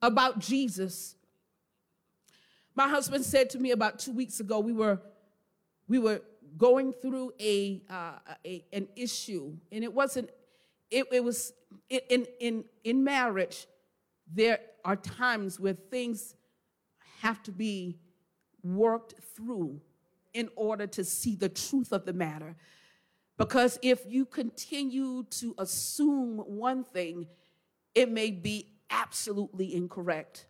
about 0.00 0.38
Jesus. 0.38 1.16
My 2.74 2.88
husband 2.88 3.24
said 3.24 3.50
to 3.50 3.58
me 3.58 3.72
about 3.72 3.98
two 3.98 4.12
weeks 4.12 4.40
ago, 4.40 4.60
we 4.60 4.72
were, 4.72 5.00
we 5.88 5.98
were 5.98 6.22
going 6.56 6.92
through 6.92 7.32
a, 7.40 7.82
uh, 7.90 8.18
a 8.44 8.64
an 8.72 8.88
issue, 8.96 9.56
and 9.72 9.84
it 9.84 9.92
wasn't, 9.92 10.30
it, 10.90 11.06
it 11.12 11.22
was 11.22 11.52
in, 11.88 12.26
in, 12.40 12.64
in 12.84 13.04
marriage, 13.04 13.66
there 14.32 14.58
are 14.84 14.96
times 14.96 15.60
where 15.60 15.74
things 15.74 16.34
have 17.20 17.42
to 17.42 17.52
be 17.52 17.98
worked 18.62 19.14
through 19.34 19.80
in 20.34 20.48
order 20.56 20.86
to 20.86 21.04
see 21.04 21.34
the 21.34 21.48
truth 21.48 21.92
of 21.92 22.04
the 22.04 22.12
matter. 22.12 22.56
Because 23.38 23.78
if 23.82 24.00
you 24.08 24.24
continue 24.24 25.24
to 25.24 25.54
assume 25.58 26.38
one 26.38 26.84
thing, 26.84 27.26
it 27.94 28.10
may 28.10 28.30
be 28.30 28.72
absolutely 28.90 29.74
incorrect. 29.74 30.46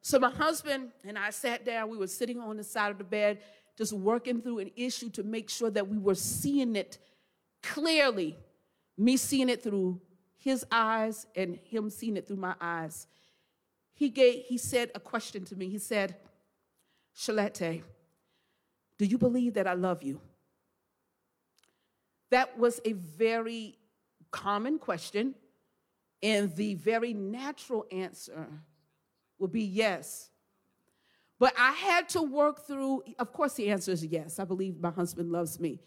So 0.00 0.18
my 0.18 0.30
husband 0.30 0.92
and 1.04 1.18
I 1.18 1.30
sat 1.30 1.64
down, 1.64 1.88
we 1.88 1.96
were 1.96 2.06
sitting 2.06 2.40
on 2.40 2.56
the 2.56 2.64
side 2.64 2.92
of 2.92 2.98
the 2.98 3.04
bed, 3.04 3.40
just 3.76 3.92
working 3.92 4.40
through 4.40 4.60
an 4.60 4.70
issue 4.76 5.10
to 5.10 5.22
make 5.22 5.50
sure 5.50 5.70
that 5.70 5.88
we 5.88 5.98
were 5.98 6.14
seeing 6.14 6.76
it 6.76 6.98
clearly, 7.62 8.36
me 8.96 9.16
seeing 9.16 9.48
it 9.48 9.62
through 9.62 10.00
his 10.38 10.64
eyes 10.70 11.26
and 11.34 11.58
him 11.64 11.90
seeing 11.90 12.16
it 12.16 12.26
through 12.26 12.36
my 12.36 12.54
eyes. 12.60 13.06
He 13.94 14.08
gave, 14.08 14.44
he 14.44 14.58
said 14.58 14.90
a 14.94 15.00
question 15.00 15.44
to 15.46 15.56
me. 15.56 15.68
He 15.68 15.78
said, 15.78 16.16
Shalette, 17.16 17.82
do 18.98 19.04
you 19.04 19.18
believe 19.18 19.54
that 19.54 19.66
I 19.66 19.74
love 19.74 20.02
you? 20.02 20.20
That 22.30 22.58
was 22.58 22.80
a 22.84 22.92
very 22.92 23.78
common 24.30 24.78
question, 24.78 25.34
and 26.22 26.54
the 26.56 26.74
very 26.74 27.14
natural 27.14 27.86
answer 27.90 28.46
would 29.38 29.52
be 29.52 29.62
yes. 29.62 30.30
But 31.38 31.54
I 31.58 31.72
had 31.72 32.08
to 32.10 32.22
work 32.22 32.66
through, 32.66 33.02
of 33.18 33.32
course, 33.32 33.54
the 33.54 33.68
answer 33.70 33.92
is 33.92 34.04
yes. 34.04 34.38
I 34.38 34.44
believe 34.44 34.80
my 34.80 34.90
husband 34.90 35.30
loves 35.30 35.60
me. 35.60 35.80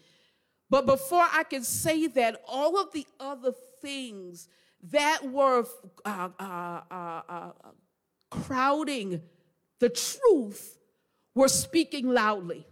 But 0.68 0.86
before 0.86 1.26
I 1.32 1.42
could 1.42 1.64
say 1.64 2.06
that, 2.06 2.40
all 2.46 2.78
of 2.80 2.92
the 2.92 3.06
other 3.18 3.52
things 3.82 4.48
that 4.84 5.28
were 5.28 5.64
uh, 6.04 6.28
uh, 6.38 6.80
uh, 6.90 7.22
uh 7.28 7.52
crowding 8.30 9.20
the 9.80 9.88
truth 9.88 10.78
were 11.34 11.48
speaking 11.48 12.08
loudly. 12.08 12.66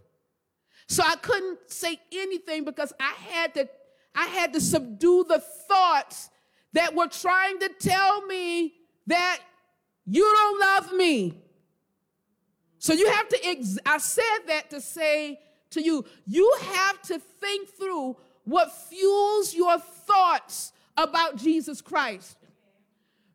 So 0.87 1.03
I 1.05 1.17
couldn't 1.17 1.59
say 1.67 1.99
anything 2.11 2.63
because 2.63 2.93
I 2.99 3.13
had 3.29 3.53
to 3.55 3.69
I 4.15 4.25
had 4.25 4.53
to 4.53 4.61
subdue 4.61 5.25
the 5.27 5.39
thoughts 5.39 6.29
that 6.73 6.95
were 6.95 7.07
trying 7.07 7.59
to 7.59 7.69
tell 7.79 8.25
me 8.25 8.73
that 9.07 9.39
you 10.05 10.23
don't 10.23 10.59
love 10.59 10.93
me. 10.93 11.43
So 12.79 12.93
you 12.93 13.09
have 13.09 13.27
to 13.29 13.39
ex- 13.45 13.77
I 13.85 13.97
said 13.97 14.39
that 14.47 14.69
to 14.71 14.81
say 14.81 15.39
to 15.71 15.81
you, 15.81 16.05
you 16.25 16.57
have 16.61 17.01
to 17.03 17.19
think 17.19 17.69
through 17.69 18.17
what 18.45 18.71
fuels 18.71 19.53
your 19.53 19.77
thoughts 19.79 20.71
about 20.97 21.37
Jesus 21.37 21.81
Christ. 21.81 22.37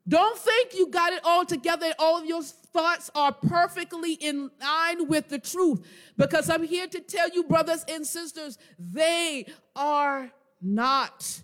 Don't 0.07 0.37
think 0.37 0.75
you 0.75 0.87
got 0.87 1.13
it 1.13 1.21
all 1.23 1.45
together 1.45 1.93
all 1.97 2.19
of 2.19 2.25
your 2.25 2.43
thoughts 2.43 3.09
are 3.15 3.31
perfectly 3.31 4.13
in 4.13 4.51
line 4.61 5.07
with 5.07 5.29
the 5.29 5.39
truth. 5.39 5.81
Because 6.17 6.49
I'm 6.49 6.63
here 6.63 6.87
to 6.87 6.99
tell 6.99 7.29
you, 7.29 7.43
brothers 7.43 7.85
and 7.87 8.05
sisters, 8.05 8.57
they 8.77 9.47
are 9.75 10.31
not. 10.61 11.41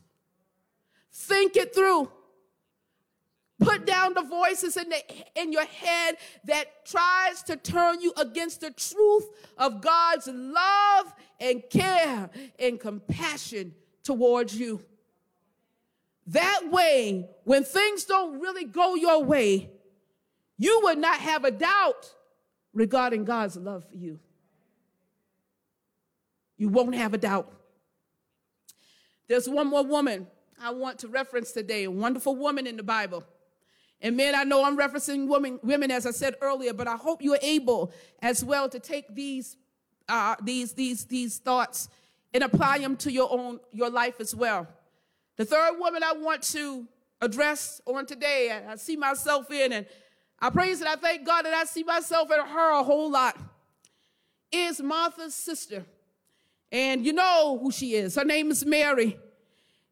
Think 1.13 1.55
it 1.55 1.73
through. 1.73 2.11
Put 3.61 3.85
down 3.85 4.15
the 4.15 4.23
voices 4.23 4.75
in, 4.75 4.89
the, 4.89 5.01
in 5.35 5.53
your 5.53 5.65
head 5.65 6.15
that 6.45 6.83
tries 6.83 7.43
to 7.43 7.55
turn 7.55 8.01
you 8.01 8.11
against 8.17 8.61
the 8.61 8.71
truth 8.71 9.29
of 9.55 9.81
God's 9.81 10.27
love 10.27 11.13
and 11.39 11.61
care 11.69 12.31
and 12.57 12.79
compassion 12.79 13.75
towards 14.03 14.57
you. 14.57 14.83
That 16.27 16.71
way, 16.71 17.29
when 17.43 17.63
things 17.63 18.05
don't 18.05 18.41
really 18.41 18.65
go 18.65 18.95
your 18.95 19.23
way, 19.23 19.69
you 20.57 20.81
would 20.83 20.97
not 20.97 21.19
have 21.19 21.45
a 21.45 21.51
doubt 21.51 22.11
regarding 22.73 23.25
God's 23.25 23.57
love 23.57 23.85
for 23.87 23.95
you. 23.95 24.19
You 26.57 26.69
won't 26.69 26.95
have 26.95 27.13
a 27.13 27.17
doubt. 27.19 27.51
There's 29.27 29.47
one 29.47 29.67
more 29.67 29.83
woman 29.83 30.25
I 30.59 30.71
want 30.71 30.99
to 30.99 31.07
reference 31.07 31.51
today, 31.51 31.83
a 31.83 31.91
wonderful 31.91 32.35
woman 32.35 32.65
in 32.65 32.77
the 32.77 32.83
Bible. 32.83 33.23
And 34.01 34.17
men, 34.17 34.33
I 34.33 34.43
know 34.43 34.63
I'm 34.63 34.77
referencing 34.77 35.27
women, 35.27 35.59
women 35.61 35.91
as 35.91 36.05
I 36.05 36.11
said 36.11 36.35
earlier, 36.41 36.73
but 36.73 36.87
I 36.87 36.95
hope 36.95 37.21
you're 37.21 37.37
able 37.41 37.91
as 38.21 38.43
well 38.43 38.67
to 38.69 38.79
take 38.79 39.13
these, 39.13 39.57
uh, 40.09 40.35
these, 40.43 40.73
these, 40.73 41.05
these 41.05 41.37
thoughts 41.37 41.87
and 42.33 42.43
apply 42.43 42.79
them 42.79 42.95
to 42.97 43.11
your 43.11 43.31
own 43.31 43.59
your 43.71 43.89
life 43.89 44.19
as 44.19 44.35
well. 44.35 44.67
The 45.37 45.45
third 45.45 45.77
woman 45.79 46.03
I 46.03 46.13
want 46.13 46.41
to 46.43 46.87
address 47.21 47.81
on 47.85 48.05
today, 48.05 48.59
I 48.67 48.75
see 48.75 48.95
myself 48.95 49.51
in, 49.51 49.71
and 49.71 49.85
I 50.39 50.49
praise 50.49 50.79
and 50.79 50.89
I 50.89 50.95
thank 50.95 51.25
God 51.25 51.45
that 51.45 51.53
I 51.53 51.65
see 51.65 51.83
myself 51.83 52.31
in 52.31 52.39
her 52.39 52.79
a 52.79 52.83
whole 52.83 53.11
lot, 53.11 53.37
is 54.51 54.81
Martha's 54.81 55.35
sister. 55.35 55.85
And 56.71 57.05
you 57.05 57.13
know 57.13 57.59
who 57.61 57.71
she 57.71 57.93
is. 57.93 58.15
Her 58.15 58.25
name 58.25 58.49
is 58.49 58.65
Mary. 58.65 59.19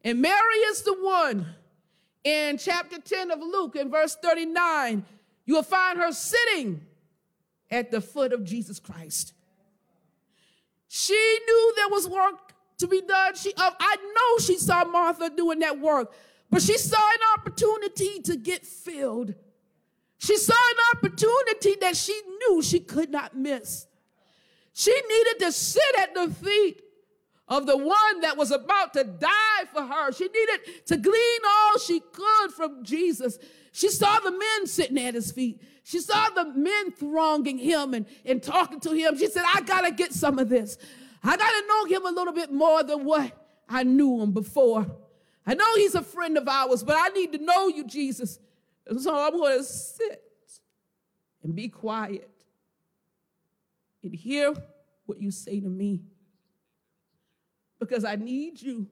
And 0.02 0.20
Mary 0.20 0.56
is 0.70 0.82
the 0.82 0.94
one 0.94 1.46
in 2.24 2.58
chapter 2.58 2.98
10 2.98 3.30
of 3.30 3.40
Luke, 3.40 3.76
in 3.76 3.90
verse 3.90 4.16
39, 4.22 5.04
you 5.46 5.54
will 5.54 5.62
find 5.62 5.98
her 5.98 6.12
sitting 6.12 6.82
at 7.70 7.90
the 7.90 8.00
foot 8.00 8.32
of 8.32 8.44
Jesus 8.44 8.78
Christ. 8.78 9.32
She 10.88 11.38
knew 11.46 11.72
there 11.76 11.88
was 11.88 12.08
work 12.08 12.52
to 12.78 12.86
be 12.86 13.00
done. 13.00 13.34
She, 13.36 13.52
uh, 13.56 13.70
I 13.78 13.96
know 13.96 14.44
she 14.44 14.56
saw 14.58 14.84
Martha 14.84 15.30
doing 15.30 15.60
that 15.60 15.78
work, 15.78 16.12
but 16.50 16.62
she 16.62 16.76
saw 16.76 16.98
an 16.98 17.38
opportunity 17.38 18.20
to 18.22 18.36
get 18.36 18.66
filled. 18.66 19.34
She 20.18 20.36
saw 20.36 20.52
an 20.52 20.98
opportunity 20.98 21.76
that 21.80 21.96
she 21.96 22.20
knew 22.40 22.60
she 22.60 22.80
could 22.80 23.10
not 23.10 23.36
miss. 23.36 23.86
She 24.72 24.92
needed 24.92 25.44
to 25.44 25.52
sit 25.52 25.82
at 25.98 26.14
the 26.14 26.28
feet 26.28 26.82
of 27.50 27.66
the 27.66 27.76
one 27.76 28.20
that 28.20 28.36
was 28.36 28.52
about 28.52 28.94
to 28.94 29.02
die 29.02 29.64
for 29.72 29.82
her. 29.82 30.12
She 30.12 30.24
needed 30.24 30.86
to 30.86 30.96
glean 30.96 31.40
all 31.44 31.78
she 31.78 32.00
could 32.00 32.52
from 32.52 32.84
Jesus. 32.84 33.38
She 33.72 33.88
saw 33.88 34.20
the 34.20 34.30
men 34.30 34.66
sitting 34.66 34.98
at 34.98 35.14
his 35.14 35.32
feet. 35.32 35.60
She 35.82 35.98
saw 35.98 36.28
the 36.30 36.44
men 36.44 36.92
thronging 36.92 37.58
him 37.58 37.92
and, 37.92 38.06
and 38.24 38.40
talking 38.40 38.78
to 38.80 38.92
him. 38.92 39.18
She 39.18 39.26
said, 39.26 39.42
I 39.46 39.62
got 39.62 39.82
to 39.82 39.90
get 39.90 40.12
some 40.12 40.38
of 40.38 40.48
this. 40.48 40.78
I 41.24 41.36
got 41.36 41.50
to 41.50 41.66
know 41.66 41.84
him 41.96 42.06
a 42.06 42.10
little 42.10 42.32
bit 42.32 42.52
more 42.52 42.84
than 42.84 43.04
what 43.04 43.32
I 43.68 43.82
knew 43.82 44.22
him 44.22 44.30
before. 44.30 44.86
I 45.44 45.54
know 45.54 45.74
he's 45.74 45.96
a 45.96 46.02
friend 46.02 46.38
of 46.38 46.46
ours, 46.46 46.84
but 46.84 46.96
I 46.96 47.08
need 47.08 47.32
to 47.32 47.38
know 47.38 47.66
you, 47.66 47.84
Jesus. 47.84 48.38
And 48.86 49.00
so 49.00 49.16
I'm 49.16 49.32
to 49.32 49.64
sit 49.64 50.22
and 51.42 51.54
be 51.54 51.68
quiet 51.68 52.30
and 54.04 54.14
hear 54.14 54.54
what 55.06 55.20
you 55.20 55.30
say 55.30 55.60
to 55.60 55.68
me. 55.68 56.02
Because 57.80 58.04
I 58.04 58.14
need 58.14 58.62
you 58.62 58.86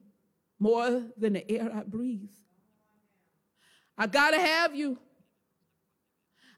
more 0.59 1.03
than 1.17 1.33
the 1.33 1.49
air 1.49 1.71
I 1.73 1.83
breathe. 1.83 2.29
I 3.97 4.07
got 4.07 4.31
to 4.31 4.39
have 4.39 4.75
you. 4.75 4.97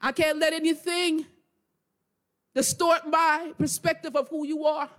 I 0.01 0.11
can't 0.11 0.39
let 0.39 0.53
anything 0.53 1.25
distort 2.55 3.07
my 3.07 3.53
perspective 3.57 4.15
of 4.15 4.29
who 4.29 4.45
you 4.45 4.65
are. 4.65 4.89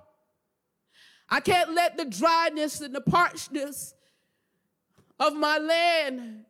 I 1.28 1.41
can't 1.41 1.72
let 1.74 1.97
the 1.97 2.05
dryness 2.05 2.80
and 2.80 2.95
the 2.95 3.01
parchness 3.01 3.95
of 5.18 5.35
my 5.35 5.59
land 5.59 6.45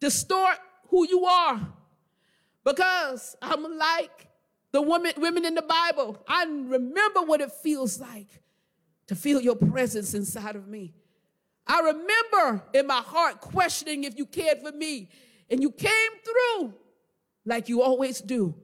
distort 0.00 0.58
who 0.88 1.06
you 1.06 1.24
are 1.24 1.60
because 2.64 3.36
I'm 3.42 3.76
like 3.76 4.28
the 4.72 4.82
women, 4.82 5.12
women 5.18 5.44
in 5.44 5.54
the 5.54 5.62
Bible. 5.62 6.22
I 6.26 6.44
remember 6.44 7.22
what 7.22 7.40
it 7.40 7.52
feels 7.52 8.00
like 8.00 8.42
to 9.10 9.16
feel 9.16 9.40
your 9.40 9.56
presence 9.56 10.14
inside 10.14 10.54
of 10.54 10.68
me. 10.68 10.94
I 11.66 11.80
remember 11.80 12.62
in 12.72 12.86
my 12.86 13.00
heart 13.00 13.40
questioning 13.40 14.04
if 14.04 14.16
you 14.16 14.24
cared 14.24 14.60
for 14.60 14.70
me, 14.70 15.08
and 15.50 15.60
you 15.60 15.72
came 15.72 16.10
through 16.24 16.74
like 17.44 17.68
you 17.68 17.82
always 17.82 18.20
do. 18.20 18.54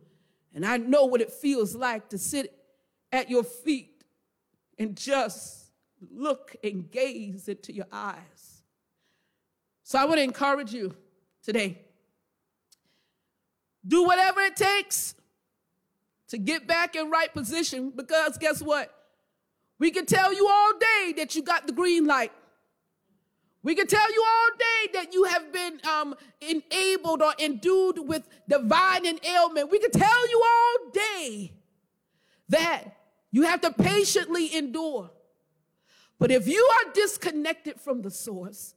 And 0.54 0.64
I 0.64 0.76
know 0.76 1.06
what 1.06 1.20
it 1.20 1.32
feels 1.32 1.74
like 1.74 2.10
to 2.10 2.18
sit 2.18 2.56
at 3.10 3.28
your 3.28 3.42
feet 3.42 4.04
and 4.78 4.96
just 4.96 5.72
look 6.12 6.54
and 6.62 6.88
gaze 6.88 7.48
into 7.48 7.72
your 7.72 7.88
eyes. 7.90 8.62
So 9.82 9.98
I 9.98 10.04
want 10.04 10.18
to 10.18 10.22
encourage 10.22 10.72
you 10.72 10.94
today. 11.42 11.80
Do 13.84 14.04
whatever 14.04 14.42
it 14.42 14.54
takes 14.54 15.16
to 16.28 16.38
get 16.38 16.68
back 16.68 16.94
in 16.94 17.10
right 17.10 17.34
position 17.34 17.90
because 17.90 18.38
guess 18.38 18.62
what? 18.62 18.95
We 19.78 19.90
can 19.90 20.06
tell 20.06 20.32
you 20.32 20.46
all 20.48 20.72
day 20.78 21.12
that 21.16 21.34
you 21.34 21.42
got 21.42 21.66
the 21.66 21.72
green 21.72 22.06
light. 22.06 22.32
We 23.62 23.74
can 23.74 23.86
tell 23.86 24.12
you 24.12 24.24
all 24.24 24.56
day 24.58 24.92
that 24.94 25.12
you 25.12 25.24
have 25.24 25.52
been 25.52 25.80
um, 25.90 26.14
enabled 26.40 27.20
or 27.20 27.34
endued 27.38 27.98
with 27.98 28.28
divine 28.48 29.06
ailment. 29.24 29.70
We 29.70 29.80
can 29.80 29.90
tell 29.90 30.30
you 30.30 30.42
all 30.46 30.90
day 30.92 31.52
that 32.48 32.84
you 33.32 33.42
have 33.42 33.60
to 33.62 33.72
patiently 33.72 34.56
endure. 34.56 35.10
But 36.18 36.30
if 36.30 36.46
you 36.46 36.70
are 36.76 36.92
disconnected 36.92 37.80
from 37.80 38.02
the 38.02 38.10
source, 38.10 38.74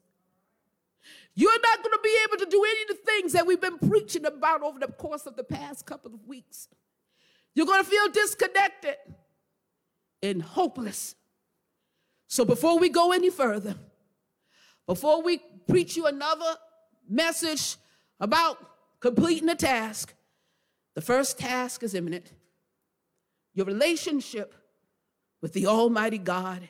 you're 1.35 1.61
not 1.61 1.83
going 1.83 1.93
to 1.93 1.99
be 2.03 2.17
able 2.27 2.43
to 2.43 2.49
do 2.49 2.63
any 2.63 2.81
of 2.81 2.87
the 2.89 3.03
things 3.05 3.33
that 3.33 3.45
we've 3.45 3.61
been 3.61 3.77
preaching 3.77 4.25
about 4.25 4.63
over 4.63 4.79
the 4.79 4.87
course 4.87 5.25
of 5.25 5.35
the 5.37 5.43
past 5.43 5.85
couple 5.85 6.13
of 6.13 6.27
weeks. 6.27 6.67
You're 7.53 7.67
going 7.67 7.83
to 7.83 7.89
feel 7.89 8.09
disconnected 8.09 8.95
and 10.21 10.41
hopeless. 10.41 11.15
So 12.27 12.45
before 12.45 12.77
we 12.77 12.89
go 12.89 13.11
any 13.11 13.29
further, 13.29 13.75
before 14.85 15.21
we 15.21 15.41
preach 15.67 15.95
you 15.95 16.05
another 16.07 16.55
message 17.07 17.77
about 18.19 18.57
completing 18.99 19.49
a 19.49 19.55
task, 19.55 20.13
the 20.95 21.01
first 21.01 21.37
task 21.39 21.83
is 21.83 21.93
imminent. 21.93 22.31
Your 23.53 23.65
relationship 23.65 24.53
with 25.41 25.53
the 25.53 25.67
Almighty 25.67 26.17
God, 26.17 26.67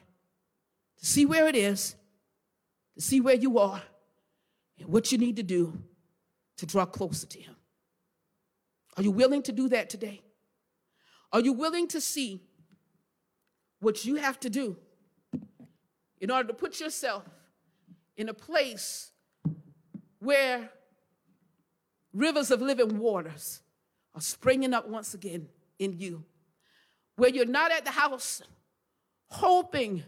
to 0.97 1.05
see 1.05 1.25
where 1.25 1.47
it 1.47 1.55
is, 1.55 1.95
to 2.95 3.01
see 3.01 3.19
where 3.21 3.35
you 3.35 3.57
are, 3.57 3.81
and 4.77 4.89
what 4.89 5.11
you 5.11 5.17
need 5.17 5.35
to 5.37 5.43
do 5.43 5.77
to 6.57 6.65
draw 6.65 6.85
closer 6.85 7.25
to 7.27 7.39
Him. 7.39 7.55
Are 8.97 9.03
you 9.03 9.11
willing 9.11 9.41
to 9.43 9.51
do 9.51 9.69
that 9.69 9.89
today? 9.89 10.21
Are 11.31 11.39
you 11.39 11.53
willing 11.53 11.87
to 11.89 12.01
see 12.01 12.41
what 13.79 14.05
you 14.05 14.15
have 14.15 14.39
to 14.41 14.49
do 14.49 14.77
in 16.19 16.31
order 16.31 16.47
to 16.47 16.53
put 16.53 16.79
yourself 16.79 17.23
in 18.17 18.29
a 18.29 18.33
place 18.33 19.11
where 20.19 20.69
rivers 22.13 22.51
of 22.51 22.61
living 22.61 22.97
waters 22.99 23.61
are 24.13 24.21
springing 24.21 24.73
up 24.73 24.87
once 24.87 25.13
again 25.13 25.47
in 25.77 25.97
you, 25.97 26.23
where 27.15 27.29
you're 27.29 27.45
not 27.45 27.71
at 27.71 27.85
the 27.85 27.91
house 27.91 28.41
hoping 29.27 30.03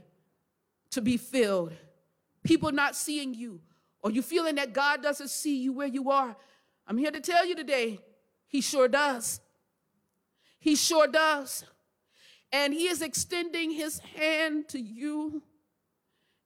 to 0.90 1.02
be 1.02 1.16
filled, 1.16 1.72
people 2.44 2.72
not 2.72 2.96
seeing 2.96 3.34
you, 3.34 3.62
or 4.02 4.12
you 4.12 4.22
feeling 4.22 4.56
that 4.56 4.74
God 4.74 5.02
doesn't 5.02 5.30
see 5.30 5.58
you 5.62 5.74
where 5.74 5.88
you 5.88 6.10
are. 6.10 6.36
I'm 6.88 6.98
here 6.98 7.12
to 7.12 7.22
tell 7.22 7.46
you 7.46 7.56
today, 7.56 8.00
He 8.48 8.62
sure 8.62 8.88
does. 8.88 9.40
He 10.60 10.76
sure 10.76 11.08
does. 11.08 11.64
And 12.52 12.74
He 12.74 12.88
is 12.88 13.02
extending 13.02 13.72
His 13.72 14.00
hand 14.00 14.68
to 14.70 14.80
you. 14.80 15.42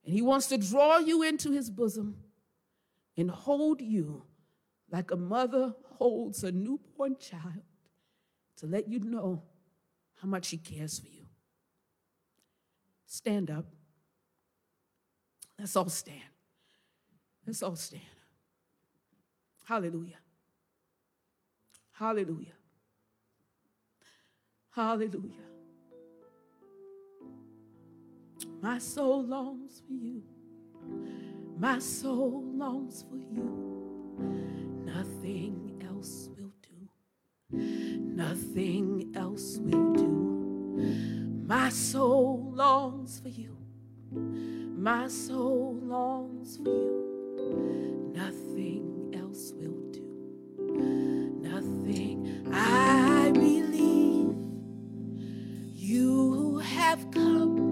And 0.04 0.14
He 0.14 0.22
wants 0.22 0.48
to 0.48 0.58
draw 0.58 0.98
you 0.98 1.24
into 1.24 1.52
His 1.52 1.70
bosom 1.70 2.18
and 3.18 3.32
hold 3.32 3.82
you 3.82 4.24
like 4.92 5.12
a 5.12 5.16
mother 5.16 5.74
holds 5.98 6.44
a 6.44 6.52
newborn 6.52 7.16
child 7.18 7.64
to 8.58 8.68
let 8.68 8.88
you 8.88 9.00
know 9.00 9.44
how 10.22 10.28
much 10.28 10.50
He 10.50 10.58
cares 10.58 11.00
for 11.00 11.08
you. 11.08 11.26
Stand 13.06 13.50
up. 13.50 13.66
Let's 15.58 15.76
all 15.76 15.90
stand. 15.90 16.20
Let's 17.46 17.64
all 17.64 17.76
stand. 17.76 18.04
Hallelujah. 19.66 20.18
Hallelujah. 21.94 22.54
Hallelujah. 24.72 25.45
My 28.66 28.80
soul 28.80 29.24
longs 29.24 29.84
for 29.86 29.94
you. 29.94 30.24
My 31.60 31.78
soul 31.78 32.44
longs 32.56 33.06
for 33.08 33.16
you. 33.16 34.18
Nothing 34.84 35.84
else 35.88 36.30
will 36.36 36.52
do. 36.64 37.60
Nothing 37.60 39.14
else 39.16 39.60
will 39.60 39.94
do. 39.94 40.08
My 41.46 41.70
soul 41.70 42.54
longs 42.56 43.20
for 43.20 43.30
you. 43.30 43.56
My 44.12 45.10
soul 45.10 45.80
longs 45.84 46.58
for 46.58 46.70
you. 46.70 48.12
Nothing 48.16 49.14
else 49.16 49.54
will 49.56 49.80
do. 49.92 50.02
Nothing. 51.40 52.50
I 52.52 53.30
believe 53.32 54.36
you 55.76 56.58
have 56.58 57.12
come. 57.12 57.65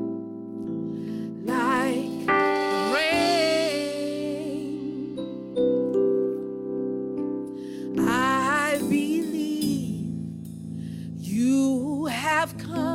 have 12.43 12.57
come. 12.57 12.92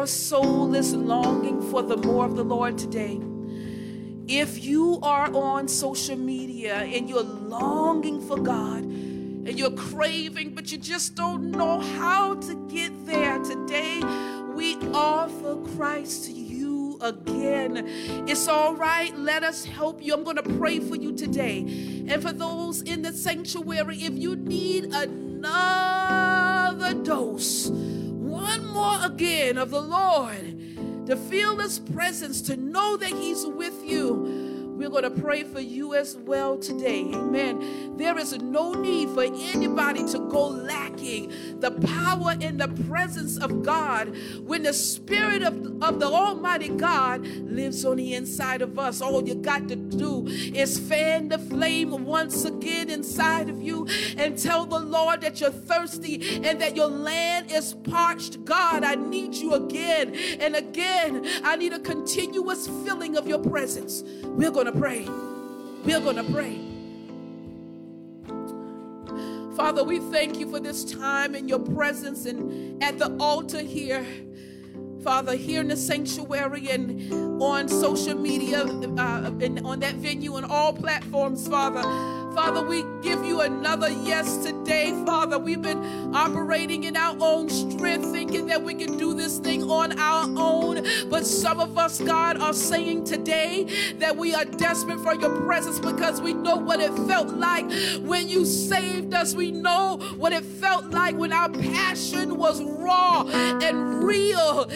Your 0.00 0.06
soul 0.06 0.74
is 0.74 0.94
longing 0.94 1.60
for 1.70 1.82
the 1.82 1.98
more 1.98 2.24
of 2.24 2.34
the 2.34 2.42
Lord 2.42 2.78
today, 2.78 3.20
if 4.28 4.64
you 4.64 4.98
are 5.02 5.30
on 5.34 5.68
social 5.68 6.16
media 6.16 6.76
and 6.76 7.06
you're 7.06 7.22
longing 7.22 8.18
for 8.26 8.38
God 8.38 8.82
and 8.82 9.58
you're 9.58 9.72
craving, 9.72 10.54
but 10.54 10.72
you 10.72 10.78
just 10.78 11.16
don't 11.16 11.50
know 11.50 11.80
how 11.80 12.34
to 12.36 12.54
get 12.72 13.04
there 13.04 13.40
today, 13.40 14.00
we 14.54 14.76
offer 14.94 15.56
Christ 15.76 16.24
to 16.24 16.32
you 16.32 16.96
again. 17.02 17.84
It's 18.26 18.48
all 18.48 18.74
right. 18.74 19.14
Let 19.18 19.44
us 19.44 19.66
help 19.66 20.02
you. 20.02 20.14
I'm 20.14 20.24
going 20.24 20.36
to 20.36 20.42
pray 20.42 20.80
for 20.80 20.96
you 20.96 21.12
today. 21.14 21.58
And 22.08 22.22
for 22.22 22.32
those 22.32 22.80
in 22.80 23.02
the 23.02 23.12
sanctuary, 23.12 23.98
if 23.98 24.14
you 24.14 24.34
need 24.34 24.94
another 24.94 25.34
dose, 26.94 27.70
more 28.80 29.04
again 29.04 29.58
of 29.58 29.70
the 29.70 29.80
Lord, 29.80 31.06
to 31.06 31.14
feel 31.14 31.58
His 31.58 31.78
presence, 31.78 32.40
to 32.42 32.56
know 32.56 32.96
that 32.96 33.10
He's 33.10 33.44
with 33.44 33.84
you 33.84 34.39
we're 34.80 34.88
going 34.88 35.02
to 35.02 35.10
pray 35.10 35.44
for 35.44 35.60
you 35.60 35.94
as 35.94 36.16
well 36.16 36.56
today. 36.56 37.02
Amen. 37.12 37.98
There 37.98 38.16
is 38.16 38.32
no 38.38 38.72
need 38.72 39.10
for 39.10 39.24
anybody 39.24 40.06
to 40.08 40.18
go 40.30 40.46
lacking 40.46 41.60
the 41.60 41.70
power 41.70 42.34
and 42.40 42.58
the 42.58 42.68
presence 42.84 43.36
of 43.36 43.62
God 43.62 44.16
when 44.42 44.62
the 44.62 44.72
Spirit 44.72 45.42
of, 45.42 45.54
of 45.82 46.00
the 46.00 46.06
Almighty 46.06 46.68
God 46.68 47.26
lives 47.26 47.84
on 47.84 47.96
the 47.96 48.14
inside 48.14 48.62
of 48.62 48.78
us. 48.78 49.02
All 49.02 49.22
you 49.26 49.34
got 49.34 49.68
to 49.68 49.76
do 49.76 50.26
is 50.28 50.78
fan 50.78 51.28
the 51.28 51.38
flame 51.38 52.06
once 52.06 52.46
again 52.46 52.88
inside 52.88 53.50
of 53.50 53.60
you 53.60 53.86
and 54.16 54.38
tell 54.38 54.64
the 54.64 54.78
Lord 54.78 55.20
that 55.20 55.42
you're 55.42 55.50
thirsty 55.50 56.40
and 56.42 56.58
that 56.60 56.74
your 56.74 56.88
land 56.88 57.50
is 57.52 57.74
parched. 57.74 58.46
God, 58.46 58.82
I 58.82 58.94
need 58.94 59.34
you 59.34 59.52
again 59.52 60.14
and 60.14 60.56
again. 60.56 61.26
I 61.44 61.56
need 61.56 61.74
a 61.74 61.80
continuous 61.80 62.66
filling 62.66 63.18
of 63.18 63.28
your 63.28 63.40
presence. 63.40 64.04
We're 64.24 64.50
going 64.50 64.66
to 64.66 64.69
to 64.72 64.78
pray. 64.78 65.04
We're 65.84 66.00
going 66.00 66.16
to 66.16 66.24
pray. 66.24 66.60
Father, 69.56 69.82
we 69.84 69.98
thank 69.98 70.38
you 70.38 70.50
for 70.50 70.60
this 70.60 70.84
time 70.84 71.34
in 71.34 71.48
your 71.48 71.58
presence 71.58 72.26
and 72.26 72.82
at 72.82 72.98
the 72.98 73.14
altar 73.18 73.60
here. 73.60 74.06
Father, 75.02 75.34
here 75.34 75.60
in 75.60 75.68
the 75.68 75.76
sanctuary 75.76 76.68
and 76.68 77.42
on 77.42 77.68
social 77.68 78.14
media 78.14 78.64
uh, 78.64 79.30
and 79.40 79.60
on 79.64 79.80
that 79.80 79.94
venue 79.96 80.36
and 80.36 80.46
all 80.46 80.72
platforms, 80.72 81.48
Father. 81.48 81.82
Father, 82.34 82.62
we 82.62 82.84
give 83.02 83.24
you 83.24 83.40
another 83.40 83.90
yes 83.90 84.36
today 84.38 84.90
Father. 85.04 85.38
We've 85.38 85.60
been 85.60 86.14
operating 86.14 86.84
in 86.84 86.96
our 86.96 87.16
own 87.20 87.48
strength, 87.48 88.12
thinking 88.12 88.46
that 88.46 88.62
we 88.62 88.74
can 88.74 88.96
do 88.96 89.14
this 89.14 89.38
thing 89.38 89.68
on 89.68 89.98
our 89.98 90.24
own. 90.38 90.86
But 91.08 91.26
some 91.26 91.58
of 91.58 91.76
us, 91.76 92.00
God, 92.00 92.40
are 92.40 92.52
saying 92.52 93.04
today 93.04 93.94
that 93.98 94.16
we 94.16 94.34
are 94.34 94.44
desperate 94.44 95.00
for 95.00 95.14
your 95.14 95.40
presence 95.42 95.78
because 95.80 96.20
we 96.20 96.32
know 96.32 96.56
what 96.56 96.80
it 96.80 96.92
felt 97.08 97.28
like 97.30 97.70
when 98.02 98.28
you 98.28 98.44
saved 98.44 99.12
us. 99.12 99.34
We 99.34 99.50
know 99.50 99.98
what 100.16 100.32
it 100.32 100.44
felt 100.44 100.86
like 100.86 101.16
when 101.16 101.32
our 101.32 101.48
passion 101.48 102.36
was 102.36 102.62
raw 102.62 103.22
and 103.26 104.04
real. 104.04 104.70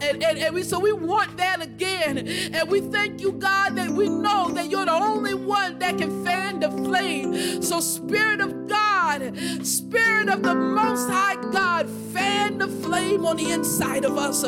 And, 0.00 0.22
and, 0.22 0.38
and 0.38 0.54
we, 0.54 0.62
so 0.62 0.78
we 0.78 0.92
want 0.92 1.36
that 1.36 1.62
again. 1.62 2.18
And 2.18 2.70
we 2.70 2.80
thank 2.80 3.20
you, 3.20 3.32
God, 3.32 3.76
that 3.76 3.90
we 3.90 4.08
know 4.08 4.50
that 4.50 4.70
you're 4.70 4.84
the 4.84 4.92
only 4.92 5.34
one 5.34 5.78
that 5.80 5.98
can 5.98 6.24
fan 6.24 6.60
the 6.60 6.70
flame. 6.94 7.62
So, 7.62 7.80
Spirit 7.80 8.40
of 8.40 8.68
God, 8.68 9.36
Spirit 9.62 10.28
of 10.28 10.42
the 10.42 10.54
Most 10.54 11.08
High 11.10 11.36
God, 11.50 11.88
fan 12.12 12.58
the 12.58 12.68
flame 12.68 13.26
on 13.26 13.36
the 13.36 13.50
inside 13.50 14.04
of 14.04 14.16
us. 14.16 14.42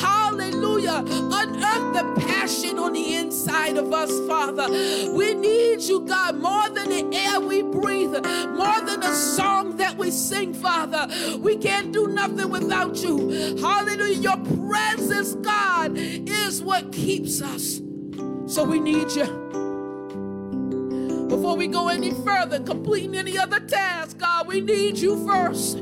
Hallelujah. 0.00 1.04
Unearth 1.06 1.94
the 1.94 2.20
passion 2.20 2.78
on 2.78 2.92
the 2.92 3.14
inside 3.14 3.76
of 3.76 3.92
us, 3.92 4.10
Father. 4.28 4.68
We 5.12 5.34
need 5.34 5.82
you, 5.82 6.00
God, 6.00 6.36
more 6.36 6.68
than 6.68 6.88
the 6.88 7.16
air 7.16 7.40
we 7.40 7.62
breathe, 7.62 8.12
more 8.12 8.80
than 8.80 9.00
the 9.00 9.14
song 9.14 9.76
that 9.78 9.96
we 9.96 10.10
sing, 10.10 10.54
Father. 10.54 11.08
We 11.40 11.56
can't 11.56 11.92
do 11.92 12.06
nothing 12.06 12.48
without 12.50 13.02
you. 13.02 13.56
Hallelujah. 13.60 14.20
Your 14.20 14.36
presence, 14.36 15.34
God, 15.34 15.92
is 15.96 16.62
what 16.62 16.92
keeps 16.92 17.42
us. 17.42 17.80
So 18.46 18.64
we 18.64 18.78
need 18.78 19.10
you. 19.12 19.67
Before 21.28 21.56
we 21.56 21.66
go 21.66 21.88
any 21.88 22.12
further, 22.12 22.60
completing 22.60 23.14
any 23.14 23.36
other 23.36 23.60
task, 23.60 24.18
God, 24.18 24.46
we 24.46 24.60
need 24.60 24.98
you 24.98 25.26
first. 25.26 25.78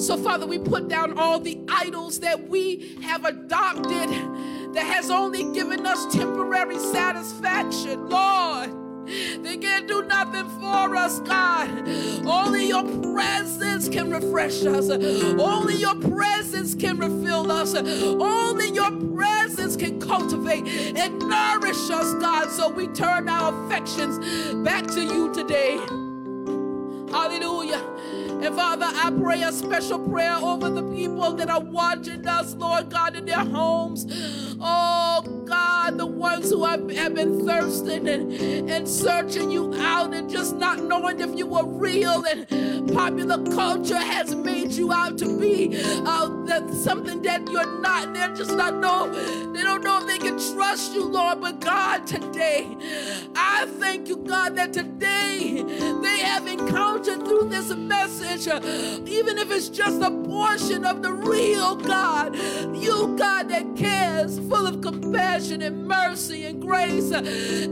So, 0.00 0.16
Father, 0.16 0.46
we 0.46 0.58
put 0.58 0.88
down 0.88 1.18
all 1.18 1.38
the 1.38 1.60
idols 1.68 2.20
that 2.20 2.48
we 2.48 2.96
have 3.02 3.24
adopted 3.24 4.10
that 4.74 4.84
has 4.84 5.10
only 5.10 5.52
given 5.52 5.86
us 5.86 6.12
temporary 6.12 6.78
satisfaction, 6.78 8.08
Lord. 8.08 8.81
They 9.06 9.56
can't 9.56 9.86
do 9.88 10.02
nothing 10.02 10.48
for 10.60 10.96
us, 10.96 11.20
God. 11.20 11.70
Only 12.26 12.68
your 12.68 12.84
presence 13.12 13.88
can 13.88 14.10
refresh 14.10 14.64
us. 14.64 14.88
Only 14.90 15.76
your 15.76 15.94
presence 15.96 16.74
can 16.74 16.98
refill 16.98 17.50
us. 17.50 17.74
Only 17.74 18.70
your 18.70 18.90
presence 19.14 19.76
can 19.76 20.00
cultivate 20.00 20.66
and 20.96 21.18
nourish 21.18 21.90
us, 21.90 22.14
God. 22.14 22.50
So 22.50 22.68
we 22.68 22.86
turn 22.88 23.28
our 23.28 23.66
affections 23.66 24.18
back 24.64 24.86
to 24.88 25.02
you 25.02 25.32
today. 25.34 25.78
Hallelujah. 27.10 27.82
And 28.42 28.56
Father, 28.56 28.86
I 28.88 29.12
pray 29.20 29.42
a 29.42 29.52
special 29.52 30.00
prayer 30.00 30.34
over 30.34 30.68
the 30.68 30.82
people 30.92 31.32
that 31.34 31.48
are 31.48 31.60
watching 31.60 32.26
us, 32.26 32.54
Lord 32.56 32.90
God, 32.90 33.14
in 33.14 33.24
their 33.24 33.44
homes. 33.44 34.04
Oh 34.60 35.22
God, 35.46 35.96
the 35.96 36.06
ones 36.06 36.50
who 36.50 36.64
have, 36.64 36.90
have 36.90 37.14
been 37.14 37.46
thirsting 37.46 38.08
and, 38.08 38.32
and 38.68 38.88
searching 38.88 39.48
you 39.52 39.72
out 39.76 40.12
and 40.12 40.28
just 40.28 40.56
not 40.56 40.82
knowing 40.82 41.20
if 41.20 41.36
you 41.36 41.46
were 41.46 41.64
real. 41.64 42.24
And 42.24 42.92
popular 42.92 43.44
culture 43.54 43.98
has 43.98 44.34
made 44.34 44.72
you 44.72 44.92
out 44.92 45.18
to 45.18 45.38
be 45.38 45.80
uh, 46.04 46.28
that 46.46 46.68
something 46.74 47.22
that 47.22 47.48
you're 47.48 47.80
not. 47.80 48.12
They're 48.12 48.34
just 48.34 48.56
not 48.56 48.74
know. 48.74 49.08
They 49.52 49.62
don't 49.62 49.84
know 49.84 49.98
if 50.00 50.06
they 50.08 50.18
can 50.18 50.31
trust 50.72 50.94
you, 50.94 51.04
Lord. 51.04 51.42
But 51.42 51.60
God, 51.60 52.06
today, 52.06 52.66
I 53.36 53.66
thank 53.78 54.08
you, 54.08 54.16
God, 54.16 54.56
that 54.56 54.72
today 54.72 55.62
they 56.02 56.18
have 56.20 56.46
encountered 56.46 57.26
through 57.26 57.50
this 57.50 57.68
message, 57.74 58.48
uh, 58.48 58.58
even 59.04 59.36
if 59.36 59.50
it's 59.50 59.68
just 59.68 60.00
a 60.00 60.10
portion 60.10 60.86
of 60.86 61.02
the 61.02 61.12
real 61.12 61.76
God, 61.76 62.34
you, 62.74 63.14
God, 63.18 63.50
that 63.50 63.76
cares 63.76 64.38
full 64.38 64.66
of 64.66 64.80
compassion 64.80 65.60
and 65.60 65.86
mercy 65.86 66.46
and 66.46 66.62
grace, 66.62 67.10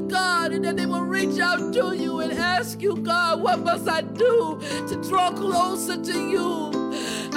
God, 0.08 0.52
and 0.52 0.62
that 0.66 0.76
they 0.76 0.84
will 0.84 1.06
reach 1.06 1.38
out 1.38 1.72
to 1.72 1.96
you 1.96 2.20
and 2.20 2.32
ask 2.34 2.82
you, 2.82 2.96
God, 2.98 3.40
what 3.40 3.60
must 3.60 3.88
I 3.88 4.02
do 4.02 4.60
to 4.88 5.02
draw 5.08 5.30
closer 5.30 5.96
to 5.96 6.28
you? 6.28 6.79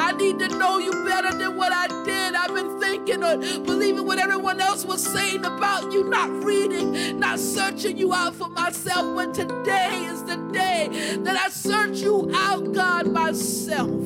I 0.04 0.12
need 0.12 0.38
to 0.40 0.50
know 0.50 0.80
you 0.80 0.92
better 1.06 1.32
than 1.38 1.56
what 1.56 1.72
I 1.72 1.88
did. 2.04 2.36
I've 2.36 2.54
been 2.54 2.78
thinking 2.78 3.24
or 3.24 3.38
believing 3.38 4.06
what 4.06 4.20
everyone 4.20 4.60
else 4.60 4.84
was 4.84 5.02
saying 5.02 5.46
about 5.46 5.94
you, 5.94 6.10
not 6.10 6.30
reading, 6.44 7.20
not 7.20 7.40
searching 7.40 7.98
you 7.98 8.14
out 8.14 8.36
for 8.36 8.50
myself. 8.50 9.16
But 9.16 9.34
today 9.34 10.04
is 10.06 10.22
the 10.26 10.36
day 10.52 10.90
that 11.24 11.38
I 11.38 11.48
search 11.48 12.00
you 12.00 12.30
out, 12.36 12.74
God, 12.74 13.08
myself. 13.08 14.04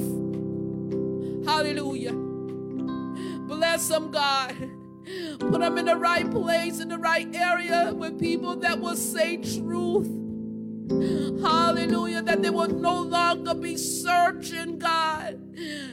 Hallelujah. 1.48 2.14
Bless 2.14 3.88
them, 3.88 4.12
God. 4.12 4.56
Put 5.40 5.62
them 5.62 5.80
in 5.80 5.86
the 5.86 5.96
right 5.96 6.30
place, 6.30 6.80
in 6.80 6.90
the 6.90 7.00
right 7.00 7.28
area 7.36 7.92
with 7.96 8.20
people 8.20 8.56
that 8.58 8.80
will 8.80 8.96
say 8.96 9.38
truth. 9.38 10.27
Hallelujah. 10.90 12.22
That 12.22 12.42
they 12.42 12.50
will 12.50 12.68
no 12.68 13.02
longer 13.02 13.54
be 13.54 13.78
searching, 13.78 14.80
God. 14.80 15.40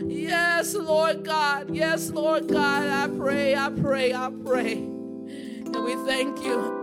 Yes, 0.00 0.74
Lord 0.74 1.24
God. 1.24 1.74
Yes, 1.74 2.10
Lord 2.10 2.48
God. 2.48 2.88
I 2.88 3.16
pray, 3.16 3.54
I 3.54 3.70
pray, 3.70 4.12
I 4.12 4.30
pray. 4.44 4.72
And 4.74 5.84
we 5.84 5.94
thank 6.06 6.42
you. 6.44 6.82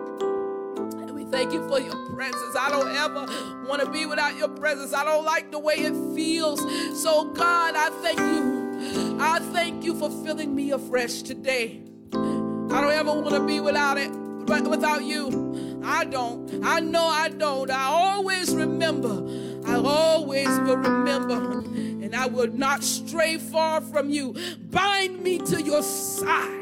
And 0.79 1.11
we 1.11 1.25
thank 1.25 1.53
you 1.53 1.67
for 1.69 1.79
your 1.79 1.95
presence. 2.13 2.55
I 2.57 2.69
don't 2.69 2.95
ever 2.95 3.25
want 3.67 3.81
to 3.81 3.89
be 3.91 4.05
without 4.05 4.35
your 4.35 4.49
presence. 4.49 4.93
I 4.93 5.03
don't 5.03 5.25
like 5.25 5.51
the 5.51 5.59
way 5.59 5.75
it 5.75 5.93
feels. 6.15 6.59
So, 7.01 7.25
God, 7.25 7.75
I 7.75 7.89
thank 8.01 8.19
you. 8.19 9.17
I 9.19 9.39
thank 9.39 9.83
you 9.83 9.95
for 9.97 10.09
filling 10.23 10.55
me 10.55 10.71
afresh 10.71 11.21
today. 11.21 11.83
I 12.13 12.81
don't 12.81 12.91
ever 12.91 13.13
want 13.13 13.35
to 13.35 13.45
be 13.45 13.59
without 13.59 13.97
it, 13.97 14.11
without 14.47 15.03
you. 15.03 15.81
I 15.83 16.05
don't. 16.05 16.63
I 16.63 16.79
know 16.79 17.05
I 17.05 17.29
don't. 17.29 17.69
I 17.69 17.85
always 17.85 18.55
remember. 18.55 19.27
I 19.65 19.75
always 19.75 20.47
will 20.47 20.77
remember. 20.77 21.59
And 21.59 22.15
I 22.15 22.25
will 22.27 22.51
not 22.51 22.83
stray 22.83 23.37
far 23.37 23.81
from 23.81 24.09
you. 24.09 24.35
Bind 24.69 25.21
me 25.21 25.37
to 25.39 25.61
your 25.61 25.83
side. 25.83 26.59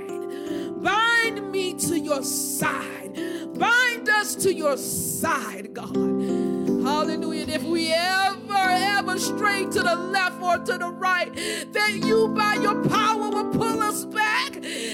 Bind 0.81 1.51
me 1.51 1.73
to 1.75 1.99
your 1.99 2.23
side. 2.23 3.13
Bind 3.57 4.09
us 4.09 4.35
to 4.35 4.53
your 4.53 4.77
side, 4.77 5.73
God. 5.73 5.95
Hallelujah. 5.95 7.43
And 7.43 7.51
if 7.51 7.63
we 7.63 7.91
ever, 7.91 8.53
ever 8.53 9.19
stray 9.19 9.65
to 9.65 9.81
the 9.81 9.95
left 9.95 10.41
or 10.41 10.57
to 10.57 10.77
the 10.77 10.89
right, 10.89 11.33
then 11.71 12.03
you, 12.03 12.29
by 12.29 12.55
your 12.55 12.83
power, 12.87 13.29
will 13.29 13.51
pull 13.51 13.81
us 13.81 14.05
back 14.05 14.38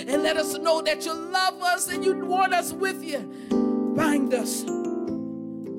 and 0.08 0.24
let 0.24 0.38
us 0.38 0.58
know 0.58 0.82
that 0.82 1.06
you 1.06 1.14
love 1.14 1.62
us 1.62 1.88
and 1.88 2.04
you 2.04 2.14
want 2.26 2.54
us 2.54 2.74
with 2.74 3.04
you. 3.04 3.20
Bind 3.96 4.34
us. 4.34 4.62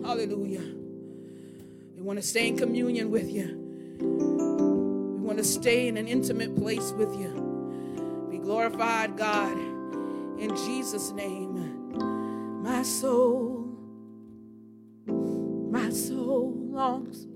Hallelujah. 0.04 0.62
We 1.96 2.02
want 2.02 2.18
to 2.18 2.26
stay 2.26 2.48
in 2.48 2.56
communion 2.56 3.10
with 3.10 3.30
you. 3.30 3.56
We 4.00 5.24
want 5.24 5.38
to 5.38 5.44
stay 5.44 5.88
in 5.88 5.96
an 5.96 6.08
intimate 6.08 6.56
place 6.56 6.92
with 6.92 7.14
you. 7.18 8.26
Be 8.30 8.38
glorified, 8.38 9.16
God. 9.16 9.56
In 10.38 10.54
Jesus' 10.56 11.12
name, 11.12 12.62
my 12.62 12.82
soul, 12.82 13.64
my 15.06 15.90
soul 15.90 16.52
longs. 16.56 17.26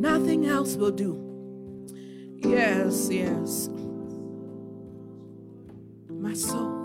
Nothing 0.00 0.46
else 0.46 0.76
will 0.76 0.90
do. 0.90 1.33
Yes, 2.44 3.08
yes. 3.10 3.68
My 6.10 6.34
soul. 6.34 6.82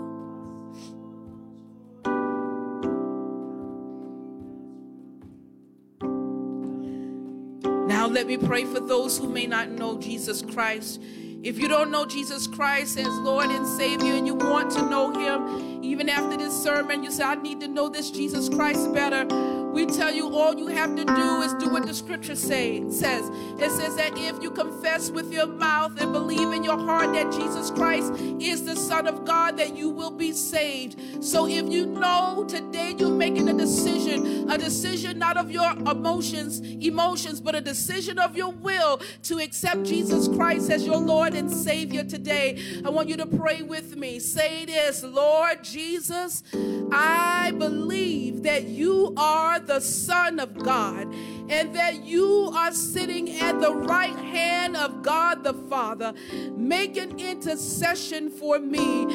Now, 7.86 8.06
let 8.06 8.26
me 8.26 8.38
pray 8.38 8.64
for 8.64 8.80
those 8.80 9.18
who 9.18 9.28
may 9.28 9.46
not 9.46 9.68
know 9.68 9.98
Jesus 9.98 10.40
Christ. 10.40 11.02
If 11.42 11.58
you 11.58 11.68
don't 11.68 11.90
know 11.90 12.06
Jesus 12.06 12.46
Christ 12.46 12.98
as 12.98 13.08
Lord 13.18 13.46
and 13.46 13.66
Savior 13.66 14.14
and 14.14 14.26
you 14.26 14.34
want 14.34 14.70
to 14.72 14.82
know 14.88 15.12
Him, 15.12 15.82
even 15.84 16.08
after 16.08 16.36
this 16.36 16.54
sermon, 16.54 17.02
you 17.02 17.10
say, 17.10 17.24
I 17.24 17.34
need 17.34 17.60
to 17.60 17.68
know 17.68 17.88
this 17.88 18.10
Jesus 18.10 18.48
Christ 18.48 18.92
better. 18.94 19.26
We 19.72 19.86
tell 19.86 20.12
you 20.12 20.34
all 20.36 20.54
you 20.54 20.66
have 20.68 20.96
to 20.96 21.04
do 21.04 21.42
is 21.42 21.54
do 21.54 21.68
what 21.68 21.86
the 21.86 21.94
scripture 21.94 22.34
say, 22.34 22.88
says. 22.90 23.28
It 23.58 23.70
says 23.70 23.96
that 23.96 24.12
if 24.16 24.42
you 24.42 24.50
confess 24.50 25.10
with 25.10 25.32
your 25.32 25.46
mouth 25.46 26.00
and 26.00 26.12
believe 26.12 26.52
in 26.52 26.64
your 26.64 26.78
heart 26.78 27.12
that 27.12 27.30
Jesus 27.32 27.70
Christ 27.70 28.12
is 28.40 28.64
the 28.64 28.74
Son 28.74 29.06
of 29.06 29.24
God, 29.24 29.56
that 29.58 29.76
you 29.76 29.88
will 29.88 30.10
be 30.10 30.32
saved. 30.32 31.24
So 31.24 31.46
if 31.46 31.68
you 31.68 31.86
know 31.86 32.44
today 32.48 32.96
you're 32.98 33.10
making 33.10 33.48
a 33.48 33.52
decision, 33.52 34.50
a 34.50 34.58
decision 34.58 35.18
not 35.18 35.36
of 35.36 35.50
your 35.50 35.70
emotions, 35.70 36.60
emotions, 36.60 37.40
but 37.40 37.54
a 37.54 37.60
decision 37.60 38.18
of 38.18 38.36
your 38.36 38.50
will 38.50 39.00
to 39.24 39.38
accept 39.38 39.84
Jesus 39.84 40.26
Christ 40.28 40.70
as 40.70 40.84
your 40.84 40.98
Lord 40.98 41.34
and 41.34 41.50
Savior 41.50 42.02
today, 42.02 42.60
I 42.84 42.90
want 42.90 43.08
you 43.08 43.16
to 43.18 43.26
pray 43.26 43.62
with 43.62 43.96
me. 43.96 44.18
Say 44.18 44.64
this, 44.64 45.04
Lord 45.04 45.62
Jesus, 45.62 46.42
I 46.90 47.52
believe 47.56 48.42
that 48.42 48.64
you 48.64 49.14
are 49.16 49.59
the 49.66 49.80
Son 49.80 50.38
of 50.38 50.58
God 50.58 51.12
and 51.50 51.74
that 51.74 52.04
you 52.04 52.50
are 52.54 52.72
sitting 52.72 53.38
at 53.40 53.60
the 53.60 53.74
right 53.74 54.16
hand 54.16 54.76
of 54.76 55.02
God 55.02 55.44
the 55.44 55.54
Father, 55.54 56.14
making 56.56 57.18
intercession 57.18 58.30
for 58.30 58.58
me. 58.58 59.06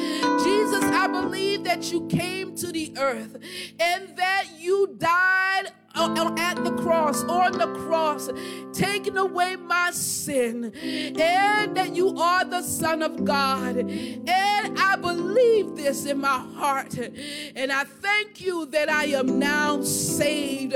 Jesus, 0.44 0.84
I 0.84 1.06
believe 1.08 1.64
that 1.64 1.90
you 1.90 2.06
came 2.08 2.54
to 2.56 2.70
the 2.70 2.92
earth 2.98 3.36
and 3.80 4.16
that 4.16 4.46
you 4.58 4.94
died 4.98 5.72
at 5.96 6.62
the 6.62 6.72
cross, 6.72 7.24
on 7.24 7.52
the 7.52 7.72
cross, 7.86 8.28
taking 8.72 9.16
away 9.16 9.56
my 9.56 9.90
sin, 9.90 10.72
and 10.74 11.76
that 11.76 11.96
you 11.96 12.16
are 12.18 12.44
the 12.44 12.62
Son 12.62 13.02
of 13.02 13.24
God. 13.24 13.76
And 13.76 14.78
I 14.78 14.96
believe 14.96 15.76
this 15.76 16.04
in 16.04 16.18
my 16.20 16.38
heart, 16.56 16.98
and 16.98 17.72
I 17.72 17.84
thank 17.84 18.40
you 18.40 18.66
that 18.66 18.90
I 18.90 19.06
am 19.06 19.38
now 19.38 19.82
saved. 19.82 20.74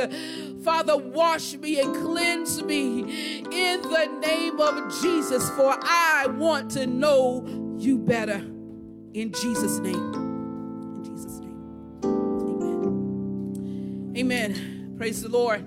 Father, 0.64 0.96
wash 1.51 1.61
me 1.61 1.80
and 1.80 1.94
cleanse 1.94 2.62
me 2.62 3.01
in 3.51 3.82
the 3.82 4.07
name 4.20 4.61
of 4.61 5.01
Jesus, 5.01 5.48
for 5.51 5.76
I 5.82 6.26
want 6.28 6.70
to 6.72 6.86
know 6.86 7.44
you 7.76 7.98
better. 7.98 8.44
In 9.14 9.32
Jesus' 9.32 9.78
name. 9.78 10.14
In 10.14 11.05
Jesus' 11.05 11.40
name. 11.40 12.03
Amen. 14.16 14.53
Amen. 14.53 14.94
Praise 14.96 15.22
the 15.22 15.28
Lord. 15.28 15.64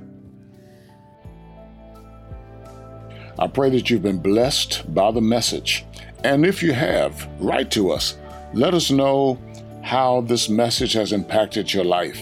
I 3.40 3.48
pray 3.48 3.70
that 3.72 3.90
you've 3.90 4.04
been 4.04 4.20
blessed 4.20 4.94
by 4.94 5.12
the 5.12 5.22
message. 5.22 5.86
And 6.24 6.46
if 6.46 6.62
you 6.64 6.72
have, 6.72 7.28
write 7.40 7.72
to 7.72 7.92
us. 7.92 8.16
Let 8.54 8.74
us 8.74 8.92
know 8.92 9.40
how 9.82 10.22
this 10.22 10.48
message 10.48 10.94
has 10.94 11.12
impacted 11.12 11.74
your 11.74 11.84
life 11.84 12.22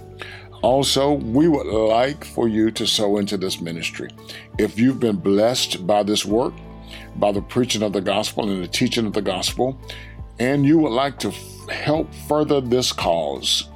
Also, 0.61 1.13
we 1.13 1.47
would 1.47 1.65
like 1.65 2.23
for 2.23 2.47
you 2.47 2.69
to 2.69 2.85
sow 2.85 3.17
into 3.17 3.35
this 3.35 3.59
ministry. 3.59 4.09
If 4.59 4.77
you've 4.77 4.99
been 4.99 5.17
blessed 5.17 5.87
by 5.87 6.03
this 6.03 6.23
work, 6.23 6.53
by 7.15 7.31
the 7.31 7.41
preaching 7.41 7.81
of 7.81 7.93
the 7.93 8.01
gospel 8.01 8.47
and 8.47 8.63
the 8.63 8.67
teaching 8.67 9.07
of 9.07 9.13
the 9.13 9.23
gospel, 9.23 9.79
and 10.39 10.63
you 10.63 10.77
would 10.77 10.91
like 10.91 11.17
to 11.19 11.29
f- 11.29 11.69
help 11.69 12.13
further 12.27 12.61
this 12.61 12.91
cause, 12.91 13.69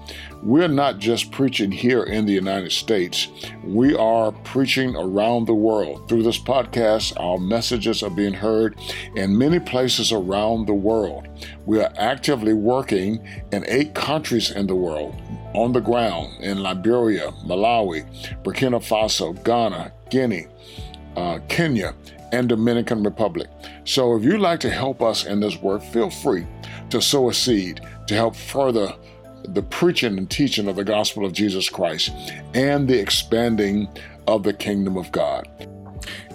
we're 0.44 0.68
not 0.68 1.00
just 1.00 1.32
preaching 1.32 1.72
here 1.72 2.04
in 2.04 2.28
the 2.28 2.34
United 2.34 2.72
States, 2.72 3.30
we 3.64 3.96
are 3.96 4.32
preaching 4.32 4.96
around 4.96 5.48
the 5.48 5.56
world. 5.56 6.08
Through 6.08 6.22
this 6.22 6.38
podcast, 6.38 7.20
our 7.20 7.40
messages 7.40 8.04
are 8.04 8.12
being 8.12 8.34
heard 8.34 8.78
in 9.16 9.36
many 9.36 9.60
places 9.60 10.12
around 10.12 10.68
the 10.68 10.74
world. 10.76 11.28
We 11.66 11.82
are 11.82 11.92
actively 11.98 12.54
working 12.54 13.28
in 13.52 13.66
eight 13.68 13.96
countries 13.96 14.52
in 14.52 14.68
the 14.68 14.76
world 14.76 15.16
on 15.56 15.72
the 15.72 15.80
ground 15.80 16.34
in 16.41 16.62
Liberia, 16.62 17.32
Malawi, 17.45 18.06
Burkina 18.43 18.80
Faso, 18.80 19.34
Ghana, 19.43 19.91
Guinea, 20.10 20.47
uh, 21.16 21.39
Kenya, 21.47 21.95
and 22.32 22.49
Dominican 22.49 23.03
Republic. 23.03 23.47
So 23.86 24.16
if 24.16 24.24
you'd 24.24 24.41
like 24.41 24.60
to 24.62 24.70
help 24.70 25.01
us 25.01 25.26
in 25.26 25.39
this 25.39 25.58
work, 25.62 25.82
feel 25.82 26.10
free 26.10 26.45
to 26.89 27.01
sow 27.01 27.30
a 27.30 27.34
seed 27.34 27.82
to 28.08 28.14
help 28.14 28.36
further 28.36 28.93
the 29.49 29.62
preaching 29.62 30.18
and 30.18 30.30
teaching 30.30 30.68
of 30.68 30.76
the 30.76 30.84
gospel 30.84 31.26
of 31.26 31.34
Jesus 31.34 31.70
Christ 31.70 32.12
and 32.53 32.88
the 32.88 32.99
expanding 32.99 33.88
of 34.28 34.43
the 34.43 34.53
kingdom 34.53 34.97
of 34.97 35.12
God. 35.12 35.47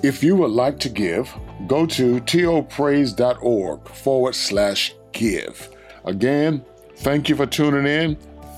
If 0.02 0.22
you 0.22 0.36
would 0.36 0.50
like 0.50 0.78
to 0.80 0.88
give, 0.88 1.32
go 1.66 1.86
to 1.86 2.20
topraise.org 2.20 3.88
forward 3.88 4.34
slash 4.34 4.94
give. 5.12 5.68
Again, 6.04 6.64
thank 6.98 7.28
you 7.28 7.36
for 7.36 7.46
tuning 7.46 7.86
in. 7.86 8.16